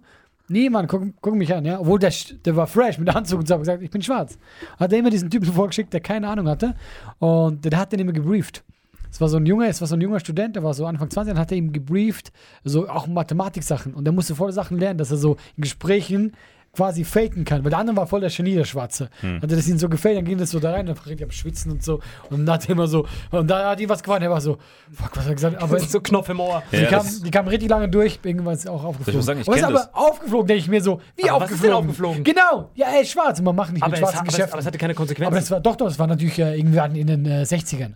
niemand, 0.48 0.88
guck, 0.88 1.04
guck 1.20 1.34
mich 1.34 1.54
an, 1.54 1.64
ja. 1.64 1.80
Obwohl 1.80 1.98
der, 1.98 2.12
der 2.44 2.56
war 2.56 2.66
fresh 2.66 2.98
mit 2.98 3.14
Anzug 3.14 3.40
und 3.40 3.48
so, 3.48 3.54
hat 3.54 3.60
gesagt, 3.60 3.82
ich 3.82 3.90
bin 3.90 4.02
schwarz. 4.02 4.38
Hat 4.78 4.92
er 4.92 4.98
immer 4.98 5.10
diesen 5.10 5.30
Typen 5.30 5.46
vorgeschickt, 5.52 5.92
der 5.92 6.00
keine 6.00 6.28
Ahnung 6.28 6.48
hatte. 6.48 6.74
Und 7.18 7.64
der 7.64 7.78
hat 7.78 7.92
den 7.92 8.00
immer 8.00 8.12
gebrieft. 8.12 8.62
Es 9.10 9.20
war 9.20 9.28
so 9.28 9.36
ein 9.36 9.46
junger, 9.46 9.68
es 9.68 9.80
war 9.80 9.86
so 9.86 9.94
ein 9.94 10.00
junger 10.00 10.18
Student, 10.18 10.56
der 10.56 10.64
war 10.64 10.74
so 10.74 10.86
Anfang 10.86 11.08
20, 11.08 11.34
dann 11.34 11.40
hat 11.40 11.52
er 11.52 11.56
ihm 11.56 11.72
gebrieft, 11.72 12.32
so 12.64 12.88
auch 12.88 13.06
Mathematik-Sachen. 13.06 13.94
Und 13.94 14.04
der 14.04 14.12
musste 14.12 14.34
voll 14.34 14.50
Sachen 14.50 14.76
lernen, 14.76 14.98
dass 14.98 15.12
er 15.12 15.18
so 15.18 15.36
in 15.56 15.62
Gesprächen 15.62 16.32
quasi 16.74 17.04
faken 17.04 17.44
kann. 17.44 17.62
Weil 17.64 17.70
der 17.70 17.78
andere 17.78 17.96
war 17.96 18.06
voll 18.06 18.20
der 18.20 18.30
Genie, 18.30 18.54
der 18.54 18.64
Schwarze. 18.64 19.08
Hatte 19.22 19.56
das 19.56 19.68
ihm 19.68 19.78
so 19.78 19.88
gefällt, 19.88 20.16
dann 20.18 20.24
ging 20.24 20.38
das 20.38 20.50
so 20.50 20.58
da 20.60 20.72
rein, 20.72 20.86
dann 20.86 20.96
war 20.96 21.06
richtig 21.06 21.24
am 21.24 21.30
Schwitzen 21.30 21.70
und 21.72 21.82
so. 21.82 22.00
Und 22.30 22.46
dann 22.46 22.54
hat 22.54 22.64
er 22.64 22.70
immer 22.70 22.86
so, 22.86 23.06
und 23.30 23.48
da 23.50 23.70
hat 23.70 23.80
ihm 23.80 23.88
was 23.88 24.02
gewonnen, 24.02 24.22
er 24.22 24.30
war 24.30 24.40
so, 24.40 24.58
fuck, 24.92 25.10
was 25.16 25.24
hat 25.24 25.28
er 25.30 25.34
gesagt? 25.34 25.62
Aber 25.62 25.78
so 25.80 26.00
Knopf 26.00 26.28
im 26.28 26.40
Ohr. 26.40 26.62
die, 26.72 26.76
Ja, 26.76 26.86
kam, 26.88 26.98
das- 27.04 27.20
die 27.22 27.30
kam 27.30 27.46
richtig 27.48 27.70
lange 27.70 27.88
durch, 27.88 28.18
irgendwann 28.22 28.54
ist 28.54 28.68
auch 28.68 28.82
aufgeflogen. 28.84 29.22
sagen, 29.22 29.40
ich 29.40 29.48
aber 29.48 29.56
ist 29.56 29.64
aber 29.64 29.72
das. 29.74 29.94
aufgeflogen, 29.94 30.46
denke 30.46 30.60
ich 30.60 30.68
mir 30.68 30.82
so, 30.82 31.00
wie 31.16 31.30
Aber 31.30 31.44
was 31.44 31.50
ist 31.52 31.62
denn 31.62 31.72
aufgeflogen? 31.72 32.18
aufgeflogen? 32.20 32.24
Genau, 32.24 32.70
ja, 32.74 32.86
ey, 32.98 33.04
schwarz, 33.06 33.40
man 33.40 33.54
macht 33.56 33.72
nicht 33.72 33.82
Aber 33.82 33.90
mit 33.90 33.94
es, 33.96 34.00
schwarzen 34.00 34.14
hat, 34.16 34.20
aber, 34.20 34.28
es, 34.28 34.34
Geschäften. 34.34 34.52
aber 34.54 34.60
es 34.60 34.66
hatte 34.66 34.78
keine 34.78 34.94
Konsequenzen. 34.94 35.26
Aber 35.26 35.36
das 35.40 35.50
war 35.50 35.60
doch, 35.60 35.76
doch, 35.76 35.86
das 35.86 35.98
war 35.98 36.06
natürlich 36.06 36.38
äh, 36.38 36.58
irgendwie 36.58 37.00
in 37.00 37.06
den 37.06 37.26
äh, 37.26 37.42
60ern. 37.42 37.94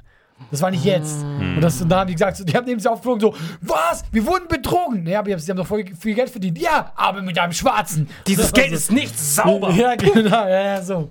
Das 0.51 0.63
war 0.63 0.71
nicht 0.71 0.85
jetzt. 0.85 1.25
Ah. 1.25 1.57
Und, 1.57 1.61
das, 1.61 1.81
und 1.83 1.89
da 1.89 2.01
haben 2.01 2.07
die 2.07 2.15
gesagt, 2.15 2.49
die 2.49 2.57
haben 2.57 2.67
eben 2.69 2.81
so 2.81 2.91
aufgeflogen, 2.91 3.21
so, 3.21 3.35
was? 3.61 4.05
Wir 4.11 4.25
wurden 4.27 4.49
betrogen. 4.49 5.07
Ja, 5.07 5.21
aber 5.21 5.39
sie 5.39 5.51
haben 5.51 5.59
doch 5.59 5.67
voll 5.67 5.85
viel 5.99 6.15
Geld 6.15 6.31
verdient. 6.31 6.59
Ja, 6.59 6.93
aber 6.97 7.23
mit 7.23 7.39
einem 7.39 7.53
Schwarzen. 7.53 8.09
Dieses 8.27 8.53
Geld 8.53 8.73
ist 8.73 8.91
nicht 8.91 9.19
sauber. 9.19 9.71
Ja, 9.71 9.95
genau, 9.95 10.47
ja, 10.47 10.61
ja, 10.61 10.83
so. 10.83 11.11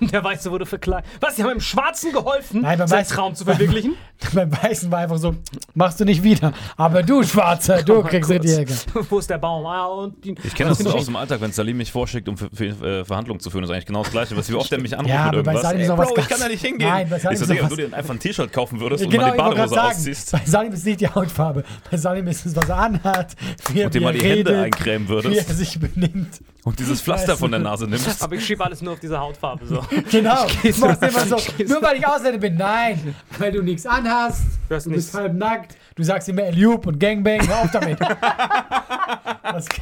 Und 0.00 0.12
der 0.12 0.22
Weiße 0.24 0.50
wurde 0.50 0.66
verklagt. 0.66 1.06
Was? 1.20 1.36
Die 1.36 1.42
haben 1.42 1.50
dem 1.50 1.60
Schwarzen 1.60 2.12
geholfen, 2.12 2.62
Nein, 2.62 2.78
beim 2.78 2.88
seinen 2.88 3.04
Weißen- 3.04 3.14
Traum 3.14 3.34
zu 3.34 3.44
verwirklichen? 3.44 3.94
Beim 4.34 4.50
Weißen 4.50 4.90
war 4.90 4.98
einfach 4.98 5.18
so, 5.18 5.36
machst 5.74 6.00
du 6.00 6.04
nicht 6.04 6.24
wieder. 6.24 6.52
Aber 6.76 7.04
du, 7.04 7.22
Schwarzer, 7.22 7.84
du 7.84 8.02
kriegst 8.02 8.28
kurz. 8.28 8.42
die 8.44 8.52
Ecke. 8.52 8.74
Wo 9.08 9.20
ist 9.20 9.30
der 9.30 9.38
Baum? 9.38 9.64
Ah, 9.64 9.86
und 9.86 10.24
die, 10.24 10.34
Ich 10.42 10.54
kenne 10.56 10.70
das 10.70 10.78
so 10.78 10.90
aus 10.94 11.04
dem 11.04 11.14
Alltag, 11.14 11.40
wenn 11.40 11.52
Salim 11.52 11.76
mich 11.76 11.92
vorschickt, 11.92 12.28
um 12.28 12.36
für, 12.36 12.48
für, 12.52 12.64
äh, 12.84 13.04
Verhandlungen 13.04 13.38
zu 13.40 13.48
führen. 13.50 13.62
Das 13.62 13.70
ist 13.70 13.74
eigentlich 13.74 13.86
genau 13.86 14.02
das 14.02 14.10
Gleiche. 14.10 14.36
Was 14.36 14.48
wie 14.50 14.54
oft 14.54 14.72
er 14.72 14.80
mich 14.80 14.98
anruft 14.98 15.14
Ja, 15.14 15.26
mit 15.26 15.34
aber 15.34 15.42
bei 15.44 15.52
irgendwas. 15.52 15.62
Salim 15.62 15.80
ist 15.82 15.88
Ey, 15.90 15.98
was 15.98 16.06
Bro, 16.08 16.10
ich 16.10 16.16
ganz- 16.16 16.28
kann 16.28 16.40
da 16.40 16.48
nicht 16.48 16.64
hingehen. 16.64 16.88
Nein, 16.88 17.08
bei 17.08 17.18
Salim 17.20 17.34
ich 17.34 17.46
so, 17.46 17.52
Digga, 17.52 17.62
wenn 17.62 17.68
du 17.70 17.76
dir 17.88 17.96
einfach 17.96 18.10
ein 18.14 18.18
T-Shirt 18.18 18.52
kaufen 18.52 18.80
würdest 18.80 19.04
und 19.04 19.10
Genau, 19.10 19.22
mal 19.26 19.30
die 19.30 19.36
Badehose 19.38 19.74
sagen, 19.74 19.88
ausziehst 19.96 20.32
bei 20.32 20.40
Salim 20.44 20.72
ist 20.72 20.84
nicht 20.84 21.00
die 21.00 21.08
Hautfarbe. 21.08 21.64
Bei 21.88 21.96
Salim 21.96 22.26
ist 22.26 22.44
es, 22.44 22.56
was 22.56 22.68
er 22.68 22.76
anhat, 22.76 23.36
wie 23.72 23.80
er, 23.80 23.86
und 23.86 23.94
dir 23.94 24.00
mal 24.00 24.12
die 24.12 24.20
Hände 24.20 24.50
redet, 24.50 24.56
eincremen 24.56 25.08
wie 25.08 25.12
er 25.14 25.22
würdest 25.24 25.48
sich 25.56 25.78
benimmt. 25.78 26.40
Und 26.68 26.78
dieses 26.78 27.00
Pflaster 27.00 27.34
von 27.34 27.50
der 27.50 27.60
Nase 27.60 27.86
nimmst. 27.86 28.22
Aber 28.22 28.34
ich 28.34 28.44
schiebe 28.44 28.62
alles 28.62 28.82
nur 28.82 28.92
auf 28.92 29.00
diese 29.00 29.18
Hautfarbe. 29.18 29.66
So. 29.66 29.82
Genau. 30.10 30.46
Du 30.62 30.80
machst 30.80 31.02
immer 31.02 31.24
so, 31.26 31.36
nur 31.66 31.80
weil 31.82 31.96
ich 31.96 32.06
Ausländer 32.06 32.38
bin. 32.38 32.56
Nein, 32.56 33.14
weil 33.38 33.52
du 33.52 33.62
nichts 33.62 33.86
anhast. 33.86 34.42
Du 34.68 34.74
hast 34.74 34.84
Du 34.84 34.90
bist 34.90 35.14
halb 35.14 35.34
nackt. 35.34 35.76
Du 35.98 36.04
sagst 36.04 36.28
immer 36.28 36.44
Eliup 36.44 36.86
und 36.86 37.00
Gangbang. 37.00 37.44
Hör 37.48 37.62
auf 37.62 37.72
damit. 37.72 37.98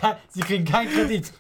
Kann, 0.01 0.17
sie 0.31 0.41
kriegen 0.41 0.65
keinen 0.65 0.89
Kredit. 0.91 1.31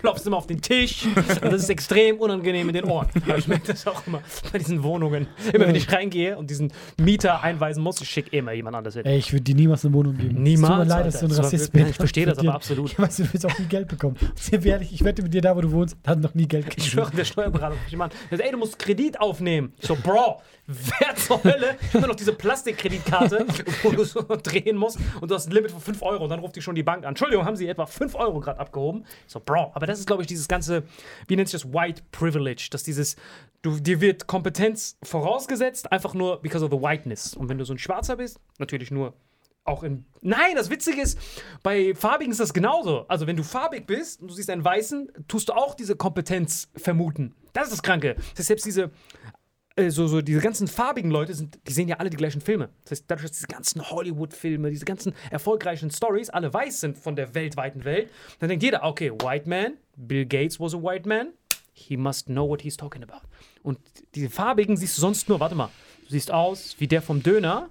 klopfst 0.00 0.26
immer 0.26 0.38
auf 0.38 0.46
den 0.46 0.62
Tisch. 0.62 1.04
Und 1.14 1.52
das 1.52 1.62
ist 1.64 1.68
extrem 1.68 2.16
unangenehm 2.18 2.68
in 2.68 2.74
den 2.74 2.84
Ohren. 2.84 3.08
Aber 3.26 3.36
ich 3.36 3.46
merke 3.48 3.66
das 3.72 3.86
auch 3.86 4.06
immer 4.06 4.22
bei 4.52 4.58
diesen 4.58 4.82
Wohnungen. 4.82 5.26
Immer 5.52 5.66
wenn 5.66 5.74
ich 5.74 5.92
reingehe 5.92 6.36
und 6.38 6.48
diesen 6.48 6.72
Mieter 6.98 7.42
einweisen 7.42 7.82
muss, 7.82 8.00
ich 8.00 8.08
schicke 8.08 8.34
immer 8.34 8.52
jemand 8.52 8.76
anderes 8.76 8.94
hin. 8.94 9.04
Ey, 9.04 9.18
ich 9.18 9.32
würde 9.32 9.42
dir 9.42 9.54
niemals 9.54 9.84
eine 9.84 9.92
Wohnung 9.92 10.16
geben. 10.16 10.42
Niemals, 10.42 10.62
Es 10.62 10.68
tut 10.68 10.78
mir 10.78 10.94
leid, 10.94 11.06
dass 11.06 11.20
du 11.20 11.26
ein 11.26 11.32
Rassist 11.32 11.72
bist. 11.72 11.90
ich 11.90 11.96
verstehe 11.96 12.24
das 12.26 12.38
aber 12.38 12.54
absolut. 12.54 12.92
Ich 12.92 12.98
weiß, 12.98 13.16
du 13.16 13.24
willst 13.32 13.44
auch 13.46 13.58
nie 13.58 13.66
Geld 13.66 13.88
bekommen. 13.88 14.16
Wir 14.50 14.64
ehrlich, 14.72 14.92
ich 14.94 15.04
wette 15.04 15.22
mit 15.22 15.34
dir, 15.34 15.42
da 15.42 15.54
wo 15.54 15.60
du 15.60 15.70
wohnst, 15.72 15.96
hat 16.06 16.20
noch 16.20 16.34
nie 16.34 16.46
Geld 16.46 16.64
Ich 16.64 16.70
gekriegt. 16.76 16.90
schwöre, 16.92 17.10
der 17.10 17.24
Steuerberater. 17.24 17.76
Der 17.90 17.98
sagt, 18.38 18.40
ey, 18.40 18.50
du 18.52 18.56
musst 18.58 18.78
Kredit 18.78 19.20
aufnehmen. 19.20 19.74
Ich 19.80 19.86
so, 19.88 19.96
Bro, 19.96 20.40
wer 20.66 21.14
zur 21.16 21.42
Hölle? 21.44 21.76
Immer 21.92 22.06
noch 22.06 22.14
diese 22.16 22.32
Plastikkreditkarte, 22.32 23.41
wo 23.82 23.90
du 23.90 24.04
so 24.04 24.22
drehen 24.22 24.76
musst 24.76 24.98
und 25.20 25.30
du 25.30 25.34
hast 25.34 25.48
ein 25.48 25.52
Limit 25.52 25.70
von 25.70 25.80
5 25.80 26.02
Euro 26.02 26.24
und 26.24 26.30
dann 26.30 26.40
ruft 26.40 26.56
dich 26.56 26.64
schon 26.64 26.74
die 26.74 26.82
Bank 26.82 27.04
an. 27.04 27.10
Entschuldigung, 27.10 27.44
haben 27.44 27.56
sie 27.56 27.68
etwa 27.68 27.86
5 27.86 28.14
Euro 28.14 28.40
gerade 28.40 28.60
abgehoben? 28.60 29.04
Ich 29.26 29.32
so, 29.32 29.40
Bro, 29.40 29.72
aber 29.74 29.86
das 29.86 29.98
ist, 29.98 30.06
glaube 30.06 30.22
ich, 30.22 30.28
dieses 30.28 30.48
ganze, 30.48 30.84
wie 31.28 31.36
nennt 31.36 31.48
sich 31.48 31.60
das, 31.62 31.72
White 31.72 32.02
Privilege, 32.12 32.68
dass 32.70 32.82
dieses, 32.82 33.16
du, 33.62 33.78
dir 33.78 34.00
wird 34.00 34.26
Kompetenz 34.26 34.98
vorausgesetzt, 35.02 35.92
einfach 35.92 36.14
nur 36.14 36.40
because 36.42 36.64
of 36.64 36.70
the 36.70 36.78
whiteness. 36.78 37.34
Und 37.34 37.48
wenn 37.48 37.58
du 37.58 37.64
so 37.64 37.74
ein 37.74 37.78
Schwarzer 37.78 38.16
bist, 38.16 38.40
natürlich 38.58 38.90
nur 38.90 39.14
Auch 39.64 39.84
in. 39.84 40.04
Nein, 40.22 40.56
das 40.56 40.70
Witzige 40.70 41.00
ist, 41.00 41.16
bei 41.62 41.94
Farbigen 41.94 42.32
ist 42.32 42.40
das 42.40 42.52
genauso. 42.52 43.06
Also, 43.06 43.28
wenn 43.28 43.36
du 43.36 43.44
farbig 43.44 43.86
bist 43.86 44.20
und 44.20 44.28
du 44.28 44.34
siehst 44.34 44.50
einen 44.50 44.64
Weißen, 44.64 45.12
tust 45.28 45.50
du 45.50 45.52
auch 45.52 45.74
diese 45.74 45.94
Kompetenz 45.94 46.68
vermuten. 46.74 47.34
Das 47.52 47.64
ist 47.64 47.72
das 47.72 47.82
Kranke. 47.82 48.16
Das 48.16 48.38
heißt, 48.38 48.48
selbst 48.48 48.66
diese. 48.66 48.90
Äh, 49.76 49.90
So, 49.90 50.06
so 50.06 50.22
diese 50.22 50.40
ganzen 50.40 50.68
farbigen 50.68 51.10
Leute 51.10 51.34
sind, 51.34 51.58
die 51.66 51.72
sehen 51.72 51.88
ja 51.88 51.96
alle 51.96 52.10
die 52.10 52.16
gleichen 52.16 52.40
Filme. 52.40 52.70
Das 52.84 52.92
heißt, 52.92 53.04
dadurch, 53.08 53.28
dass 53.28 53.38
diese 53.38 53.46
ganzen 53.46 53.90
Hollywood-Filme, 53.90 54.70
diese 54.70 54.84
ganzen 54.84 55.14
erfolgreichen 55.30 55.90
Stories 55.90 56.30
alle 56.30 56.52
weiß 56.52 56.80
sind 56.80 56.98
von 56.98 57.16
der 57.16 57.34
weltweiten 57.34 57.84
Welt, 57.84 58.10
dann 58.38 58.48
denkt 58.48 58.62
jeder, 58.62 58.82
okay, 58.84 59.10
White 59.10 59.48
Man, 59.48 59.74
Bill 59.96 60.26
Gates 60.26 60.58
was 60.60 60.74
a 60.74 60.78
white 60.78 61.08
man, 61.08 61.32
he 61.72 61.96
must 61.96 62.26
know 62.26 62.48
what 62.48 62.62
he's 62.62 62.76
talking 62.76 63.02
about. 63.02 63.26
Und 63.62 63.78
diese 64.14 64.30
farbigen 64.30 64.76
siehst 64.76 64.96
du 64.96 65.00
sonst 65.00 65.28
nur, 65.28 65.40
warte 65.40 65.54
mal, 65.54 65.70
du 66.06 66.10
siehst 66.10 66.30
aus 66.30 66.76
wie 66.78 66.86
der 66.86 67.02
vom 67.02 67.22
Döner 67.22 67.70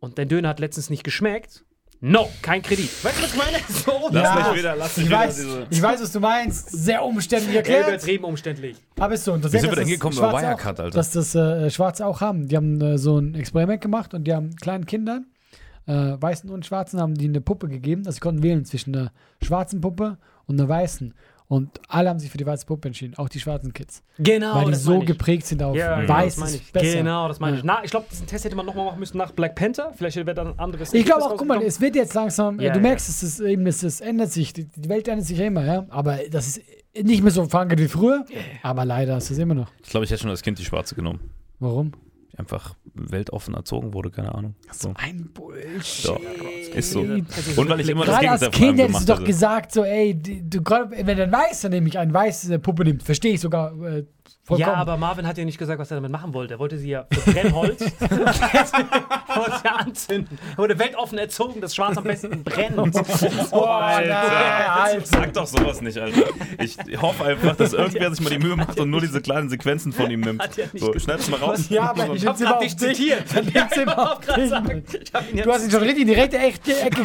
und 0.00 0.18
dein 0.18 0.28
Döner 0.28 0.48
hat 0.48 0.60
letztens 0.60 0.90
nicht 0.90 1.04
geschmeckt. 1.04 1.64
No, 2.02 2.30
kein 2.40 2.62
Kredit. 2.62 2.88
Weißt 3.04 3.18
du, 3.18 3.22
was 3.22 3.32
ich 3.32 3.36
meine? 3.38 3.58
So 3.68 4.08
Lass 4.10 4.24
Ja, 4.24 4.48
mich 4.48 4.58
wieder, 4.58 4.74
lass 4.76 4.96
mich 4.96 5.04
Ich 5.06 5.10
wieder 5.10 5.18
weiß, 5.18 5.36
diese. 5.36 5.66
ich 5.68 5.82
weiß, 5.82 6.02
was 6.02 6.12
du 6.12 6.20
meinst. 6.20 6.70
Sehr 6.70 7.04
umständlich 7.04 7.54
erklärt. 7.56 7.88
übertrieben 7.88 8.24
umständlich. 8.24 8.76
Aber 8.98 9.12
ist 9.14 9.24
so. 9.24 9.34
Und 9.34 9.44
das 9.44 9.52
Wie 9.52 9.58
sind 9.58 9.70
wir 9.70 9.76
denn 9.76 9.88
Schwarze 9.88 10.18
über 10.18 10.32
Wirecard, 10.32 10.80
auch, 10.80 10.84
Alter? 10.84 10.96
Dass 10.96 11.10
das 11.10 11.34
äh, 11.34 11.68
Schwarze 11.70 12.06
auch 12.06 12.22
haben. 12.22 12.48
Die 12.48 12.56
haben 12.56 12.80
äh, 12.80 12.96
so 12.96 13.18
ein 13.18 13.34
Experiment 13.34 13.82
gemacht 13.82 14.14
und 14.14 14.24
die 14.24 14.32
haben 14.32 14.56
kleinen 14.56 14.86
Kindern, 14.86 15.26
äh, 15.86 15.92
Weißen 15.92 16.48
und 16.48 16.64
Schwarzen, 16.64 17.00
haben 17.00 17.14
die 17.16 17.26
eine 17.26 17.42
Puppe 17.42 17.68
gegeben. 17.68 18.02
Also 18.06 18.12
sie 18.16 18.20
konnten 18.20 18.42
wählen 18.42 18.64
zwischen 18.64 18.94
einer 18.96 19.12
schwarzen 19.42 19.82
Puppe 19.82 20.16
und 20.46 20.58
einer 20.58 20.68
weißen. 20.70 21.12
Und 21.50 21.80
alle 21.88 22.08
haben 22.08 22.20
sich 22.20 22.30
für 22.30 22.38
die 22.38 22.46
weiße 22.46 22.64
Puppe 22.64 22.86
entschieden, 22.86 23.14
auch 23.16 23.28
die 23.28 23.40
schwarzen 23.40 23.72
Kids. 23.72 24.04
Genau, 24.20 24.54
weil 24.54 24.66
die 24.66 24.70
das 24.70 24.84
so 24.84 24.92
meine 24.92 25.02
ich. 25.02 25.08
geprägt 25.08 25.46
sind 25.46 25.60
auf 25.64 25.74
Ja, 25.76 26.00
genau, 26.00 26.08
weiß 26.14 26.34
das 26.36 26.40
meine 26.40 26.52
ist 26.56 26.62
ich. 26.62 26.72
besser. 26.72 26.98
Genau, 26.98 27.26
das 27.26 27.40
meine 27.40 27.56
ich. 27.56 27.64
Na, 27.64 27.80
ich 27.82 27.90
glaube, 27.90 28.06
diesen 28.08 28.28
Test 28.28 28.44
hätte 28.44 28.54
man 28.54 28.66
nochmal 28.66 28.84
machen 28.84 29.00
müssen 29.00 29.18
nach 29.18 29.32
Black 29.32 29.56
Panther. 29.56 29.92
Vielleicht 29.96 30.14
wäre 30.14 30.32
dann 30.32 30.46
ein 30.52 30.58
anderes 30.60 30.94
Ich 30.94 31.04
glaube 31.04 31.24
auch, 31.24 31.36
guck 31.36 31.48
mal, 31.48 31.60
es 31.60 31.80
wird 31.80 31.96
jetzt 31.96 32.14
langsam, 32.14 32.60
Ja, 32.60 32.72
du 32.72 32.78
merkst, 32.78 33.08
es 33.08 33.24
ist 33.24 33.40
eben, 33.40 33.66
es, 33.66 33.82
es 33.82 34.00
ändert 34.00 34.30
sich, 34.30 34.52
die, 34.52 34.66
die 34.66 34.88
Welt 34.88 35.08
ändert 35.08 35.26
sich 35.26 35.38
ja 35.38 35.46
immer, 35.46 35.64
ja. 35.64 35.86
Aber 35.90 36.20
das 36.30 36.46
ist 36.46 36.60
nicht 37.02 37.20
mehr 37.24 37.32
so 37.32 37.44
verankert 37.46 37.80
wie 37.80 37.88
früher, 37.88 38.24
aber 38.62 38.84
leider 38.84 39.16
ist 39.16 39.28
es 39.32 39.38
immer 39.38 39.54
noch. 39.54 39.72
Ich 39.82 39.90
glaube, 39.90 40.04
ich 40.04 40.10
hätte 40.12 40.20
schon 40.22 40.30
als 40.30 40.42
Kind 40.42 40.56
die 40.60 40.64
Schwarze 40.64 40.94
genommen. 40.94 41.18
Warum? 41.58 41.90
Einfach 42.40 42.74
weltoffen 42.94 43.52
erzogen 43.52 43.92
wurde, 43.92 44.10
keine 44.10 44.34
Ahnung. 44.34 44.54
So. 44.72 44.94
Ein 44.94 45.28
Bullshit. 45.34 46.06
Doch, 46.06 46.20
ist 46.74 46.90
so. 46.90 47.00
Und 47.00 47.68
weil 47.68 47.80
ich 47.80 47.88
immer 47.90 48.06
das 48.06 48.14
Gerade 48.18 48.30
als 48.30 48.40
Gegenteil 48.40 48.60
von 48.60 48.76
Kind 48.76 48.78
hättest 48.78 49.08
du 49.08 49.14
doch 49.14 49.24
gesagt, 49.24 49.72
so, 49.72 49.84
ey, 49.84 50.18
du, 50.18 50.60
wenn 50.64 51.20
ein 51.20 51.30
Weißer 51.30 51.68
nämlich 51.68 51.98
eine 51.98 52.14
weiße 52.14 52.58
Puppe 52.60 52.84
nimmt, 52.84 53.02
verstehe 53.02 53.34
ich 53.34 53.40
sogar 53.40 53.78
äh, 53.82 54.06
vollkommen. 54.42 54.68
Ja, 54.68 54.74
aber 54.74 54.96
Marvin 54.96 55.26
hat 55.26 55.38
ja 55.38 55.44
nicht 55.44 55.58
gesagt, 55.58 55.78
was 55.78 55.90
er 55.90 55.96
damit 55.96 56.10
machen 56.10 56.34
wollte. 56.34 56.54
Er 56.54 56.58
wollte 56.58 56.78
sie 56.78 56.90
ja 56.90 57.06
für 57.10 57.30
Brennholz 57.30 57.80
wollte 58.00 59.52
sie 59.58 59.64
ja 59.64 59.76
anzünden. 59.76 60.38
Er 60.52 60.58
wurde 60.58 60.78
weltoffen 60.78 61.18
erzogen, 61.18 61.60
dass 61.60 61.74
Schwarz 61.74 61.96
am 61.96 62.04
besten 62.04 62.42
brennt. 62.42 62.76
oh, 63.50 63.66
nein, 63.66 64.10
Alter. 64.10 65.00
Sag 65.06 65.32
doch 65.34 65.46
sowas 65.46 65.80
nicht, 65.80 65.98
Alter. 65.98 66.22
Ich 66.58 66.76
hoffe 67.00 67.24
einfach, 67.24 67.56
dass 67.56 67.72
irgendwer 67.72 68.10
sich 68.14 68.20
mal 68.22 68.30
die 68.30 68.38
Mühe 68.38 68.56
macht 68.56 68.78
und 68.80 68.90
nur 68.90 69.00
diese 69.00 69.20
kleinen 69.20 69.48
Sequenzen 69.48 69.92
von 69.92 70.10
ihm 70.10 70.20
nimmt. 70.20 70.42
Hat 70.42 70.56
er 70.58 70.66
nicht 70.72 70.84
So, 70.84 70.98
schneid's 70.98 71.28
mal 71.28 71.38
raus. 71.38 71.68
Ja, 71.68 71.90
aber 71.90 72.14
Ich 72.14 72.26
hab 72.26 72.38
grad 72.38 72.62
dich 72.62 72.76
dich. 72.76 72.96
zitiert. 72.96 73.24
Du 75.44 75.52
hast 75.52 75.64
ihn 75.64 75.70
schon 75.70 75.82
richtig 75.82 76.02
in 76.02 76.08
die 76.08 76.14
rechte 76.14 76.38
Echte- 76.38 76.80
Ecke 76.80 77.02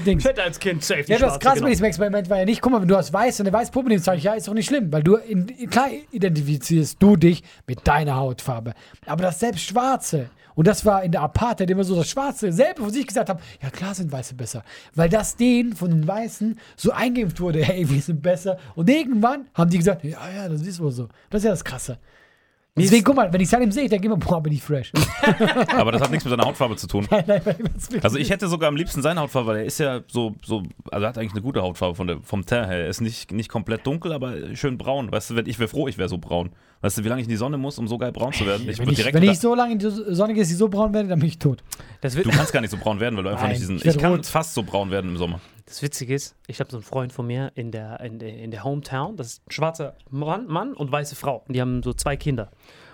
Dings. 0.00 0.24
Ich 0.24 0.28
hätte 0.30 0.42
als 0.42 0.58
Kind 0.58 0.82
safe 0.84 1.04
Ja, 1.06 1.18
das 1.18 1.38
krass 1.38 1.54
genommen. 1.54 1.70
diesem 1.72 1.84
Experiment 1.86 2.30
war 2.30 2.38
ja 2.38 2.44
nicht, 2.44 2.60
guck 2.62 2.72
mal, 2.72 2.80
wenn 2.80 2.88
du 2.88 2.96
hast 2.96 3.12
weiß 3.12 3.40
und 3.40 3.46
eine 3.46 3.56
weiße 3.56 3.72
Puppe 3.72 3.88
nimmst, 3.88 4.04
sag 4.04 4.18
ich, 4.18 4.24
ja, 4.24 4.34
ist 4.34 4.48
doch 4.48 4.54
nicht 4.54 4.66
schlimm, 4.66 4.92
weil 4.92 5.02
du, 5.02 5.16
in, 5.16 5.46
klar 5.70 5.88
identifizierst 6.10 6.75
du 6.98 7.16
dich 7.16 7.42
mit 7.66 7.86
deiner 7.86 8.16
Hautfarbe. 8.16 8.74
Aber 9.06 9.22
das 9.22 9.40
selbst 9.40 9.62
Schwarze, 9.62 10.30
und 10.56 10.66
das 10.66 10.84
war 10.84 11.04
in 11.04 11.12
der 11.12 11.20
Apartheid 11.20 11.70
immer 11.70 11.84
so, 11.84 11.94
das 11.94 12.08
Schwarze 12.08 12.50
selber 12.50 12.84
von 12.84 12.92
sich 12.92 13.06
gesagt 13.06 13.28
haben, 13.28 13.40
ja 13.62 13.70
klar 13.70 13.94
sind 13.94 14.10
Weiße 14.10 14.34
besser. 14.34 14.64
Weil 14.94 15.08
das 15.08 15.36
denen 15.36 15.76
von 15.76 15.90
den 15.90 16.08
Weißen 16.08 16.58
so 16.76 16.90
eingeimpft 16.92 17.40
wurde, 17.40 17.62
hey, 17.62 17.88
wir 17.88 18.00
sind 18.00 18.22
besser. 18.22 18.58
Und 18.74 18.88
irgendwann 18.90 19.46
haben 19.54 19.70
die 19.70 19.78
gesagt, 19.78 20.02
ja, 20.02 20.18
ja, 20.34 20.48
das 20.48 20.62
ist 20.62 20.80
wohl 20.80 20.92
so. 20.92 21.08
Das 21.30 21.40
ist 21.40 21.44
ja 21.44 21.50
das 21.50 21.64
Krasse. 21.64 21.98
Deswegen, 22.78 23.04
guck 23.04 23.16
mal, 23.16 23.32
wenn 23.32 23.40
ich 23.40 23.48
Salim 23.48 23.72
sehe, 23.72 23.88
dann 23.88 24.00
geh 24.00 24.08
mal, 24.08 24.16
boah, 24.16 24.42
bin 24.42 24.52
ich 24.52 24.62
fresh. 24.62 24.92
Aber 25.76 25.92
das 25.92 26.02
hat 26.02 26.10
nichts 26.10 26.24
mit 26.26 26.30
seiner 26.30 26.44
Hautfarbe 26.44 26.76
zu 26.76 26.86
tun. 26.86 27.06
nein, 27.10 27.24
nein, 27.26 27.40
will. 27.44 28.00
Also 28.02 28.18
ich 28.18 28.28
hätte 28.28 28.48
sogar 28.48 28.68
am 28.68 28.76
liebsten 28.76 29.00
seine 29.00 29.20
Hautfarbe, 29.20 29.48
weil 29.48 29.56
er 29.58 29.64
ist 29.64 29.78
ja 29.78 30.00
so, 30.08 30.34
so 30.44 30.62
also 30.90 31.04
er 31.04 31.08
hat 31.08 31.16
eigentlich 31.16 31.32
eine 31.32 31.40
gute 31.40 31.62
Hautfarbe 31.62 31.94
von 31.94 32.06
der, 32.06 32.20
vom 32.20 32.44
Teint 32.44 32.68
her. 32.68 32.80
Er 32.80 32.88
ist 32.88 33.00
nicht, 33.00 33.32
nicht 33.32 33.48
komplett 33.48 33.86
dunkel, 33.86 34.12
aber 34.12 34.54
schön 34.54 34.76
braun. 34.76 35.10
Weißt 35.10 35.30
du, 35.30 35.36
wenn 35.36 35.46
ich 35.46 35.58
wäre 35.58 35.68
froh, 35.68 35.88
ich 35.88 35.96
wäre 35.96 36.10
so 36.10 36.18
braun. 36.18 36.50
Weißt 36.82 36.98
du, 36.98 37.04
wie 37.04 37.08
lange 37.08 37.22
ich 37.22 37.26
in 37.26 37.30
die 37.30 37.36
Sonne 37.36 37.56
muss, 37.56 37.78
um 37.78 37.88
so 37.88 37.96
geil 37.96 38.12
braun 38.12 38.34
zu 38.34 38.44
werden? 38.46 38.68
Ich 38.68 38.78
wenn 38.78 38.88
ich, 38.90 38.96
direkt 38.96 39.14
wenn 39.14 39.22
ich 39.22 39.38
so 39.38 39.54
lange 39.54 39.72
in 39.72 39.78
die 39.78 39.88
Sonne 39.88 40.34
gehe, 40.34 40.42
dass 40.42 40.50
ich 40.50 40.58
so 40.58 40.68
braun 40.68 40.92
werde, 40.92 41.08
dann 41.08 41.18
bin 41.18 41.28
ich 41.28 41.38
tot. 41.38 41.62
Das, 42.02 42.14
wird, 42.14 42.26
Du 42.26 42.30
kannst 42.30 42.52
gar 42.52 42.60
nicht 42.60 42.70
so 42.70 42.76
braun 42.76 43.00
werden, 43.00 43.16
weil 43.16 43.24
du 43.24 43.30
einfach 43.30 43.44
Nein, 43.44 43.52
nicht 43.52 43.62
diesen. 43.62 43.76
ich 43.76 43.86
Ich 43.86 43.98
kann 43.98 44.12
rot. 44.12 44.26
fast 44.26 44.52
so 44.52 44.62
braun 44.62 44.90
werden 44.90 45.10
im 45.10 45.16
Sommer. 45.16 45.40
Das 45.66 45.82
Witzige 45.82 46.14
ist, 46.14 46.36
ich 46.46 46.60
habe 46.60 46.70
so 46.70 46.76
einen 46.76 46.84
Freund 46.84 47.12
von 47.12 47.26
mir 47.26 47.50
in 47.56 47.72
der, 47.72 48.00
in, 48.00 48.20
in 48.20 48.50
der 48.52 48.62
Hometown. 48.62 49.16
Das 49.16 49.26
ist 49.26 49.46
ein 49.46 49.50
schwarzer 49.50 49.96
Mann, 50.10 50.46
Mann 50.46 50.72
und 50.72 50.90
weiße 50.90 51.16
Frau. 51.16 51.42
Und 51.46 51.54
die 51.54 51.60
haben 51.60 51.82
so 51.82 51.92
zwei 51.92 52.16
Kinder. 52.16 52.50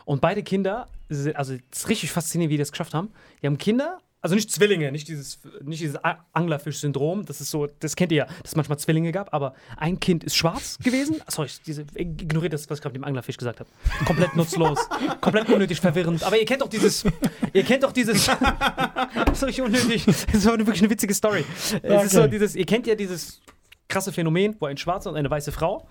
Und 0.06 0.20
beide 0.20 0.42
Kinder, 0.42 0.88
also 1.34 1.54
es 1.54 1.58
ist 1.70 1.88
richtig 1.88 2.10
faszinierend, 2.10 2.50
wie 2.50 2.54
die 2.54 2.62
das 2.62 2.72
geschafft 2.72 2.94
haben. 2.94 3.12
Die 3.42 3.46
haben 3.46 3.58
Kinder, 3.58 4.00
also 4.22 4.34
nicht 4.36 4.50
Zwillinge, 4.52 4.92
nicht 4.92 5.08
dieses, 5.08 5.40
nicht 5.62 5.82
dieses 5.82 5.98
Anglerfisch-Syndrom. 6.32 7.24
Das 7.26 7.40
ist 7.40 7.50
so, 7.50 7.66
das 7.80 7.96
kennt 7.96 8.12
ihr 8.12 8.18
ja, 8.18 8.24
dass 8.26 8.52
es 8.52 8.56
manchmal 8.56 8.78
Zwillinge 8.78 9.10
gab. 9.12 9.34
Aber 9.34 9.54
ein 9.76 9.98
Kind 10.00 10.22
ist 10.24 10.36
schwarz 10.36 10.78
gewesen. 10.78 11.16
Sorry, 11.28 11.48
diese, 11.66 11.84
ignoriert 11.94 12.52
das, 12.52 12.70
was 12.70 12.78
ich 12.78 12.82
gerade 12.82 12.92
mit 12.94 13.02
dem 13.02 13.04
Anglerfisch 13.04 13.36
gesagt 13.36 13.60
habe. 13.60 13.68
Komplett 14.06 14.36
nutzlos, 14.36 14.78
komplett 15.20 15.48
unnötig 15.48 15.80
verwirrend. 15.80 16.22
Aber 16.22 16.38
ihr 16.38 16.46
kennt 16.46 16.62
doch 16.62 16.68
dieses, 16.68 17.04
ihr 17.52 17.64
kennt 17.64 17.82
doch 17.82 17.92
dieses, 17.92 18.28
richtig 19.42 19.62
unnötig. 19.62 20.04
Das 20.06 20.24
ist 20.34 20.46
aber 20.46 20.58
wirklich 20.58 20.80
eine 20.82 20.90
witzige 20.90 21.14
Story. 21.14 21.44
Es 21.82 22.04
ist 22.04 22.12
so 22.12 22.20
Okay. 22.22 22.30
dieses, 22.30 22.54
ihr 22.54 22.64
kennt 22.66 22.86
ja 22.86 22.94
dieses 22.94 23.40
krasse 23.88 24.12
Phänomen, 24.12 24.54
wo 24.60 24.66
ein 24.66 24.76
Schwarzer 24.76 25.10
und 25.10 25.16
eine 25.16 25.28
weiße 25.28 25.50
Frau 25.52 25.86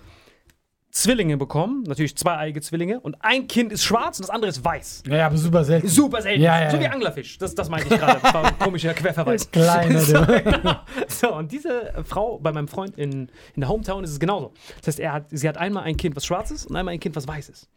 Zwillinge 0.92 1.38
bekommen, 1.38 1.84
natürlich 1.84 2.16
zweieiige 2.18 2.62
Zwillinge, 2.62 3.00
und 3.00 3.16
ein 3.22 3.48
Kind 3.48 3.72
ist 3.72 3.84
schwarz 3.84 4.20
und 4.20 4.24
das 4.24 4.30
andere 4.30 4.50
ist 4.50 4.64
weiß. 4.64 5.04
Ja, 5.08 5.18
ja, 5.18 5.26
aber 5.28 5.38
super 5.38 5.64
selten. 5.64 5.88
Super 5.88 6.22
selten. 6.22 6.42
Ja, 6.42 6.62
ja, 6.62 6.70
so 6.70 6.80
wie 6.80 6.84
ja. 6.84 6.92
Anglerfisch. 6.92 7.38
Das, 7.38 7.56
das 7.56 7.70
meinte 7.70 7.94
ich 7.94 8.00
gerade. 8.00 8.20
Das 8.22 8.34
war 8.34 8.46
ein 8.46 8.60
komischer 8.60 8.94
Querverweis. 8.94 9.50
Kleiner, 9.52 10.00
so, 10.02 10.26
genau. 10.26 10.76
so, 11.08 11.34
und 11.34 11.52
diese 11.52 11.94
Frau 12.06 12.40
bei 12.40 12.52
meinem 12.52 12.68
Freund 12.68 12.98
in, 12.98 13.30
in 13.56 13.62
der 13.62 13.70
Hometown 13.70 14.04
ist 14.04 14.12
es 14.12 14.20
genauso. 14.20 14.54
Das 14.78 14.88
heißt, 14.88 15.00
er 15.00 15.14
hat, 15.14 15.26
sie 15.30 15.48
hat 15.48 15.58
einmal 15.58 15.84
ein 15.84 15.96
Kind, 15.96 16.16
was 16.16 16.26
schwarz 16.26 16.52
ist 16.52 16.66
und 16.66 16.76
einmal 16.76 16.94
ein 16.94 17.00
Kind, 17.00 17.16
was 17.16 17.28
weiß 17.28 17.50
ist. 17.50 17.70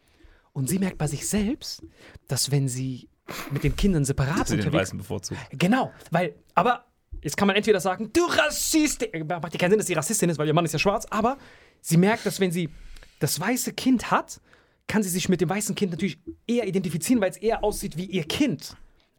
Und 0.51 0.69
sie 0.69 0.79
merkt 0.79 0.97
bei 0.97 1.07
sich 1.07 1.27
selbst, 1.27 1.83
dass 2.27 2.51
wenn 2.51 2.67
sie 2.67 3.09
mit 3.51 3.63
den 3.63 3.75
Kindern 3.75 4.05
separat 4.05 4.47
Sie 4.47 4.57
den 4.57 4.71
Weißen 4.71 4.97
bevorzugt. 4.97 5.39
Genau, 5.51 5.91
weil, 6.11 6.35
aber 6.53 6.85
jetzt 7.21 7.37
kann 7.37 7.47
man 7.47 7.55
entweder 7.55 7.79
sagen, 7.79 8.11
du 8.13 8.23
Rassist, 8.25 9.07
macht 9.27 9.53
dir 9.53 9.57
keinen 9.57 9.71
Sinn, 9.71 9.79
dass 9.79 9.87
sie 9.87 9.93
Rassistin 9.93 10.29
ist, 10.29 10.37
weil 10.37 10.47
ihr 10.47 10.53
Mann 10.53 10.65
ist 10.65 10.73
ja 10.73 10.79
schwarz, 10.79 11.07
aber 11.09 11.37
sie 11.81 11.97
merkt, 11.97 12.25
dass 12.25 12.39
wenn 12.39 12.51
sie 12.51 12.69
das 13.19 13.39
weiße 13.39 13.73
Kind 13.73 14.11
hat, 14.11 14.41
kann 14.87 15.03
sie 15.03 15.09
sich 15.09 15.29
mit 15.29 15.41
dem 15.41 15.49
weißen 15.49 15.75
Kind 15.75 15.91
natürlich 15.91 16.19
eher 16.47 16.67
identifizieren, 16.67 17.21
weil 17.21 17.31
es 17.31 17.37
eher 17.37 17.63
aussieht 17.63 17.97
wie 17.97 18.05
ihr 18.05 18.23
Kind. 18.23 18.75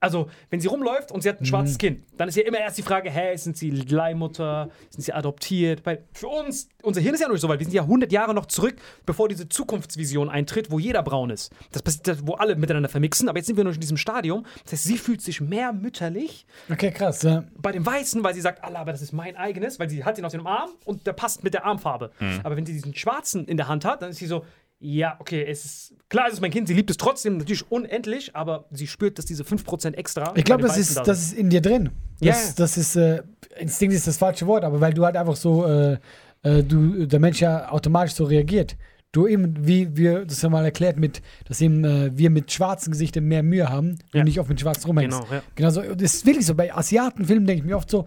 Also, 0.06 0.30
wenn 0.50 0.60
sie 0.60 0.68
rumläuft 0.68 1.12
und 1.12 1.22
sie 1.22 1.28
hat 1.28 1.40
ein 1.40 1.44
schwarzes 1.46 1.78
Kind, 1.78 2.04
dann 2.16 2.28
ist 2.28 2.36
ja 2.36 2.44
immer 2.44 2.58
erst 2.58 2.78
die 2.78 2.82
Frage, 2.82 3.10
hä, 3.10 3.36
sind 3.36 3.56
sie 3.56 3.70
Leihmutter, 3.70 4.70
sind 4.90 5.02
sie 5.02 5.12
adoptiert? 5.12 5.84
Weil 5.84 6.04
für 6.12 6.28
uns, 6.28 6.68
unser 6.82 7.00
Hirn 7.00 7.14
ist 7.14 7.20
ja 7.20 7.26
noch 7.26 7.34
nicht 7.34 7.42
so 7.42 7.48
weit, 7.48 7.58
wir 7.58 7.66
sind 7.66 7.74
ja 7.74 7.82
100 7.82 8.10
Jahre 8.12 8.34
noch 8.34 8.46
zurück, 8.46 8.76
bevor 9.04 9.28
diese 9.28 9.48
Zukunftsvision 9.48 10.28
eintritt, 10.28 10.70
wo 10.70 10.78
jeder 10.78 11.02
braun 11.02 11.30
ist. 11.30 11.52
Das 11.72 11.82
passiert, 11.82 12.26
wo 12.26 12.34
alle 12.34 12.56
miteinander 12.56 12.88
vermixen, 12.88 13.28
aber 13.28 13.38
jetzt 13.38 13.46
sind 13.46 13.56
wir 13.56 13.64
noch 13.64 13.74
in 13.74 13.80
diesem 13.80 13.96
Stadium. 13.96 14.46
Das 14.64 14.72
heißt, 14.72 14.84
sie 14.84 14.98
fühlt 14.98 15.20
sich 15.22 15.40
mehr 15.40 15.72
mütterlich 15.72 16.46
Okay, 16.70 16.90
krass. 16.90 17.22
Ja. 17.22 17.44
bei 17.56 17.72
dem 17.72 17.84
Weißen, 17.84 18.22
weil 18.22 18.34
sie 18.34 18.40
sagt, 18.40 18.62
Allah, 18.64 18.80
aber 18.80 18.92
das 18.92 19.02
ist 19.02 19.12
mein 19.12 19.36
eigenes, 19.36 19.78
weil 19.78 19.90
sie 19.90 20.04
hat 20.04 20.18
ihn 20.18 20.24
auf 20.24 20.32
dem 20.32 20.46
Arm 20.46 20.70
und 20.84 21.06
der 21.06 21.12
passt 21.12 21.44
mit 21.44 21.54
der 21.54 21.64
Armfarbe. 21.64 22.12
Mhm. 22.20 22.40
Aber 22.44 22.56
wenn 22.56 22.66
sie 22.66 22.72
diesen 22.72 22.94
Schwarzen 22.94 23.46
in 23.46 23.56
der 23.56 23.68
Hand 23.68 23.84
hat, 23.84 24.02
dann 24.02 24.10
ist 24.10 24.18
sie 24.18 24.26
so, 24.26 24.44
ja, 24.78 25.16
okay, 25.20 25.44
es 25.48 25.64
ist, 25.64 25.94
klar, 26.08 26.26
es 26.28 26.34
ist 26.34 26.40
mein 26.40 26.50
Kind, 26.50 26.68
sie 26.68 26.74
liebt 26.74 26.90
es 26.90 26.96
trotzdem 26.96 27.38
natürlich 27.38 27.70
unendlich, 27.70 28.36
aber 28.36 28.66
sie 28.70 28.86
spürt, 28.86 29.18
dass 29.18 29.24
diese 29.24 29.42
5% 29.42 29.94
extra. 29.94 30.32
Ich 30.36 30.44
glaube, 30.44 30.62
das 30.62 30.76
ist, 30.76 30.96
da 30.96 31.02
das 31.02 31.20
ist 31.22 31.32
in 31.34 31.48
dir 31.50 31.60
drin. 31.62 31.90
Ja, 32.20 32.32
Das, 32.32 32.48
ja. 32.48 32.52
das 32.56 32.76
ist, 32.76 32.96
äh, 32.96 33.22
Instinkt 33.58 33.94
ist 33.94 34.06
das 34.06 34.18
falsche 34.18 34.46
Wort, 34.46 34.64
aber 34.64 34.80
weil 34.80 34.92
du 34.92 35.04
halt 35.04 35.16
einfach 35.16 35.36
so, 35.36 35.66
äh, 35.66 35.96
äh, 36.42 36.62
du, 36.62 37.06
der 37.06 37.20
Mensch 37.20 37.40
ja 37.40 37.70
automatisch 37.70 38.14
so 38.14 38.24
reagiert. 38.24 38.76
Du 39.12 39.26
eben, 39.26 39.66
wie 39.66 39.96
wir 39.96 40.26
das 40.26 40.42
ja 40.42 40.50
mal 40.50 40.64
erklärt, 40.64 40.98
mit, 40.98 41.22
dass 41.46 41.62
eben 41.62 41.82
äh, 41.84 42.10
wir 42.14 42.28
mit 42.28 42.52
schwarzen 42.52 42.90
Gesichtern 42.90 43.24
mehr 43.24 43.42
Mühe 43.42 43.68
haben 43.70 43.98
Ja. 44.12 44.20
und 44.20 44.26
nicht 44.26 44.38
oft 44.38 44.50
mit 44.50 44.60
schwarzen 44.60 44.86
rumhängst. 44.88 45.18
Genau, 45.22 45.32
ja. 45.32 45.42
Genau 45.54 45.70
so. 45.70 45.80
Das 45.94 46.14
ist 46.14 46.26
wirklich 46.26 46.44
so. 46.44 46.54
Bei 46.54 46.74
Asiatenfilmen 46.74 47.46
denke 47.46 47.60
ich 47.62 47.66
mir 47.66 47.78
oft 47.78 47.88
so, 47.88 48.04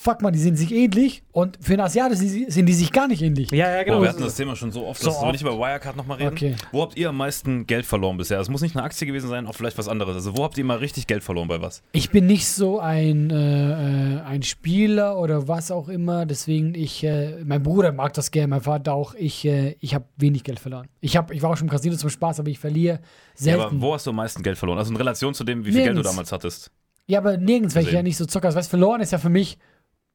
fuck 0.00 0.22
mal, 0.22 0.30
die 0.30 0.38
sind 0.38 0.56
sich 0.56 0.72
ähnlich 0.72 1.22
und 1.30 1.58
für 1.60 1.74
einen 1.74 1.82
Asiaten 1.82 2.16
sind, 2.16 2.66
die 2.66 2.72
sich 2.72 2.90
gar 2.90 3.06
nicht 3.06 3.20
ähnlich. 3.20 3.50
Ja, 3.50 3.70
ja, 3.70 3.82
genau. 3.82 3.98
Boah, 3.98 4.04
wir 4.04 4.08
hatten 4.08 4.22
das 4.22 4.34
Thema 4.34 4.56
schon 4.56 4.72
so 4.72 4.86
oft. 4.86 4.98
So 5.02 5.10
Lass 5.10 5.22
uns 5.22 5.32
nicht 5.32 5.42
über 5.42 5.58
Wirecard 5.58 5.94
nochmal 5.94 6.16
reden. 6.16 6.32
Okay. 6.32 6.56
Wo 6.72 6.80
habt 6.80 6.96
ihr 6.96 7.10
am 7.10 7.18
meisten 7.18 7.66
Geld 7.66 7.84
verloren 7.84 8.16
bisher? 8.16 8.40
Es 8.40 8.48
muss 8.48 8.62
nicht 8.62 8.74
eine 8.74 8.82
Aktie 8.82 9.06
gewesen 9.06 9.28
sein, 9.28 9.46
auch 9.46 9.54
vielleicht 9.54 9.76
was 9.76 9.88
anderes. 9.88 10.14
Also 10.14 10.38
wo 10.38 10.42
habt 10.44 10.56
ihr 10.56 10.64
mal 10.64 10.78
richtig 10.78 11.06
Geld 11.06 11.22
verloren 11.22 11.48
bei 11.48 11.60
was? 11.60 11.82
Ich 11.92 12.08
bin 12.08 12.26
nicht 12.26 12.48
so 12.48 12.80
ein, 12.80 13.28
äh, 13.30 14.14
äh, 14.16 14.20
ein 14.22 14.42
Spieler 14.42 15.18
oder 15.18 15.48
was 15.48 15.70
auch 15.70 15.90
immer, 15.90 16.24
deswegen 16.24 16.74
ich, 16.74 17.04
äh, 17.04 17.36
mein 17.44 17.62
Bruder 17.62 17.92
mag 17.92 18.14
das 18.14 18.30
gerne, 18.30 18.48
mein 18.48 18.62
Vater 18.62 18.94
auch, 18.94 19.14
ich, 19.14 19.44
äh, 19.44 19.76
ich 19.80 19.94
habe 19.94 20.06
wenig 20.16 20.44
Geld 20.44 20.60
verloren. 20.60 20.88
Ich, 21.02 21.18
hab, 21.18 21.30
ich 21.30 21.42
war 21.42 21.50
auch 21.50 21.56
schon 21.58 21.66
im 21.66 21.70
Casino 21.72 21.96
zum 21.96 22.08
Spaß, 22.08 22.40
aber 22.40 22.48
ich 22.48 22.58
verliere 22.58 23.00
Ja, 23.00 23.00
selten. 23.34 23.60
aber 23.60 23.80
wo 23.82 23.92
hast 23.92 24.06
du 24.06 24.10
am 24.10 24.16
meisten 24.16 24.42
Geld 24.42 24.56
verloren? 24.56 24.78
Also 24.78 24.90
in 24.92 24.96
Relation 24.96 25.34
zu 25.34 25.44
dem, 25.44 25.60
wie 25.66 25.72
viel 25.72 25.82
Geld 25.82 25.88
du 25.88 25.92
Nirgends. 25.96 26.10
damals 26.10 26.32
hattest. 26.32 26.70
Ja, 27.06 27.18
aber 27.18 27.36
nirgends, 27.36 27.74
weil 27.74 27.82
ich 27.82 27.92
ja 27.92 28.02
nicht 28.02 28.16
so 28.16 28.24
zocker. 28.24 28.48
Das 28.48 28.56
heißt, 28.56 28.70
verloren 28.70 29.00
ist 29.00 29.10
ja 29.10 29.18
für 29.18 29.28
mich, 29.30 29.58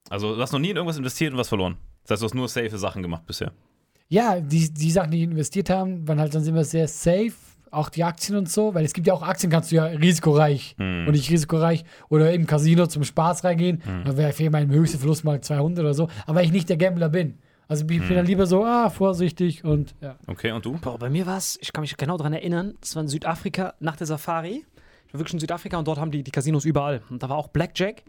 Also, 0.10 0.36
du 0.36 0.42
hast 0.42 0.52
noch 0.52 0.60
nie 0.60 0.70
in 0.70 0.76
irgendwas 0.76 0.98
investiert 0.98 1.32
und 1.34 1.40
was 1.40 1.50
verloren. 1.50 1.78
Das 2.04 2.12
heißt, 2.12 2.22
du 2.22 2.26
hast 2.26 2.36
nur 2.36 2.48
safe 2.48 2.78
Sachen 2.78 3.02
gemacht 3.02 3.26
bisher. 3.26 3.52
ja, 4.10 4.40
die, 4.40 4.72
die 4.72 4.92
Sachen, 4.92 5.12
die 5.12 5.24
investiert 5.24 5.70
haben, 5.70 6.08
waren 6.08 6.20
halt 6.20 6.34
dann 6.36 6.46
immer 6.46 6.64
sehr 6.64 6.88
safe. 6.88 7.34
Auch 7.72 7.90
die 7.90 8.04
Aktien 8.06 8.38
und 8.38 8.50
so, 8.50 8.74
weil 8.74 8.86
es 8.86 8.94
gibt 8.94 9.06
ja 9.08 9.14
auch 9.14 9.24
Aktien, 9.24 9.52
kannst 9.52 9.72
du 9.72 9.76
ja 9.78 9.86
risikoreich 9.86 10.76
Hm. 10.78 11.08
und 11.08 11.12
nicht 11.14 11.30
risikoreich 11.30 11.84
oder 12.08 12.32
im 12.32 12.46
Casino 12.48 12.88
zum 12.88 13.04
Spaß 13.04 13.44
reingehen. 13.44 13.82
Hm. 13.84 14.04
Da 14.06 14.16
wäre 14.16 14.32
vielleicht 14.32 14.52
mein 14.54 14.70
höchster 14.70 14.98
Verlust 15.00 15.26
mal 15.26 15.42
200 15.42 15.80
oder 15.84 15.94
so. 15.94 16.08
Aber 16.26 16.36
weil 16.38 16.46
ich 16.46 16.52
nicht 16.54 16.70
der 16.70 16.78
Gambler 16.78 17.10
bin. 17.10 17.40
Also 17.68 17.84
ich 17.90 18.00
Hm. 18.00 18.08
bin 18.08 18.16
dann 18.18 18.26
lieber 18.28 18.46
so, 18.46 18.64
ah, 18.64 18.90
vorsichtig 18.92 19.66
und 19.66 19.94
ja. 20.00 20.16
Okay, 20.28 20.52
und 20.52 20.64
du? 20.64 20.74
Boah, 20.78 20.98
bei 21.00 21.10
mir 21.10 21.26
war 21.26 21.38
es, 21.38 21.58
ich 21.62 21.74
kann 21.74 21.82
mich 21.82 21.98
genau 21.98 22.16
daran 22.16 22.32
erinnern, 22.34 22.76
das 22.80 22.96
war 22.96 23.02
in 23.02 23.10
Südafrika 23.10 23.74
nach 23.80 23.96
der 23.98 24.08
Safari. 24.08 24.64
Ich 25.08 25.14
war 25.14 25.20
wirklich 25.20 25.34
in 25.34 25.40
Südafrika 25.40 25.78
und 25.78 25.88
dort 25.88 25.98
haben 26.00 26.12
die, 26.12 26.24
die 26.24 26.32
Casinos 26.32 26.64
überall. 26.64 27.02
Und 27.10 27.24
da 27.24 27.28
war 27.30 27.36
auch 27.38 27.48
Blackjack. 27.50 28.04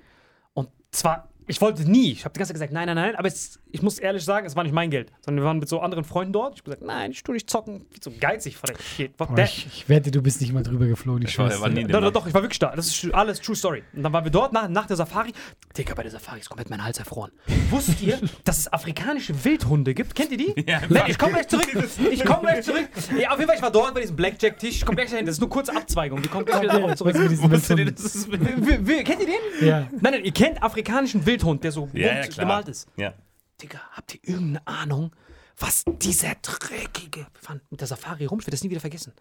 Und 0.55 0.69
zwar, 0.93 1.29
ich 1.49 1.61
wollte 1.61 1.89
nie, 1.89 2.13
ich 2.13 2.25
habe 2.25 2.33
die 2.33 2.39
ganze 2.39 2.53
Zeit 2.53 2.57
gesagt, 2.57 2.73
nein, 2.73 2.87
nein, 2.87 2.97
nein, 2.97 3.15
aber 3.17 3.29
es, 3.29 3.61
ich 3.71 3.83
muss 3.83 3.99
ehrlich 3.99 4.25
sagen, 4.25 4.47
es 4.47 4.57
war 4.57 4.65
nicht 4.65 4.73
mein 4.73 4.91
Geld, 4.91 5.13
sondern 5.25 5.43
wir 5.45 5.47
waren 5.47 5.59
mit 5.59 5.69
so 5.69 5.81
anderen 5.81 6.05
Freunden 6.05 6.33
dort. 6.33 6.55
Ich 6.55 6.61
habe 6.61 6.65
gesagt, 6.71 6.83
nein, 6.83 7.11
ich 7.13 7.23
tue 7.23 7.35
nicht 7.35 7.49
zocken, 7.49 7.87
viel 7.91 8.01
zu 8.01 8.11
geizig 8.19 8.57
vor 8.57 8.69
der. 8.69 9.09
Boah, 9.17 9.39
ich, 9.39 9.67
ich 9.67 9.89
wette, 9.89 10.11
du 10.11 10.23
bist 10.23 10.41
nicht 10.41 10.53
mal 10.53 10.63
drüber 10.63 10.87
geflogen. 10.87 11.23
Ich, 11.23 11.31
Ich 11.33 11.39
war- 11.39 11.69
nie 11.69 11.85
Doch, 11.85 12.01
doch, 12.01 12.13
doch, 12.13 12.27
ich 12.27 12.35
war 12.35 12.43
wirklich 12.43 12.59
da. 12.59 12.75
Das 12.75 12.87
ist 12.87 13.15
alles 13.15 13.41
True 13.41 13.55
Story. 13.57 13.83
Und 13.95 14.03
dann 14.03 14.13
waren 14.13 14.25
wir 14.25 14.31
dort 14.31 14.53
nach, 14.53 14.69
nach 14.69 14.87
der 14.87 14.97
Safari. 14.97 15.33
Digga, 15.77 15.95
bei 15.95 16.03
der 16.03 16.13
Safari 16.13 16.41
ist 16.41 16.49
komplett 16.49 16.71
mein 16.71 16.83
Hals 16.83 16.99
erfroren. 16.99 17.31
Wusstet 17.71 18.01
ihr, 18.03 18.19
dass 18.45 18.59
es 18.59 18.73
afrikanische 18.73 19.45
Wildhunde 19.45 19.95
gibt? 19.95 20.15
Kennt 20.15 20.33
ihr 20.33 20.39
die? 20.39 20.55
Ja, 20.69 20.81
Nein, 20.89 21.05
ich 21.09 21.19
komme 21.19 21.33
gleich 21.35 21.49
zurück. 21.49 21.69
Ich 22.11 22.25
komme 22.25 22.41
gleich 22.43 22.65
zurück. 22.65 22.89
Ja, 23.21 23.31
auf 23.31 23.39
jeden 23.39 23.47
Fall, 23.49 23.57
ich 23.57 23.63
war 23.63 23.71
dort 23.71 23.95
bei 23.95 24.01
diesem 24.01 24.17
Blackjack-Tisch. 24.17 24.77
Ich 24.77 24.85
komme 24.87 24.97
gleich 24.97 25.11
dahin. 25.11 25.27
Das 25.27 25.37
ist 25.37 25.41
nur 25.41 25.51
kurze 25.51 25.77
Abzweigung. 25.77 26.23
Die 26.23 26.29
kommt 26.29 26.47
gleich 26.47 26.63
wieder 26.63 26.97
zurück. 26.97 27.15
was 27.15 27.21
mit 27.23 27.31
diesen 27.31 27.51
Wusstet 27.51 27.79
ihr, 27.79 27.93
das 27.93 28.15
ist 28.15 28.31
Kennt 28.31 29.21
ihr 29.21 29.27
den? 29.27 29.67
Ja. 29.67 29.81
Nein, 30.01 30.13
nein, 30.15 30.25
ihr 30.25 30.33
kennt 30.33 30.63
afrikanischen 30.63 31.25
Wildhund, 31.37 31.65
der 31.65 31.73
so 31.73 31.89
Ja, 31.93 32.21
ja, 32.23 32.27
gemalt 32.27 32.69
ist. 32.69 32.89
Ja. 32.97 33.15
Digga, 33.63 33.81
habt 33.93 34.15
ihr 34.15 34.21
irgendeine 34.23 34.67
Ahnung, 34.67 35.13
was 35.59 35.85
dieser 35.87 36.35
dreckige 36.43 37.27
fahren 37.35 37.61
mit 37.71 37.81
der 37.81 37.89
Safari 37.89 38.27
rum? 38.27 38.41
Ich 38.41 38.47
werde 38.47 38.57
das 38.57 38.65
nie 38.65 38.71
wieder 38.71 38.81
vergessen. 38.81 39.13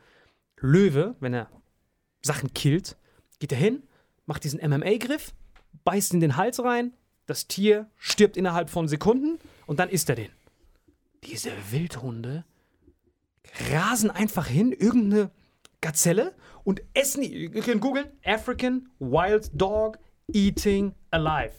Löwe, 0.58 1.16
wenn 1.20 1.34
er 1.34 1.50
Sachen 2.22 2.54
killt, 2.54 2.98
geht 3.40 3.52
er 3.52 3.58
hin, 3.58 3.84
macht 4.26 4.44
diesen 4.44 4.60
MMA-Griff, 4.60 5.34
beißt 5.84 6.14
in 6.14 6.20
den 6.20 6.36
Hals 6.36 6.62
rein, 6.64 6.94
das 7.26 7.48
Tier 7.48 7.90
stirbt 7.98 8.38
innerhalb 8.38 8.70
von 8.70 8.88
Sekunden 8.88 9.40
und 9.66 9.80
dann 9.80 9.90
isst 9.90 10.10
er 10.10 10.16
den. 10.16 10.30
Diese 11.24 11.52
Wildhunde 11.72 12.46
rasen 13.72 14.12
einfach 14.12 14.48
hin, 14.48 14.72
irgendeine 14.72 15.32
Gazelle 15.82 16.34
und 16.64 16.82
essen. 16.94 17.24
Ihr 17.24 17.50
könnt 17.62 17.82
googeln, 17.82 18.08
African 18.24 18.90
Wild 19.00 19.50
Dog 19.54 20.00
Eating 20.34 20.94
Alive. 21.12 21.54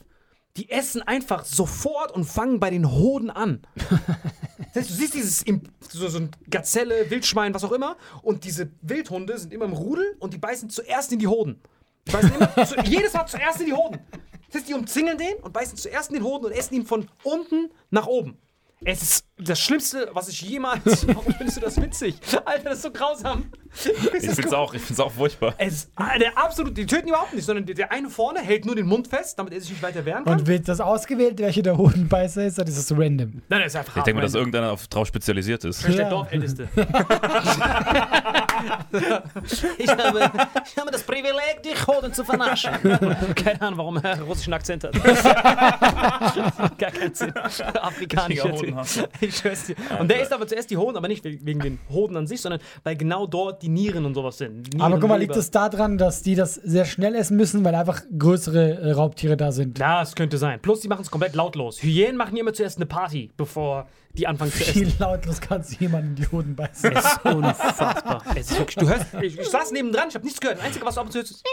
Die 0.57 0.71
essen 0.71 1.03
einfach 1.03 1.45
sofort 1.45 2.13
und 2.13 2.25
fangen 2.25 2.61
bei 2.61 2.71
den 2.71 2.91
Hoden 2.91 3.31
an. 3.31 3.63
Das 4.73 4.85
heißt, 4.85 4.91
du 4.91 4.95
siehst 4.95 5.15
dieses 5.15 5.45
so, 5.89 6.09
so 6.09 6.19
ein 6.19 6.31
Gazelle, 6.51 7.09
Wildschwein, 7.09 7.55
was 7.55 7.65
auch 7.65 7.73
immer, 7.73 7.97
und 8.21 8.45
diese 8.45 8.71
Wildhunde 8.83 9.39
sind 9.39 9.55
immer 9.55 9.65
im 9.65 9.73
Rudel 9.73 10.17
und 10.19 10.35
die 10.35 10.39
beißen 10.39 10.69
zuerst 10.69 11.13
in 11.13 11.19
die 11.19 11.27
Hoden. 11.27 11.63
Die 12.07 12.13
beißen 12.13 12.35
immer, 12.35 12.67
zu, 12.67 12.75
jedes 12.85 13.15
Mal 13.15 13.27
zuerst 13.27 13.61
in 13.61 13.67
die 13.67 13.73
Hoden. 13.73 14.01
Das 14.49 14.57
heißt, 14.61 14.69
die 14.69 14.75
umzingeln 14.75 15.17
den 15.17 15.37
und 15.41 15.55
beißen 15.55 15.79
zuerst 15.79 16.11
in 16.11 16.17
den 16.17 16.25
Hoden 16.25 16.45
und 16.45 16.53
essen 16.53 16.75
ihn 16.75 16.85
von 16.85 17.09
unten 17.23 17.71
nach 17.91 18.07
oben. 18.07 18.37
Es 18.89 19.03
ist 19.03 19.27
das 19.37 19.61
Schlimmste, 19.61 20.09
was 20.13 20.29
ich 20.29 20.41
jemals. 20.43 21.05
Warum 21.15 21.35
findest 21.35 21.57
du 21.57 21.61
das 21.61 21.81
witzig? 21.83 22.15
Alter, 22.45 22.71
das 22.71 22.77
ist 22.77 22.83
so 22.85 22.93
grausam. 22.93 23.47
Ich 23.85 24.23
find's 24.23 24.55
auch, 24.55 24.73
ich 24.73 24.81
find's 24.81 25.01
auch 25.01 25.11
furchtbar. 25.11 25.55
Es 25.59 25.75
ist 25.75 25.91
ah, 25.97 26.17
der 26.19 26.39
absolut, 26.39 26.79
die 26.79 26.87
töten 26.87 27.09
überhaupt 27.09 27.35
nicht, 27.35 27.45
sondern 27.45 27.67
der, 27.67 27.75
der 27.75 27.93
eine 27.93 28.09
vorne 28.09 28.41
hält 28.41 28.65
nur 28.65 28.77
den 28.77 28.87
Mund 28.87 29.09
fest, 29.09 29.39
damit 29.39 29.53
er 29.53 29.61
sich 29.61 29.71
nicht 29.71 29.83
weiter 29.83 30.05
wehren 30.07 30.25
kann. 30.25 30.39
Und 30.39 30.47
wird 30.47 30.69
das 30.69 30.81
ausgewählt, 30.81 31.39
welche 31.41 31.63
der 31.63 31.77
Hodenbeißer 31.77 32.47
ist, 32.47 32.59
oder 32.59 32.69
ist 32.69 32.79
das 32.79 32.97
random? 32.97 33.43
Nein, 33.49 33.61
das 33.61 33.73
ist 33.73 33.77
einfach 33.77 33.97
Ich 33.97 34.03
denke 34.05 34.21
mal, 34.21 34.23
dass 34.23 34.35
irgendeiner 34.35 34.71
auf, 34.73 34.87
drauf 34.87 35.09
spezialisiert 35.09 35.65
ist. 35.65 35.87
Ja. 35.87 36.09
Dorfälteste. 36.09 36.69
ich, 39.79 39.91
habe, 39.91 40.31
ich 40.65 40.77
habe 40.79 40.91
das 40.91 41.03
Privileg, 41.03 41.63
dich 41.63 41.87
Hoden 41.87 42.15
zu 42.15 42.25
vernaschen. 42.25 42.73
Keine 43.35 43.61
Ahnung, 43.61 43.79
warum 43.79 43.97
er 43.99 44.13
einen 44.13 44.23
russischen 44.23 44.55
Akzent 44.55 44.85
hat. 44.85 44.95
Gar 46.79 46.93
keinen 46.93 47.15
Sinn. 47.15 47.37
Afrikanischer 47.37 48.76
Richtiger 48.76 48.76
Ich 49.21 49.37
schwör's 49.37 49.67
dir. 49.67 49.77
Und 49.99 50.11
der 50.11 50.23
isst 50.23 50.33
aber 50.33 50.47
zuerst 50.47 50.71
die 50.71 50.77
Hoden, 50.77 50.97
aber 50.97 51.09
nicht 51.09 51.25
wegen 51.25 51.61
den 51.61 51.79
Hoden 51.91 52.17
an 52.17 52.27
sich, 52.27 52.41
sondern 52.41 52.61
weil 52.85 52.97
genau 52.97 53.27
dort 53.27 53.63
die 53.63 53.69
Nieren 53.69 54.05
und 54.05 54.15
sowas 54.15 54.39
sind. 54.39 54.75
Nieren, 54.75 54.81
Aber 54.81 55.01
guck 55.01 55.09
mal, 55.09 55.19
liegt 55.19 55.37
es 55.37 55.51
daran, 55.51 55.99
dass 55.99 56.23
die 56.23 56.35
das 56.35 56.55
sehr 56.55 56.85
schnell 56.85 57.15
essen 57.15 57.37
müssen, 57.37 57.65
weil 57.65 57.75
einfach 57.75 58.03
größere 58.17 58.81
äh, 58.81 58.93
Raubtiere 58.93 59.37
da 59.37 59.53
sind? 59.53 59.81
Das 59.81 60.15
könnte 60.15 60.39
sein. 60.39 60.61
Plus, 60.61 60.81
die 60.81 60.89
machen 60.89 61.03
es 61.03 61.11
komplett 61.11 61.35
lautlos. 61.35 61.83
Hyänen 61.83 62.17
machen 62.17 62.37
immer 62.37 62.53
zuerst 62.53 62.79
eine 62.79 62.87
Party, 62.87 63.31
bevor 63.37 63.89
die 64.13 64.27
anfangen 64.27 64.53
zu 64.53 64.61
Wie 64.61 64.83
essen. 64.83 64.95
lautlos 64.99 65.41
kannst 65.41 65.73
du 65.73 65.77
jemanden 65.85 66.11
in 66.11 66.15
die 66.17 66.27
Hoden 66.29 66.57
beißen? 66.57 66.93
Es 66.93 67.05
ist 67.05 67.25
unfassbar. 67.25 68.23
Es 68.35 68.51
ist 68.51 68.59
wirklich, 68.59 68.77
du 68.77 68.89
hörst, 68.89 69.07
ich, 69.23 69.39
ich 69.39 69.49
saß 69.49 69.73
nebendran, 69.73 70.09
ich 70.09 70.15
habe 70.15 70.25
nichts 70.25 70.41
gehört. 70.41 70.59
Das 70.59 70.67
Einzige, 70.67 70.87
was 70.87 70.95
du 70.95 71.01
ab 71.01 71.07
und 71.07 71.13
zu 71.13 71.19
hörst, 71.19 71.33
ist 71.33 71.45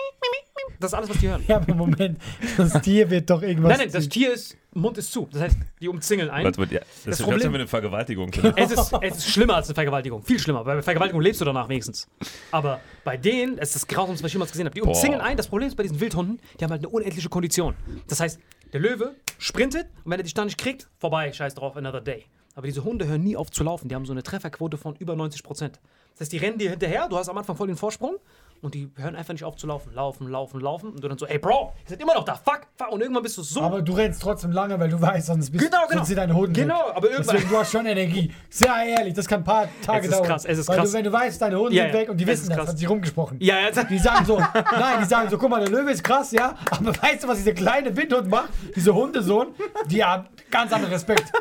das 0.79 0.91
ist 0.91 0.93
alles, 0.93 1.09
was 1.09 1.17
die 1.17 1.27
hören. 1.27 1.43
Ja, 1.47 1.57
aber 1.57 1.73
Moment, 1.75 2.19
das 2.57 2.81
Tier 2.81 3.09
wird 3.09 3.29
doch 3.29 3.41
irgendwas. 3.41 3.69
Nein, 3.69 3.79
nein, 3.87 3.91
das 3.91 4.09
Tier 4.09 4.33
ist, 4.33 4.57
Mund 4.73 4.97
ist 4.97 5.11
zu. 5.11 5.27
Das 5.31 5.41
heißt, 5.41 5.57
die 5.81 5.87
umzingeln 5.87 6.29
ein. 6.29 6.43
Warte, 6.45 6.57
warte, 6.59 6.73
ja. 6.75 6.79
Das, 6.79 7.17
Das 7.17 7.19
hört 7.27 7.29
Problem- 7.39 7.55
einer 7.55 7.67
Vergewaltigung. 7.67 8.29
ich. 8.33 8.43
Es 8.55 8.71
ist, 8.71 8.93
es 9.01 9.17
ist 9.17 9.29
schlimmer 9.29 9.55
als 9.55 9.67
eine 9.67 9.75
Vergewaltigung. 9.75 10.23
Viel 10.23 10.39
schlimmer. 10.39 10.63
Bei 10.63 10.81
Vergewaltigung 10.81 11.21
lebst 11.21 11.41
du 11.41 11.45
danach 11.45 11.69
wenigstens. 11.69 12.07
Aber 12.51 12.79
bei 13.03 13.17
denen, 13.17 13.57
es 13.57 13.69
ist 13.69 13.75
das 13.75 13.87
Grausamste, 13.87 14.23
was 14.23 14.29
ich 14.29 14.33
jemals 14.33 14.51
gesehen 14.51 14.65
habe. 14.65 14.75
Die 14.75 14.81
umzingeln 14.81 15.19
Boah. 15.19 15.27
ein. 15.27 15.37
Das 15.37 15.47
Problem 15.47 15.67
ist 15.67 15.75
bei 15.75 15.83
diesen 15.83 15.99
Wildhunden, 15.99 16.39
die 16.59 16.63
haben 16.63 16.71
halt 16.71 16.81
eine 16.81 16.89
unendliche 16.89 17.29
Kondition. 17.29 17.75
Das 18.07 18.19
heißt, 18.19 18.39
der 18.71 18.79
Löwe 18.79 19.15
sprintet 19.37 19.87
und 20.03 20.11
wenn 20.11 20.19
er 20.19 20.23
dich 20.23 20.33
dann 20.33 20.45
nicht 20.45 20.57
kriegt, 20.57 20.89
vorbei, 20.97 21.31
scheiß 21.31 21.53
drauf, 21.55 21.77
another 21.77 22.01
day. 22.01 22.25
Aber 22.55 22.67
diese 22.67 22.83
Hunde 22.83 23.07
hören 23.07 23.23
nie 23.23 23.35
auf 23.35 23.49
zu 23.51 23.63
laufen. 23.63 23.89
Die 23.89 23.95
haben 23.95 24.05
so 24.05 24.11
eine 24.13 24.21
Trefferquote 24.21 24.77
von 24.77 24.95
über 24.97 25.15
90 25.15 25.41
Prozent. 25.43 25.79
Das 26.13 26.21
heißt, 26.21 26.31
die 26.33 26.37
rennen 26.37 26.59
dir 26.59 26.69
hinterher, 26.69 27.07
du 27.09 27.17
hast 27.17 27.27
am 27.29 27.37
Anfang 27.37 27.55
voll 27.55 27.67
den 27.67 27.75
Vorsprung 27.77 28.17
und 28.63 28.73
die 28.73 28.89
hören 28.95 29.15
einfach 29.15 29.33
nicht 29.33 29.43
auf 29.43 29.55
zu 29.57 29.67
laufen. 29.67 29.93
Laufen, 29.93 30.27
laufen, 30.27 30.59
laufen. 30.59 30.89
Und 30.91 31.03
du 31.03 31.07
dann 31.07 31.17
so, 31.17 31.25
ey 31.27 31.37
Bro, 31.37 31.73
ihr 31.83 31.89
seid 31.89 32.01
immer 32.01 32.15
noch 32.15 32.23
da, 32.25 32.35
fuck, 32.35 32.61
fuck. 32.77 32.91
Und 32.91 33.01
irgendwann 33.01 33.21
bist 33.23 33.37
du 33.37 33.43
so 33.43 33.61
aber 33.61 33.81
du 33.81 33.93
rennst 33.93 34.21
trotzdem 34.21 34.51
lange, 34.51 34.79
weil 34.79 34.89
du 34.89 34.99
weißt, 34.99 35.27
sonst 35.27 35.51
bist 35.51 35.63
Genau, 35.65 35.83
genau. 35.89 36.03
sind 36.03 36.17
deine 36.17 36.33
Hoden 36.35 36.53
Genau, 36.53 36.75
weg. 36.75 36.93
aber 36.95 37.09
irgendwann- 37.11 37.35
Deswegen, 37.35 37.51
du 37.51 37.57
hast 37.59 37.71
schon 37.71 37.85
Energie. 37.85 38.33
Sehr 38.49 38.73
ehrlich, 38.85 39.13
das 39.13 39.27
kann 39.27 39.41
ein 39.41 39.43
paar 39.43 39.67
Tage 39.85 40.07
ist 40.07 40.13
dauern. 40.13 40.23
krass, 40.25 40.45
es 40.45 40.57
ist 40.57 40.67
weil 40.67 40.77
krass. 40.77 40.89
Du, 40.91 40.97
wenn 40.97 41.03
du 41.03 41.11
weißt, 41.11 41.41
deine 41.41 41.57
Hoden 41.59 41.73
Ja, 41.73 41.83
sind 41.83 41.93
ja, 41.93 41.99
weg 41.99 42.09
und 42.09 42.17
die 42.17 42.23
es 42.23 42.29
wissen 42.29 42.51
ist 42.51 42.57
das, 42.57 42.67
hat 42.69 42.77
sich 42.79 42.89
rumgesprochen. 42.89 43.37
Ja, 43.39 43.55
ja, 43.59 43.83
Die 43.83 43.99
sagen 43.99 44.25
so, 44.25 44.39
nein, 44.39 44.95
die 45.01 45.05
sagen 45.05 45.29
so, 45.29 45.37
guck 45.37 45.49
mal, 45.49 45.59
der 45.63 45.69
Löwe 45.69 45.91
ist 45.91 46.03
krass, 46.03 46.31
ja, 46.31 46.55
aber 46.71 46.89
weißt 46.95 47.23
du, 47.23 47.27
was 47.27 47.37
dieser 47.37 47.53
kleine 47.53 47.95
Windhund 47.95 48.29
macht? 48.29 48.49
Dieser 48.75 48.93
Hundesohn, 48.95 49.47
die 49.89 50.03
haben 50.03 50.27
ganz 50.49 50.71
anderen 50.71 50.93
Respekt. 50.93 51.31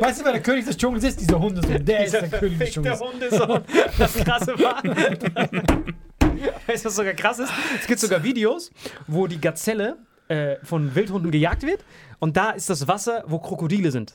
Weißt 0.00 0.20
du, 0.20 0.24
wer 0.24 0.32
der 0.32 0.42
König 0.42 0.64
des 0.66 0.76
Dschungels 0.76 1.04
ist? 1.04 1.20
Dieser 1.20 1.38
Hundesohn, 1.38 1.84
der 1.84 2.04
ist 2.04 2.12
der 2.14 2.28
König 2.28 2.58
des 2.58 2.72
Der 2.74 2.82
Dschungels. 2.96 3.00
Hundesohn. 3.00 3.60
Das 3.98 4.14
krasse 4.14 4.54
war. 4.58 4.82
Weißt 6.66 6.84
du, 6.84 6.88
was 6.88 6.96
sogar 6.96 7.14
krass 7.14 7.38
ist? 7.38 7.52
Es 7.80 7.86
gibt 7.86 8.00
sogar 8.00 8.22
Videos, 8.22 8.70
wo 9.06 9.26
die 9.26 9.40
Gazelle 9.40 9.98
äh, 10.28 10.56
von 10.62 10.94
Wildhunden 10.94 11.30
gejagt 11.30 11.62
wird 11.62 11.84
und 12.18 12.36
da 12.36 12.50
ist 12.50 12.70
das 12.70 12.86
Wasser, 12.88 13.24
wo 13.26 13.38
Krokodile 13.38 13.90
sind. 13.90 14.14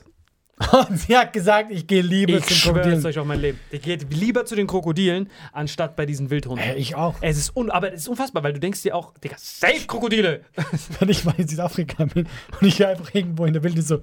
Und 0.72 0.98
sie 0.98 1.14
hat 1.14 1.34
gesagt, 1.34 1.70
ich 1.70 1.86
gehe 1.86 2.00
lieber 2.00 2.38
Ich 2.38 2.46
schwöre 2.46 2.78
es 2.78 2.84
Krokodilen. 2.84 3.06
euch 3.06 3.18
auf 3.18 3.26
mein 3.26 3.40
Leben. 3.40 3.60
Die 3.72 3.78
geht 3.78 4.10
lieber 4.10 4.46
zu 4.46 4.56
den 4.56 4.66
Krokodilen, 4.66 5.28
anstatt 5.52 5.96
bei 5.96 6.06
diesen 6.06 6.30
Wildhunden. 6.30 6.64
Äh, 6.64 6.76
ich 6.76 6.94
auch. 6.94 7.16
Es 7.20 7.36
ist 7.36 7.54
un 7.54 7.70
aber 7.70 7.92
es 7.92 8.02
ist 8.02 8.08
unfassbar, 8.08 8.42
weil 8.42 8.54
du 8.54 8.60
denkst 8.60 8.80
dir 8.80 8.96
auch, 8.96 9.12
Digga, 9.18 9.36
safe 9.38 9.86
Krokodile. 9.86 10.40
Wenn 10.98 11.10
ich 11.10 11.26
mal 11.26 11.34
in 11.36 11.46
Südafrika 11.46 12.06
bin 12.06 12.26
und 12.58 12.66
ich 12.66 12.86
einfach 12.86 13.12
irgendwo 13.14 13.44
in 13.44 13.52
der 13.52 13.62
Wildnis 13.62 13.88
so, 13.88 14.00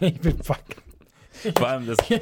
ich 0.00 0.20
bin 0.20 0.42
fuck. 0.42 0.58
Vor 1.56 1.68
allem, 1.68 1.86
das, 1.86 1.96
Er 2.10 2.16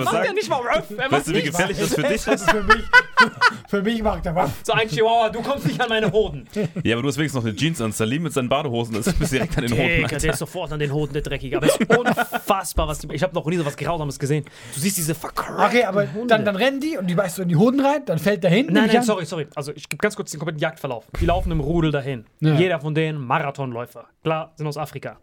macht 0.00 0.10
sagen? 0.12 0.24
ja 0.26 0.32
nicht 0.32 0.48
mal 0.48 0.56
rough. 0.60 0.90
Er 0.96 1.10
weißt 1.10 1.28
du, 1.28 1.34
wie 1.34 1.42
gefährlich 1.42 1.78
das 1.78 1.94
für 1.94 2.02
dich 2.02 2.24
Das 2.24 2.40
ist? 2.42 2.50
für 2.50 2.62
mich, 2.62 2.84
für 3.68 3.82
mich 3.82 4.02
macht 4.02 4.26
er 4.26 4.32
ruff. 4.36 4.50
So 4.62 4.72
ein 4.72 4.88
Chihuahua, 4.88 5.30
du 5.30 5.42
kommst 5.42 5.66
nicht 5.66 5.80
an 5.80 5.88
meine 5.88 6.10
Hoden. 6.12 6.46
Ja, 6.82 6.94
aber 6.96 7.02
du 7.02 7.08
hast 7.08 7.18
wenigstens 7.18 7.42
noch 7.42 7.48
eine 7.48 7.56
Jeans 7.56 7.80
an. 7.80 7.92
Salim 7.92 8.22
mit 8.22 8.32
seinen 8.32 8.48
Badehosen, 8.48 8.94
das 8.94 9.06
ist 9.08 9.32
direkt 9.32 9.56
an 9.58 9.66
den 9.66 9.72
Hoden. 9.72 9.96
Digga, 10.02 10.18
der 10.18 10.32
ist 10.32 10.38
sofort 10.38 10.72
an 10.72 10.78
den 10.78 10.92
Hoden, 10.92 11.12
der 11.12 11.22
Dreckige. 11.22 11.56
Aber 11.56 11.66
es 11.66 11.76
ist 11.76 11.96
unfassbar, 11.96 12.88
was 12.88 12.98
die. 13.00 13.12
Ich 13.14 13.22
habe 13.22 13.34
noch 13.34 13.46
nie 13.46 13.56
so 13.56 13.64
was 13.66 13.76
Grausames 13.76 14.18
gesehen. 14.18 14.44
Du 14.74 14.80
siehst 14.80 14.96
diese 14.96 15.14
vercrackten 15.14 15.64
Okay, 15.64 15.84
aber 15.84 16.12
Hunde. 16.12 16.26
dann, 16.28 16.44
dann 16.44 16.56
rennen 16.56 16.80
die 16.80 16.96
und 16.98 17.06
die 17.06 17.14
beißt 17.14 17.36
so 17.36 17.42
in 17.42 17.48
die 17.48 17.56
Hoden 17.56 17.80
rein, 17.80 18.02
dann 18.06 18.18
fällt 18.18 18.42
der 18.44 18.50
hin. 18.50 18.66
Nein, 18.70 18.90
nein, 18.92 19.02
sorry, 19.02 19.24
sorry. 19.26 19.46
Also 19.54 19.72
ich 19.74 19.88
gebe 19.88 20.00
ganz 20.00 20.16
kurz 20.16 20.30
den 20.30 20.38
kompletten 20.40 20.60
Jagdverlauf. 20.60 21.04
Die 21.20 21.26
laufen 21.26 21.50
im 21.52 21.60
Rudel 21.60 21.90
dahin. 21.90 22.26
Ja. 22.40 22.54
Jeder 22.54 22.80
von 22.80 22.94
denen 22.94 23.18
Marathonläufer. 23.24 24.06
Klar, 24.22 24.52
sind 24.56 24.66
aus 24.66 24.76
Afrika. 24.76 25.18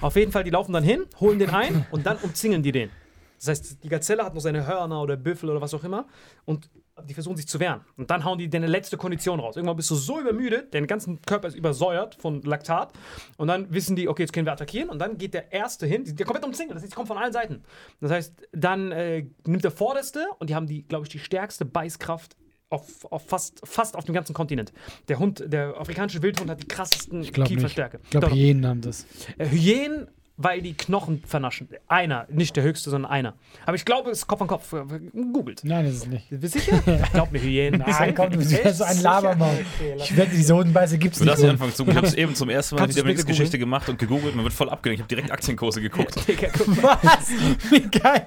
Auf 0.00 0.16
jeden 0.16 0.32
Fall, 0.32 0.44
die 0.44 0.50
laufen 0.50 0.72
dann 0.72 0.84
hin, 0.84 1.04
holen 1.20 1.38
den 1.38 1.50
ein 1.50 1.86
und 1.90 2.06
dann 2.06 2.16
umzingeln 2.18 2.62
die 2.62 2.72
den. 2.72 2.90
Das 3.38 3.48
heißt, 3.48 3.82
die 3.82 3.88
Gazelle 3.88 4.22
hat 4.22 4.34
noch 4.34 4.42
seine 4.42 4.66
Hörner 4.66 5.00
oder 5.00 5.16
Büffel 5.16 5.48
oder 5.48 5.62
was 5.62 5.72
auch 5.72 5.82
immer 5.82 6.06
und 6.44 6.68
die 7.08 7.14
versuchen 7.14 7.38
sich 7.38 7.48
zu 7.48 7.58
wehren. 7.58 7.80
Und 7.96 8.10
dann 8.10 8.24
hauen 8.24 8.36
die 8.36 8.50
deine 8.50 8.66
letzte 8.66 8.98
Kondition 8.98 9.40
raus. 9.40 9.56
Irgendwann 9.56 9.76
bist 9.76 9.90
du 9.90 9.94
so 9.94 10.20
übermüdet, 10.20 10.74
dein 10.74 10.86
ganzen 10.86 11.22
Körper 11.22 11.48
ist 11.48 11.54
übersäuert 11.54 12.16
von 12.16 12.42
Laktat 12.42 12.92
und 13.38 13.48
dann 13.48 13.72
wissen 13.72 13.96
die, 13.96 14.08
okay, 14.08 14.22
jetzt 14.22 14.34
können 14.34 14.46
wir 14.46 14.52
attackieren 14.52 14.90
und 14.90 14.98
dann 14.98 15.16
geht 15.16 15.32
der 15.32 15.52
Erste 15.52 15.86
hin, 15.86 16.04
der 16.04 16.26
komplett 16.26 16.44
umzingelt, 16.44 16.76
das 16.76 16.82
heißt, 16.82 16.92
die 16.92 16.96
kommen 16.96 17.06
von 17.06 17.16
allen 17.16 17.32
Seiten. 17.32 17.62
Das 18.02 18.10
heißt, 18.10 18.34
dann 18.52 18.92
äh, 18.92 19.26
nimmt 19.46 19.64
der 19.64 19.70
Vorderste 19.70 20.26
und 20.38 20.50
die 20.50 20.54
haben 20.54 20.66
die, 20.66 20.82
glaube 20.82 21.06
ich, 21.06 21.08
die 21.08 21.18
stärkste 21.18 21.64
Beißkraft 21.64 22.36
auf, 22.70 23.04
auf 23.10 23.26
fast, 23.26 23.60
fast 23.64 23.96
auf 23.96 24.04
dem 24.04 24.14
ganzen 24.14 24.32
Kontinent. 24.32 24.72
Der 25.08 25.18
Hund, 25.18 25.44
der 25.46 25.76
afrikanische 25.78 26.22
Wildhund 26.22 26.48
hat 26.50 26.62
die 26.62 26.68
krassesten 26.68 27.20
Ich 27.22 27.32
glaube 27.32 27.50
nicht. 27.50 27.58
Kieferstärke. 27.58 27.98
Ich 28.04 28.10
glaube, 28.10 28.30
Hyänen 28.30 28.66
haben 28.66 28.80
das. 28.80 29.06
äh, 29.38 29.46
Hyänen, 29.48 30.08
weil 30.42 30.62
die 30.62 30.72
Knochen 30.74 31.22
vernaschen. 31.26 31.68
Einer, 31.86 32.26
nicht 32.30 32.56
der 32.56 32.64
höchste, 32.64 32.88
sondern 32.90 33.10
einer. 33.10 33.34
Aber 33.66 33.74
ich 33.76 33.84
glaube, 33.84 34.10
es 34.10 34.18
ist 34.20 34.26
Kopf 34.26 34.40
an 34.40 34.48
Kopf. 34.48 34.72
Äh, 34.72 34.78
Googelt. 35.32 35.60
Nein, 35.64 35.84
das 35.84 35.94
ist 35.96 36.08
nicht. 36.08 36.26
Bist 36.30 36.54
du 36.54 36.58
sicher? 36.60 36.82
Ich 36.86 37.12
glaube 37.12 37.32
mir 37.32 37.42
Hyänen. 37.42 37.84
Nein, 37.86 38.14
komm, 38.14 38.30
du 38.30 38.38
bist 38.38 38.50
so 38.76 38.84
ein 38.84 39.00
Labermaul. 39.02 39.64
Ich 39.98 40.16
wette, 40.16 40.30
diese 40.34 40.54
Hodenbeiße 40.54 40.96
gibt's 40.98 41.18
Du 41.18 41.24
nicht. 41.24 41.32
darfst 41.34 41.44
anfangen 41.44 41.74
zu. 41.74 41.86
Ich 41.86 41.94
habe 41.96 42.06
es 42.06 42.14
eben 42.14 42.34
zum 42.34 42.48
ersten 42.48 42.76
Mal 42.76 42.86
du's 42.86 43.02
bitte 43.02 43.24
Geschichte 43.24 43.58
gemacht 43.58 43.88
und 43.88 43.98
gegoogelt. 43.98 44.34
Man 44.34 44.44
wird 44.44 44.54
voll 44.54 44.70
abgelenkt. 44.70 45.00
Ich 45.00 45.02
habe 45.02 45.08
direkt 45.08 45.30
Aktienkurse 45.30 45.80
geguckt. 45.82 46.16
Digga, 46.28 46.48
guck. 46.56 46.82
Was? 46.82 47.30
Wie 47.70 47.80
geil. 47.82 48.26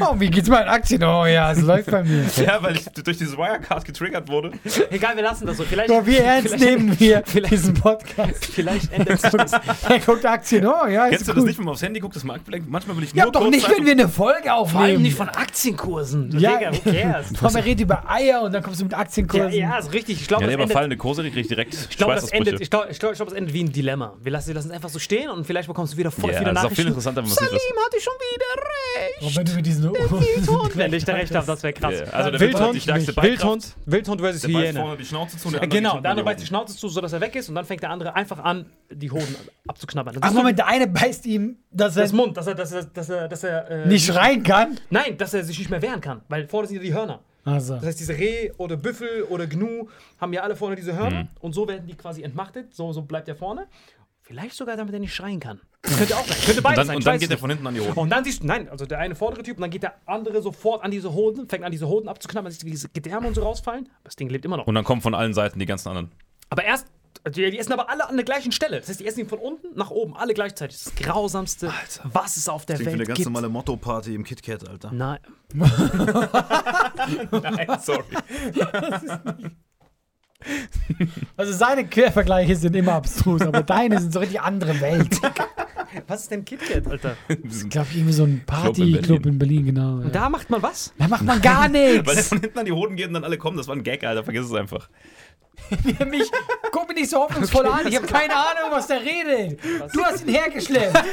Oh, 0.00 0.14
wie 0.18 0.30
geht's 0.30 0.48
meinen 0.48 0.68
Aktien? 0.68 1.02
Oh 1.02 1.26
ja, 1.26 1.50
es 1.52 1.60
läuft 1.62 1.90
bei 1.90 2.02
mir. 2.04 2.24
ja, 2.36 2.62
weil 2.62 2.76
ich 2.76 2.84
durch 2.84 3.18
dieses 3.18 3.36
Wirecard 3.36 3.84
getriggert 3.84 4.28
wurde. 4.28 4.52
Egal, 4.90 5.16
wir 5.16 5.22
lassen 5.24 5.46
das 5.46 5.56
so. 5.56 5.64
Vielleicht, 5.64 5.88
Boah, 5.88 6.06
wie 6.06 6.16
ernst 6.18 6.54
vielleicht, 6.54 6.64
nehmen 6.78 7.00
wir 7.00 7.22
vielleicht- 7.24 7.52
diesen 7.52 7.74
Podcast? 7.74 8.44
vielleicht 8.46 8.92
ändert 8.92 9.20
sich 9.20 9.30
das. 9.32 9.52
Er 9.88 9.98
guckt 10.04 10.24
Aktien. 10.24 10.66
Oh 10.66 10.86
ja, 10.86 11.08
Kennst 11.16 11.28
du 11.28 11.32
das 11.34 11.44
nicht, 11.44 11.58
wenn 11.58 11.64
man 11.64 11.72
aufs 11.72 11.82
Handy 11.82 12.00
guckt, 12.00 12.16
dass 12.16 12.24
man 12.24 12.36
abgelenkt 12.36 12.68
Manchmal 12.70 12.96
will 12.96 13.04
ich 13.04 13.12
Ja, 13.12 13.24
nur 13.24 13.32
doch 13.32 13.40
kurz 13.40 13.54
nicht, 13.54 13.68
wenn 13.70 13.84
wir 13.84 13.92
eine 13.92 14.08
Folge 14.08 14.42
Vor 14.44 14.52
allem 14.52 14.60
aufnehmen. 14.64 15.02
nicht 15.02 15.16
von 15.16 15.28
Aktienkursen. 15.28 16.38
Ja. 16.38 16.58
Digga, 16.58 16.72
who 16.72 16.90
cares? 16.92 17.26
Komm, 17.40 17.56
er 17.56 17.64
redet 17.64 17.80
über 17.82 18.08
Eier 18.10 18.42
und 18.42 18.52
dann 18.52 18.62
kommst 18.62 18.80
du 18.80 18.84
mit 18.84 18.92
Ja, 18.92 18.98
Aktienkursen. 18.98 19.52
ja, 19.52 19.78
ist 19.78 19.92
richtig. 19.92 20.20
Ich 20.20 20.28
glaube, 20.28 20.44
Ja, 20.44 20.48
nee, 20.48 20.52
das 20.52 20.56
aber 20.56 20.62
endet, 20.64 20.74
fallende 20.76 20.96
Kurse 20.96 21.22
kriege 21.22 21.40
ich 21.40 21.48
direkt 21.48 21.74
ich 21.90 21.96
glaube, 21.96 22.14
das 22.14 22.30
endet, 22.30 22.60
ich 22.60 22.70
glaube, 22.70 22.88
ich 22.90 22.98
glaube, 22.98 23.12
ich 23.14 23.18
glaube, 23.18 23.30
das 23.30 23.38
endet 23.38 23.54
wie 23.54 23.62
ein 23.64 23.72
Dilemma. 23.72 24.14
Wir 24.22 24.32
lassen, 24.32 24.48
wir 24.48 24.54
lassen 24.54 24.68
es 24.68 24.74
einfach 24.74 24.88
so 24.88 24.98
stehen 24.98 25.30
und 25.30 25.46
vielleicht 25.46 25.68
bekommst 25.68 25.92
du 25.94 25.96
wieder 25.96 26.10
voll 26.10 26.30
Ja, 26.30 26.38
viele 26.38 26.52
das 26.54 26.60
ist 26.64 26.66
auch 26.66 26.72
viel 26.72 26.84
Nachrichten. 26.84 26.88
interessanter, 26.88 27.22
wenn 27.22 27.28
man 27.28 27.32
es 27.34 27.40
nicht 27.40 27.50
Salim 27.50 27.84
hatte 27.84 28.00
schon 28.00 28.12
wieder 28.32 29.20
Und 29.20 29.26
recht. 29.26 29.36
wenn 29.36 29.44
du 29.46 29.52
mit 29.54 29.66
diesen 29.66 29.82
Wildhund. 29.92 30.76
Wenn 30.76 30.92
ich 30.92 31.04
da 31.04 31.12
recht 31.14 31.34
habe, 31.34 31.46
das 31.46 31.62
wäre 31.62 31.72
krass. 31.72 31.94
Ja, 31.98 32.12
also 32.12 32.30
der 32.30 32.40
Wildhund 32.40 32.64
hat 32.68 32.74
die 32.74 32.80
stärkste 32.80 33.12
Beinkraft. 33.12 33.42
Wildhund, 33.42 33.74
Wildhund 33.86 34.20
versus 34.20 34.40
Der 34.42 34.48
beißt 34.48 34.64
Hyäne. 34.66 34.80
vorne 34.80 34.96
die 34.96 35.04
Schnauze 35.04 35.38
zu 35.38 35.48
und 35.48 35.52
der 35.54 35.62
andere 35.62 35.80
Genau, 35.80 36.00
der 36.00 36.10
andere 36.10 36.24
beißt 36.24 36.40
die 36.40 36.46
Schnauze 36.46 36.76
zu, 36.76 36.88
sodass 36.88 37.12
er 37.12 37.20
weg 37.20 37.34
ist 37.36 37.48
und 37.48 37.54
dann 37.54 37.64
fängt 37.64 37.82
der 37.82 37.90
andere 37.90 38.14
einfach 38.14 38.38
an, 38.38 38.66
die 38.90 39.10
Hoden 39.10 39.34
abzuknabbern. 39.68 40.14
Das 40.14 40.22
Ach 40.22 40.32
Moment, 40.34 40.58
der 40.58 40.66
eine 40.68 40.86
beißt 41.00 41.26
ihm, 41.26 41.56
dass 41.70 41.96
er 41.96 42.02
das 42.02 42.12
Mund, 42.12 42.36
dass 42.36 42.46
er, 42.46 42.54
dass 42.54 42.72
er, 42.72 42.84
dass 42.84 43.08
er, 43.08 43.28
dass 43.28 43.44
er 43.44 43.70
äh, 43.70 43.86
nicht 43.86 44.06
schreien 44.06 44.42
kann. 44.42 44.78
Nein, 44.90 45.16
dass 45.18 45.34
er 45.34 45.44
sich 45.44 45.58
nicht 45.58 45.70
mehr 45.70 45.82
wehren 45.82 46.00
kann, 46.00 46.22
weil 46.28 46.46
vorne 46.48 46.66
sind 46.68 46.76
ja 46.78 46.82
die 46.82 46.94
Hörner. 46.94 47.20
Also. 47.44 47.74
Das 47.76 47.84
heißt, 47.86 48.00
diese 48.00 48.14
Reh 48.18 48.50
oder 48.58 48.76
Büffel 48.76 49.22
oder 49.28 49.46
Gnu 49.46 49.86
haben 50.20 50.32
ja 50.32 50.42
alle 50.42 50.56
vorne 50.56 50.74
diese 50.74 50.96
Hörner 50.98 51.24
Mhm. 51.24 51.28
und 51.40 51.52
so 51.52 51.68
werden 51.68 51.86
die 51.86 51.94
quasi 51.94 52.22
entmachtet. 52.22 52.74
So, 52.74 52.92
so 52.92 53.02
bleibt 53.02 53.28
er 53.28 53.36
vorne. 53.36 53.66
Vielleicht 54.22 54.56
sogar, 54.56 54.76
damit 54.76 54.92
er 54.92 54.98
nicht 54.98 55.14
schreien 55.14 55.38
kann. 55.38 55.60
Das 55.82 55.96
könnte 55.96 56.16
auch 56.16 56.26
sein. 56.26 56.36
Könnte 56.44 56.56
Und 56.56 56.62
beides 56.64 56.76
dann, 56.78 56.86
sein. 56.88 56.96
und 56.96 57.06
dann 57.06 57.18
geht 57.20 57.30
er 57.30 57.38
von 57.38 57.48
hinten 57.50 57.64
an 57.68 57.74
die 57.74 57.80
Hoden. 57.80 57.92
Und 57.96 58.10
dann 58.10 58.24
siehst 58.24 58.42
du, 58.42 58.46
nein, 58.48 58.68
also 58.68 58.84
der 58.84 58.98
eine 58.98 59.14
vordere 59.14 59.44
Typ 59.44 59.56
und 59.58 59.60
dann 59.60 59.70
geht 59.70 59.84
der 59.84 59.94
andere 60.06 60.42
sofort 60.42 60.82
an 60.82 60.90
diese 60.90 61.12
Hoden, 61.14 61.48
fängt 61.48 61.62
an 61.62 61.70
diese 61.70 61.86
Hoden 61.86 62.08
abzuknabbern, 62.08 62.50
siehst 62.50 62.62
du, 62.64 62.66
wie 62.66 62.72
diese 62.72 62.88
Gedärme 62.88 63.28
und 63.28 63.34
so 63.34 63.42
rausfallen. 63.44 63.88
Das 64.02 64.16
Ding 64.16 64.28
lebt 64.28 64.44
immer 64.44 64.56
noch. 64.56 64.66
Und 64.66 64.74
dann 64.74 64.82
kommen 64.82 65.00
von 65.00 65.14
allen 65.14 65.32
Seiten 65.32 65.60
die 65.60 65.66
ganzen 65.66 65.88
anderen. 65.90 66.10
Aber 66.50 66.64
erst, 66.64 66.88
die, 67.28 67.50
die 67.50 67.58
essen 67.58 67.72
aber 67.72 67.88
alle 67.90 68.08
an 68.08 68.16
der 68.16 68.24
gleichen 68.24 68.52
Stelle. 68.52 68.80
Das 68.80 68.88
heißt, 68.88 69.00
die 69.00 69.06
essen 69.06 69.20
ihn 69.20 69.28
von 69.28 69.38
unten 69.38 69.68
nach 69.76 69.90
oben, 69.90 70.16
alle 70.16 70.34
gleichzeitig. 70.34 70.76
Das 70.78 70.86
ist 70.86 70.98
das 71.00 71.06
Grausamste, 71.06 71.72
was 72.04 72.36
es 72.36 72.48
auf 72.48 72.66
der 72.66 72.78
Welt 72.84 73.14
gibt. 73.14 73.28
Motto-Party 73.30 74.14
im 74.14 74.24
KitKat, 74.24 74.68
Alter. 74.68 74.90
Nein. 74.92 75.18
Nein, 75.54 75.68
sorry. 77.80 78.04
Also 81.36 81.52
seine 81.52 81.86
Quervergleiche 81.86 82.54
sind 82.56 82.74
immer 82.76 82.92
abstrus, 82.94 83.42
aber 83.42 83.62
deine 83.62 84.00
sind 84.00 84.12
so 84.12 84.18
richtig 84.20 84.40
andere 84.40 84.80
Welt. 84.80 85.20
Was 86.08 86.22
ist 86.22 86.30
denn 86.30 86.44
KitKat, 86.44 86.86
Alter? 86.88 87.16
Ich 87.28 87.68
glaube, 87.70 87.88
irgendwie 87.94 88.12
so 88.12 88.24
ein. 88.24 88.42
Partyclub 88.44 89.24
in 89.26 89.38
Berlin, 89.38 89.64
genau. 89.66 89.94
Und 89.94 90.04
Ja. 90.04 90.10
da 90.10 90.28
macht 90.28 90.50
man 90.50 90.62
was? 90.62 90.92
Da 90.98 91.08
macht 91.08 91.22
man 91.24 91.40
gar 91.40 91.62
Weil 91.72 91.72
der 91.72 92.02
nichts. 92.02 92.28
von 92.28 92.40
hinten 92.40 92.58
an 92.58 92.66
die 92.66 92.72
Hoden 92.72 92.96
geht 92.96 93.08
und 93.08 93.14
dann 93.14 93.24
alle 93.24 93.38
kommen. 93.38 93.56
Das 93.56 93.66
war 93.66 93.74
ein 93.74 93.82
Gag, 93.82 94.04
Alter. 94.04 94.22
Vergiss 94.22 94.44
es 94.44 94.52
einfach. 94.52 94.90
mich, 96.06 96.30
guck 96.70 96.88
mich 96.88 96.98
nicht 96.98 97.10
so 97.10 97.18
hoffnungsvoll 97.20 97.66
an. 97.66 97.86
Ich 97.86 97.96
habe 97.96 98.06
keine 98.06 98.34
Ahnung, 98.34 98.70
was 98.70 98.86
der 98.86 99.00
redet. 99.00 99.58
Du 99.92 100.04
hast 100.04 100.22
ihn 100.24 100.34
hergeschleppt. 100.34 101.04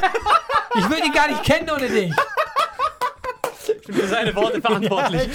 Ich 0.75 0.89
will 0.89 0.99
ihn 1.05 1.11
gar 1.13 1.27
nicht 1.29 1.43
kennen 1.43 1.69
ohne 1.69 1.87
dich. 1.87 2.13
Ich 3.67 3.87
bin 3.87 3.95
für 3.95 4.07
seine 4.07 4.35
Worte 4.35 4.61
verantwortlich. 4.61 5.29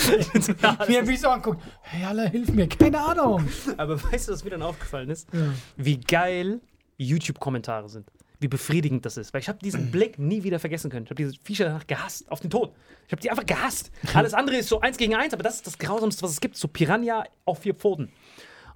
Wie 0.87 0.97
er 0.97 1.05
mich 1.05 1.21
so 1.21 1.29
anguckt. 1.29 1.61
Hey, 1.83 2.05
Allah, 2.05 2.25
hilf 2.25 2.51
mir. 2.51 2.69
Keine 2.69 3.01
Ahnung. 3.01 3.49
Aber 3.77 4.03
weißt 4.03 4.29
du, 4.29 4.33
was 4.33 4.45
mir 4.45 4.51
dann 4.51 4.63
aufgefallen 4.63 5.11
ist? 5.11 5.29
Wie 5.77 5.99
geil 5.99 6.61
YouTube-Kommentare 6.99 7.89
sind. 7.89 8.11
Wie 8.41 8.49
befriedigend 8.49 9.05
das 9.05 9.17
ist. 9.17 9.33
Weil 9.35 9.41
ich 9.41 9.49
habe 9.49 9.59
diesen 9.59 9.91
Blick 9.91 10.19
nie 10.19 10.43
wieder 10.45 10.59
vergessen 10.59 10.91
können. 10.91 11.05
Ich 11.05 11.11
habe 11.11 11.23
diese 11.23 11.35
Viecher 11.43 11.65
danach 11.65 11.87
gehasst, 11.87 12.31
auf 12.31 12.41
den 12.41 12.51
Tod. 12.51 12.73
Ich 13.07 13.13
habe 13.13 13.21
die 13.23 13.31
einfach 13.31 13.47
gehasst. 13.47 13.91
Alles 14.15 14.35
andere 14.35 14.57
ist 14.57 14.69
so 14.69 14.81
eins 14.81 14.97
gegen 14.97 15.15
eins, 15.15 15.33
aber 15.33 15.43
das 15.43 15.57
ist 15.57 15.67
das 15.67 15.79
Grausamste, 15.79 16.23
was 16.23 16.33
es 16.33 16.41
gibt. 16.41 16.57
So 16.57 16.69
Piranha 16.69 17.25
auf 17.45 17.61
vier 17.61 17.75
Pfoten. 17.75 18.13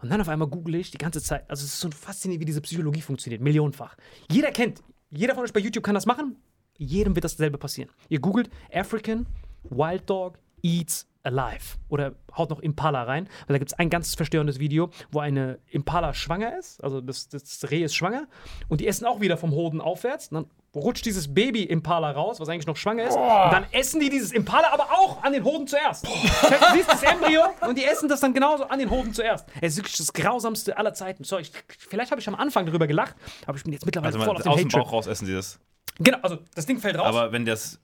Und 0.02 0.10
dann 0.10 0.20
auf 0.20 0.28
einmal 0.28 0.48
google 0.48 0.74
ich 0.74 0.90
die 0.90 0.98
ganze 0.98 1.22
Zeit. 1.22 1.48
Also 1.48 1.64
es 1.64 1.74
ist 1.74 1.80
so 1.80 1.90
faszinierend, 1.90 2.40
wie 2.40 2.46
diese 2.46 2.60
Psychologie 2.60 3.00
funktioniert. 3.00 3.40
Millionenfach. 3.40 3.96
Jeder 4.30 4.50
kennt, 4.50 4.82
jeder 5.10 5.34
von 5.34 5.44
euch 5.44 5.52
bei 5.52 5.60
YouTube 5.60 5.84
kann 5.84 5.94
das 5.94 6.06
machen. 6.06 6.36
Jedem 6.76 7.14
wird 7.14 7.24
dasselbe 7.24 7.56
passieren. 7.56 7.90
Ihr 8.08 8.18
googelt 8.18 8.50
African 8.72 9.26
Wild 9.70 10.10
Dog 10.10 10.38
Eats 10.62 11.06
Alive. 11.22 11.76
Oder 11.88 12.14
haut 12.36 12.50
noch 12.50 12.60
Impala 12.60 13.04
rein. 13.04 13.28
Weil 13.46 13.54
da 13.54 13.58
gibt 13.58 13.72
es 13.72 13.78
ein 13.78 13.90
ganz 13.90 14.14
verstörendes 14.14 14.58
Video, 14.58 14.90
wo 15.10 15.20
eine 15.20 15.58
Impala 15.70 16.14
schwanger 16.14 16.58
ist. 16.58 16.82
Also 16.82 17.00
das, 17.00 17.28
das 17.28 17.70
Reh 17.70 17.82
ist 17.82 17.94
schwanger. 17.94 18.26
Und 18.68 18.80
die 18.80 18.86
essen 18.86 19.06
auch 19.06 19.20
wieder 19.20 19.36
vom 19.36 19.52
Hoden 19.52 19.80
aufwärts. 19.80 20.28
Und 20.28 20.34
dann 20.34 20.50
rutscht 20.74 21.04
dieses 21.04 21.32
Baby 21.32 21.64
Impala 21.64 22.10
raus, 22.12 22.40
was 22.40 22.48
eigentlich 22.48 22.66
noch 22.66 22.76
schwanger 22.76 23.04
ist. 23.04 23.14
Und 23.14 23.52
dann 23.52 23.66
essen 23.72 24.00
die 24.00 24.08
dieses 24.08 24.32
Impala 24.32 24.72
aber 24.72 24.84
auch 24.84 25.22
an 25.22 25.32
den 25.32 25.44
Hoden 25.44 25.66
zuerst. 25.66 26.06
Das 26.06 26.50
heißt, 26.50 26.62
du 26.62 26.76
siehst 26.76 26.90
das 26.90 27.02
Embryo 27.02 27.42
und 27.68 27.76
die 27.76 27.84
essen 27.84 28.08
das 28.08 28.20
dann 28.20 28.32
genauso 28.32 28.64
an 28.64 28.78
den 28.78 28.90
Hoden 28.90 29.12
zuerst. 29.12 29.46
Es 29.60 29.74
ist 29.74 29.78
wirklich 29.78 29.96
das 29.98 30.12
grausamste 30.12 30.76
aller 30.78 30.94
Zeiten. 30.94 31.24
Ich, 31.24 31.52
vielleicht 31.68 32.10
habe 32.10 32.20
ich 32.20 32.28
am 32.28 32.34
Anfang 32.34 32.64
darüber 32.66 32.86
gelacht, 32.86 33.14
aber 33.46 33.56
ich 33.58 33.64
bin 33.64 33.72
jetzt 33.72 33.84
mittlerweile 33.84 34.14
Also 34.14 34.24
voll 34.24 34.36
auf 34.36 34.42
dem 34.42 34.52
aus 34.52 34.58
dem. 34.60 34.68
Bauch 34.68 34.92
raus 34.92 35.06
essen 35.06 35.26
sie 35.26 35.34
das. 35.34 35.58
Genau, 35.98 36.18
also 36.22 36.38
das 36.54 36.64
Ding 36.64 36.78
fällt 36.78 36.96
raus. 36.96 37.06
Aber 37.06 37.32
wenn 37.32 37.44
das 37.44 37.78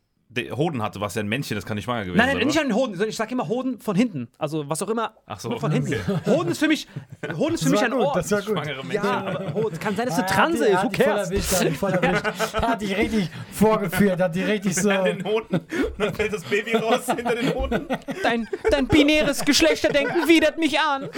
Hoden 0.52 0.82
hatte, 0.82 1.00
war 1.00 1.06
es 1.08 1.14
ja 1.14 1.22
ein 1.22 1.28
Männchen, 1.28 1.54
das 1.54 1.64
kann 1.64 1.76
nicht 1.76 1.84
schwanger 1.86 2.04
gewesen 2.04 2.18
Nein, 2.18 2.28
sein. 2.28 2.36
nein, 2.38 2.46
nicht 2.48 2.58
an 2.60 2.66
den 2.68 2.74
Hoden, 2.74 2.92
sondern 2.92 3.08
ich 3.08 3.16
sage 3.16 3.32
immer 3.32 3.48
Hoden 3.48 3.80
von 3.80 3.96
hinten. 3.96 4.28
Also 4.36 4.68
was 4.68 4.82
auch 4.82 4.90
immer 4.90 5.14
Ach 5.26 5.40
so, 5.40 5.48
nur 5.48 5.58
von 5.58 5.72
hinten. 5.72 5.94
Hoden 6.26 6.50
ist 6.50 6.58
für 6.58 6.68
mich, 6.68 6.86
Hoden 7.34 7.54
ist 7.54 7.64
für 7.64 7.70
mich 7.70 7.82
ein 7.82 7.90
gut, 7.92 8.00
Ort. 8.02 8.16
das 8.16 8.30
war 8.30 8.42
gut. 8.42 8.50
Schwangere 8.54 8.84
Männchen. 8.84 9.04
ja, 9.04 9.26
aber 9.26 9.54
Hoden, 9.54 9.78
kann 9.80 9.96
sein, 9.96 10.06
dass 10.06 10.16
eine 10.18 10.24
hat 10.26 10.30
Transe 10.34 10.66
ist, 10.66 10.82
who 10.82 10.82
hat 10.82 10.92
die 10.92 10.96
voll 11.00 11.06
cares? 11.06 11.30
er 11.52 11.58
hat 11.60 11.66
die 11.70 11.74
voll 11.74 11.92
erwischt. 11.92 12.54
Er 12.54 12.68
hat 12.68 12.80
dich 12.82 12.96
richtig 12.96 13.30
vorgeführt, 13.52 14.20
hat 14.20 14.34
die 14.34 14.42
richtig 14.42 14.74
so. 14.82 14.90
An 14.90 15.04
den 15.04 15.24
Hoden. 15.24 15.54
Und 15.56 15.98
dann 15.98 16.14
fällt 16.14 16.32
das 16.32 16.44
Baby 16.44 16.76
raus 16.76 17.06
hinter 17.06 17.34
den 17.34 17.54
Hoden. 17.54 17.88
Dein, 18.22 18.48
dein 18.70 18.86
binäres 18.86 19.44
Geschlechterdenken 19.44 20.28
widert 20.28 20.58
mich 20.58 20.78
an. 20.78 21.08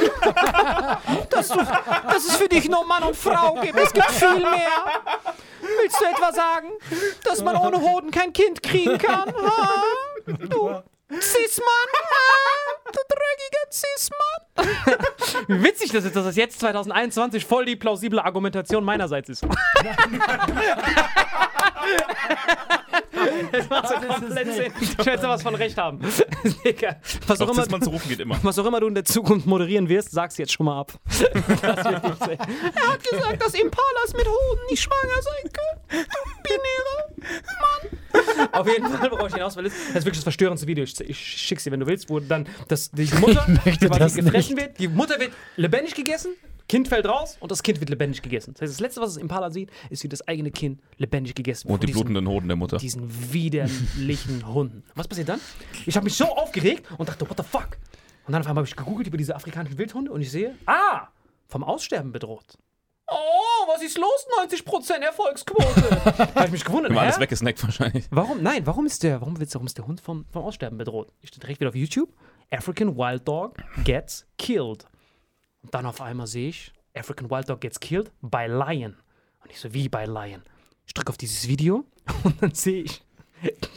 Dass, 1.31 1.49
du, 1.49 1.57
dass 1.57 2.25
es 2.29 2.37
für 2.37 2.49
dich 2.49 2.69
nur 2.69 2.87
Mann 2.87 3.03
und 3.03 3.17
Frau 3.17 3.55
gibt. 3.61 3.77
Es 3.79 3.93
gibt 3.93 4.11
viel 4.13 4.39
mehr. 4.39 4.71
Willst 5.79 6.01
du 6.01 6.05
etwa 6.05 6.33
sagen, 6.33 6.69
dass 7.25 7.43
man 7.43 7.57
ohne 7.57 7.81
Hoden 7.81 8.11
kein 8.11 8.33
Kind 8.33 8.63
kriegen 8.63 8.99
kann? 8.99 9.29
Ha? 9.35 9.83
Du 10.27 10.83
Cis-Mann? 11.21 11.89
Ha? 11.95 12.81
Du 12.87 12.99
dreckiger 13.09 13.67
Cis-Mann? 13.71 14.69
Wie 15.49 15.63
witzig 15.65 15.93
das 15.93 16.05
ist, 16.05 16.15
dass 16.17 16.25
das 16.25 16.37
jetzt 16.37 16.61
2021 16.61 17.45
voll 17.45 17.65
die 17.65 17.77
plausible 17.77 18.23
Argumentation 18.23 18.85
meinerseits 18.85 19.29
ist. 19.29 19.45
Das 23.53 23.69
macht 23.69 23.89
so 23.89 23.95
komplett 23.95 24.55
Sinn. 24.55 24.73
Ich 24.81 25.07
werde 25.07 25.23
sowas 25.23 25.43
von 25.43 25.55
recht 25.55 25.77
haben. 25.77 26.01
Digga, 26.65 26.97
was 27.27 27.41
auch 27.41 27.51
immer, 27.51 27.81
zu 27.81 27.91
rufen 27.91 28.09
geht 28.09 28.21
immer. 28.21 28.39
was 28.43 28.59
auch 28.59 28.67
immer 28.67 28.81
du 28.81 28.87
in 28.89 28.95
der 28.95 29.05
Zukunft 29.05 29.47
moderieren 29.47 29.89
wirst, 29.89 30.11
sag's 30.13 30.39
jetzt 30.39 30.53
schon 30.53 30.67
mal 30.67 30.81
ab. 30.81 30.93
Das 31.61 31.85
wird 31.85 32.05
nicht 32.05 32.19
sein. 32.19 32.39
Er 32.39 32.93
hat 32.93 33.03
gesagt, 33.03 33.43
dass 33.43 33.55
Impalas 33.55 34.15
mit 34.17 34.27
Hoden 34.27 34.61
nicht 34.71 34.83
schwanger 34.83 35.23
sein 35.23 35.51
können. 35.53 36.07
Du 36.19 36.49
binärer 36.49 37.49
Mann. 37.61 38.51
Auf 38.53 38.67
jeden 38.67 38.89
Fall, 38.89 39.11
worauf 39.11 39.29
ich 39.29 39.35
hinaus 39.35 39.57
will, 39.57 39.67
ist, 39.67 39.77
das 39.77 39.97
ist 39.97 40.05
wirklich 40.05 40.17
das 40.17 40.23
verstörendste 40.25 40.67
Video. 40.67 40.85
Ich, 40.85 40.99
ich 41.01 41.19
schick's 41.19 41.65
dir, 41.65 41.71
wenn 41.71 41.81
du 41.81 41.87
willst, 41.87 42.09
wo 42.09 42.21
dann 42.21 42.47
das, 42.69 42.91
die 42.91 43.11
Mutter 43.21 43.47
das 43.99 44.15
gefressen 44.15 44.57
wird. 44.57 44.79
Die 44.79 44.89
Mutter 44.89 45.19
wird 45.21 45.33
lebendig 45.57 45.95
gegessen, 45.95 46.33
Kind 46.71 46.87
fällt 46.87 47.05
raus 47.07 47.37
und 47.41 47.51
das 47.51 47.65
Kind 47.65 47.81
wird 47.81 47.91
lebendig 47.91 48.23
gegessen. 48.23 48.55
Das 48.55 48.63
heißt, 48.63 48.73
das 48.75 48.81
Letzte, 48.81 49.01
was 49.01 49.15
das 49.15 49.21
Impala 49.23 49.51
sieht, 49.51 49.71
ist, 49.91 50.05
wie 50.05 50.09
das 50.09 50.27
eigene 50.29 50.53
Kind 50.53 50.81
lebendig 50.99 51.35
gegessen 51.35 51.69
wird. 51.69 51.75
Und 51.75 51.83
die 51.83 51.87
diesen- 51.89 51.99
blutenden 51.99 52.29
Hoden 52.29 52.47
der 52.47 52.57
Mutter. 52.57 52.77
diesen 52.77 53.33
widerlichen 53.33 54.47
Hunden. 54.55 54.85
Was 54.95 55.09
passiert 55.09 55.29
dann? 55.29 55.41
Ich 55.85 55.97
habe 55.97 56.05
mich 56.05 56.15
so 56.15 56.27
aufgeregt 56.27 56.87
und 56.97 57.09
dachte, 57.09 57.29
what 57.29 57.37
the 57.37 57.43
fuck? 57.43 57.71
Und 58.27 58.33
dann 58.33 58.43
auf 58.43 58.47
einmal 58.49 58.63
habe 58.63 58.69
ich 58.69 58.77
gegoogelt 58.77 59.09
über 59.09 59.17
diese 59.17 59.35
afrikanischen 59.35 59.77
Wildhunde 59.79 60.13
und 60.13 60.21
ich 60.21 60.31
sehe, 60.31 60.55
ah, 60.67 61.09
vom 61.49 61.65
Aussterben 61.65 62.13
bedroht. 62.13 62.57
Oh, 63.09 63.67
was 63.67 63.83
ist 63.83 63.99
los? 63.99 64.27
90% 64.41 64.93
Erfolgsquote. 65.03 66.05
habe 66.37 66.45
ich 66.47 66.53
mich 66.53 66.65
gewundert. 66.65 66.93
Immer 66.93 67.01
alles 67.01 67.19
weggesnackt 67.19 67.61
wahrscheinlich. 67.65 68.05
Warum? 68.13 68.41
Nein, 68.41 68.65
warum 68.67 68.87
ist 68.87 69.03
der, 69.03 69.21
warum, 69.21 69.35
warum 69.41 69.67
ist 69.67 69.77
der 69.77 69.87
Hund 69.89 70.01
vom, 70.01 70.25
vom 70.31 70.45
Aussterben 70.45 70.79
bedroht? 70.79 71.11
Ich 71.21 71.31
stehe 71.31 71.41
direkt 71.41 71.59
wieder 71.59 71.71
auf 71.71 71.75
YouTube. 71.75 72.11
African 72.53 72.97
Wild 72.97 73.27
Dog 73.27 73.57
gets 73.85 74.25
killed. 74.39 74.85
Und 75.63 75.75
dann 75.75 75.87
auf 75.87 76.01
einmal 76.01 76.27
sehe 76.27 76.49
ich, 76.49 76.73
African 76.95 77.31
Wild 77.31 77.49
Dog 77.49 77.61
gets 77.61 77.81
killed 77.81 78.11
by 78.21 78.47
Lion. 78.47 78.97
Und 79.43 79.51
ich 79.51 79.61
so, 79.61 79.73
wie 79.73 79.89
by 79.89 80.05
Lion? 80.05 80.43
Ich 80.87 80.95
drücke 80.95 81.11
auf 81.11 81.19
dieses 81.19 81.49
Video 81.49 81.85
und 82.25 82.43
dann 82.43 82.55
sehe 82.55 82.83
ich, 82.83 83.03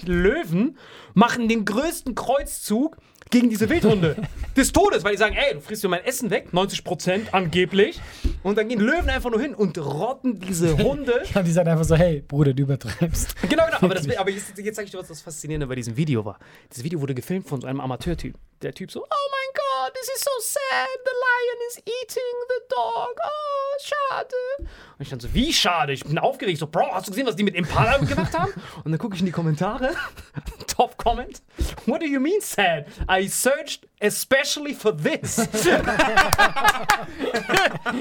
Löwen 0.05 0.77
machen 1.13 1.47
den 1.47 1.63
größten 1.65 2.15
Kreuzzug 2.15 2.97
gegen 3.29 3.49
diese 3.49 3.69
Wildhunde 3.69 4.15
des 4.57 4.71
Todes, 4.71 5.03
weil 5.03 5.13
die 5.13 5.17
sagen, 5.17 5.35
ey, 5.35 5.53
du 5.53 5.61
frisst 5.61 5.83
dir 5.83 5.87
mein 5.87 6.03
Essen 6.03 6.29
weg, 6.29 6.49
90% 6.51 7.31
angeblich. 7.31 7.99
Und 8.43 8.57
dann 8.57 8.67
gehen 8.67 8.79
Löwen 8.79 9.09
einfach 9.09 9.31
nur 9.31 9.41
hin 9.41 9.55
und 9.55 9.77
rotten 9.77 10.39
diese 10.39 10.77
Hunde. 10.83 11.23
Und 11.33 11.47
die 11.47 11.51
sagen 11.51 11.69
einfach 11.69 11.85
so, 11.85 11.95
hey, 11.95 12.21
Bruder, 12.21 12.53
du 12.53 12.63
übertreibst. 12.63 13.35
Genau, 13.49 13.65
genau. 13.65 13.77
Aber, 13.81 13.95
das, 13.95 14.17
aber 14.17 14.29
jetzt, 14.29 14.57
jetzt 14.57 14.75
sag 14.75 14.85
ich 14.85 14.91
dir, 14.91 14.99
was 14.99 15.07
das 15.07 15.21
Faszinierende 15.21 15.65
bei 15.65 15.75
diesem 15.75 15.95
Video 15.95 16.23
war. 16.25 16.37
Dieses 16.69 16.83
Video 16.83 16.99
wurde 16.99 17.15
gefilmt 17.15 17.47
von 17.47 17.61
so 17.61 17.67
einem 17.67 17.79
Amateurtyp. 17.79 18.35
Der 18.61 18.73
Typ 18.73 18.91
so, 18.91 19.01
oh 19.01 19.05
mein 19.05 19.53
Gott, 19.53 19.62
this 19.93 20.07
is 20.15 20.21
so 20.23 20.31
sad. 20.39 20.87
The 21.03 21.11
lion 21.25 21.59
is 21.69 21.77
eating 21.79 22.35
the 22.49 22.61
dog. 22.69 23.15
Oh, 23.23 23.77
schade. 23.81 24.35
Und 24.59 25.01
ich 25.01 25.09
dann 25.09 25.19
so, 25.19 25.33
wie 25.33 25.51
schade? 25.53 25.93
Ich 25.93 26.03
bin 26.05 26.17
aufgeregt. 26.19 26.59
So, 26.59 26.67
Bro, 26.67 26.93
hast 26.93 27.07
du 27.07 27.11
gesehen, 27.11 27.25
was 27.27 27.35
die 27.35 27.43
mit 27.43 27.55
Impala 27.55 27.97
gemacht 28.05 28.37
haben? 28.37 28.53
Und 28.83 28.91
dann 28.91 28.99
gucke 28.99 29.15
ich 29.15 29.21
in 29.21 29.25
die 29.25 29.31
Kommentare. 29.31 29.91
Top 30.67 30.97
Comment. 30.97 31.41
What 31.85 32.01
do 32.01 32.05
you 32.05 32.19
mean 32.19 32.41
sad? 32.41 32.85
I 33.09 33.27
searched 33.27 33.87
especially 33.99 34.73
for 34.73 34.95
this. 34.95 35.35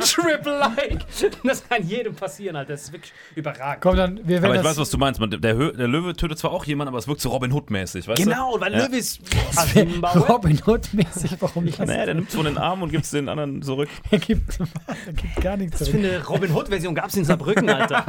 Triple 0.01 0.59
Like. 0.59 1.05
Das 1.45 1.67
kann 1.69 1.87
jedem 1.87 2.15
passieren, 2.15 2.57
Alter. 2.57 2.73
Das 2.73 2.83
ist 2.85 2.93
wirklich 2.93 3.13
überragend. 3.35 3.83
Komm, 3.83 3.97
dann, 3.97 4.17
wir 4.19 4.43
werden 4.43 4.47
Aber 4.47 4.57
ich 4.57 4.65
weiß, 4.65 4.79
was 4.79 4.91
du 4.91 4.99
meinst. 4.99 5.21
Man, 5.21 5.31
der, 5.31 5.39
der 5.41 5.55
Löwe 5.89 6.15
tötet 6.15 6.39
zwar 6.39 6.53
auch 6.53 6.65
jemanden, 6.65 6.89
aber 6.89 6.99
es 6.99 7.07
wirkt 7.09 7.21
so 7.21 7.29
Robin 7.31 7.53
Hood-mäßig, 7.53 8.09
weißt 8.09 8.21
du? 8.21 8.25
Genau, 8.25 8.61
weil 8.61 8.73
Ja. 8.73 8.87
Löwe 8.87 8.97
ist 8.97 9.21
Robin 10.29 10.61
Hood-mäßig, 10.67 11.37
warum 11.41 11.67
das? 11.77 11.89
Naja, 11.89 12.07
der 12.07 12.15
nimmt 12.15 12.29
es 12.29 12.35
von 12.35 12.45
den 12.45 12.59
Armen 12.59 12.83
und 12.85 12.91
gibt 12.91 13.05
es 13.05 13.11
den 13.11 13.29
anderen 13.29 13.63
zurück. 13.63 13.89
Er 14.11 14.19
gibt, 14.19 14.59
er 15.07 15.13
gibt 15.13 15.41
gar 15.41 15.57
nichts 15.57 15.79
Für 15.79 15.85
zurück. 15.87 16.05
eine 16.05 16.25
Robin 16.27 16.55
Hood-Version 16.55 16.95
gab 16.95 17.07
es 17.07 17.17
in 17.17 17.25
Saarbrücken, 17.25 17.69
Alter. 17.71 18.05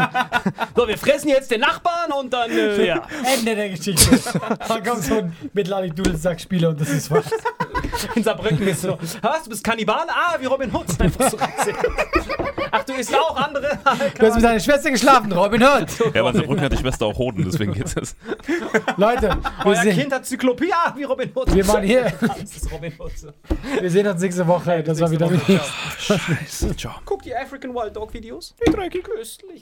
so, 0.76 0.88
wir 0.88 0.97
fressen 0.97 1.30
jetzt 1.30 1.49
den 1.51 1.61
Nachbarn 1.61 2.11
und 2.11 2.32
dann, 2.34 2.51
äh, 2.51 2.86
ja. 2.88 3.01
Ende 3.38 3.55
der 3.55 3.70
Geschichte. 3.70 4.20
Da 4.68 4.80
kommt 4.82 5.03
so 5.03 5.20
ein 5.20 5.36
mittelalterlich 5.53 5.93
Dudelsack-Spieler 5.95 6.70
und 6.70 6.82
das 6.82 6.89
ist 6.89 7.09
was. 7.09 7.26
In 8.16 8.24
Saarbrücken 8.24 8.68
ist 8.68 8.82
so, 8.82 8.97
was, 9.22 9.43
du 9.43 9.49
bist 9.49 9.64
Kannibal? 9.64 10.05
Ah, 10.09 10.36
wie 10.39 10.45
Robin 10.45 10.74
Hood. 10.74 10.86
Einfach 10.99 11.30
so. 11.30 11.38
Ach, 12.76 12.84
du 12.84 12.93
isst 12.93 13.15
auch 13.15 13.36
andere? 13.36 13.78
Du 14.17 14.26
hast 14.26 14.36
mit 14.36 14.43
deiner 14.43 14.59
Schwester 14.59 14.89
geschlafen, 14.89 15.32
Robin 15.32 15.61
Hood. 15.61 15.88
Ja, 16.13 16.21
aber 16.21 16.32
in 16.32 16.38
Saarbrücken 16.38 16.61
hat 16.61 16.71
die 16.71 16.78
Schwester 16.78 17.05
auch 17.05 17.17
Hoden, 17.17 17.43
deswegen 17.45 17.71
geht's 17.71 17.93
jetzt. 17.93 18.17
Leute, 18.97 19.30
wir 19.30 19.65
Euer 19.65 19.76
sehen, 19.76 19.95
Kind 19.95 20.11
hat 20.13 20.26
Zyklopie? 20.26 20.71
Ah, 20.74 20.91
wie 20.95 21.03
Robin 21.03 21.32
Hood. 21.36 21.53
wir 21.53 21.67
waren 21.67 21.84
hier. 21.84 22.11
Das 22.21 22.57
ist 22.57 22.71
Robin 22.71 22.91
Hood. 22.97 23.11
Wir 23.80 23.91
sehen 23.91 24.07
uns 24.07 24.21
nächste 24.21 24.47
Woche. 24.47 24.82
Das 24.84 24.99
war 24.99 25.11
wieder 25.11 25.30
mit 25.30 25.41
Scheiße, 25.99 26.76
ciao. 26.76 26.95
Guck 27.05 27.21
die 27.21 27.36
African 27.36 27.74
Wild 27.76 27.95
Dog 27.95 28.11
Videos. 28.13 28.55
Die 28.65 28.71
dreckig 28.71 29.03
köstlich. 29.03 29.61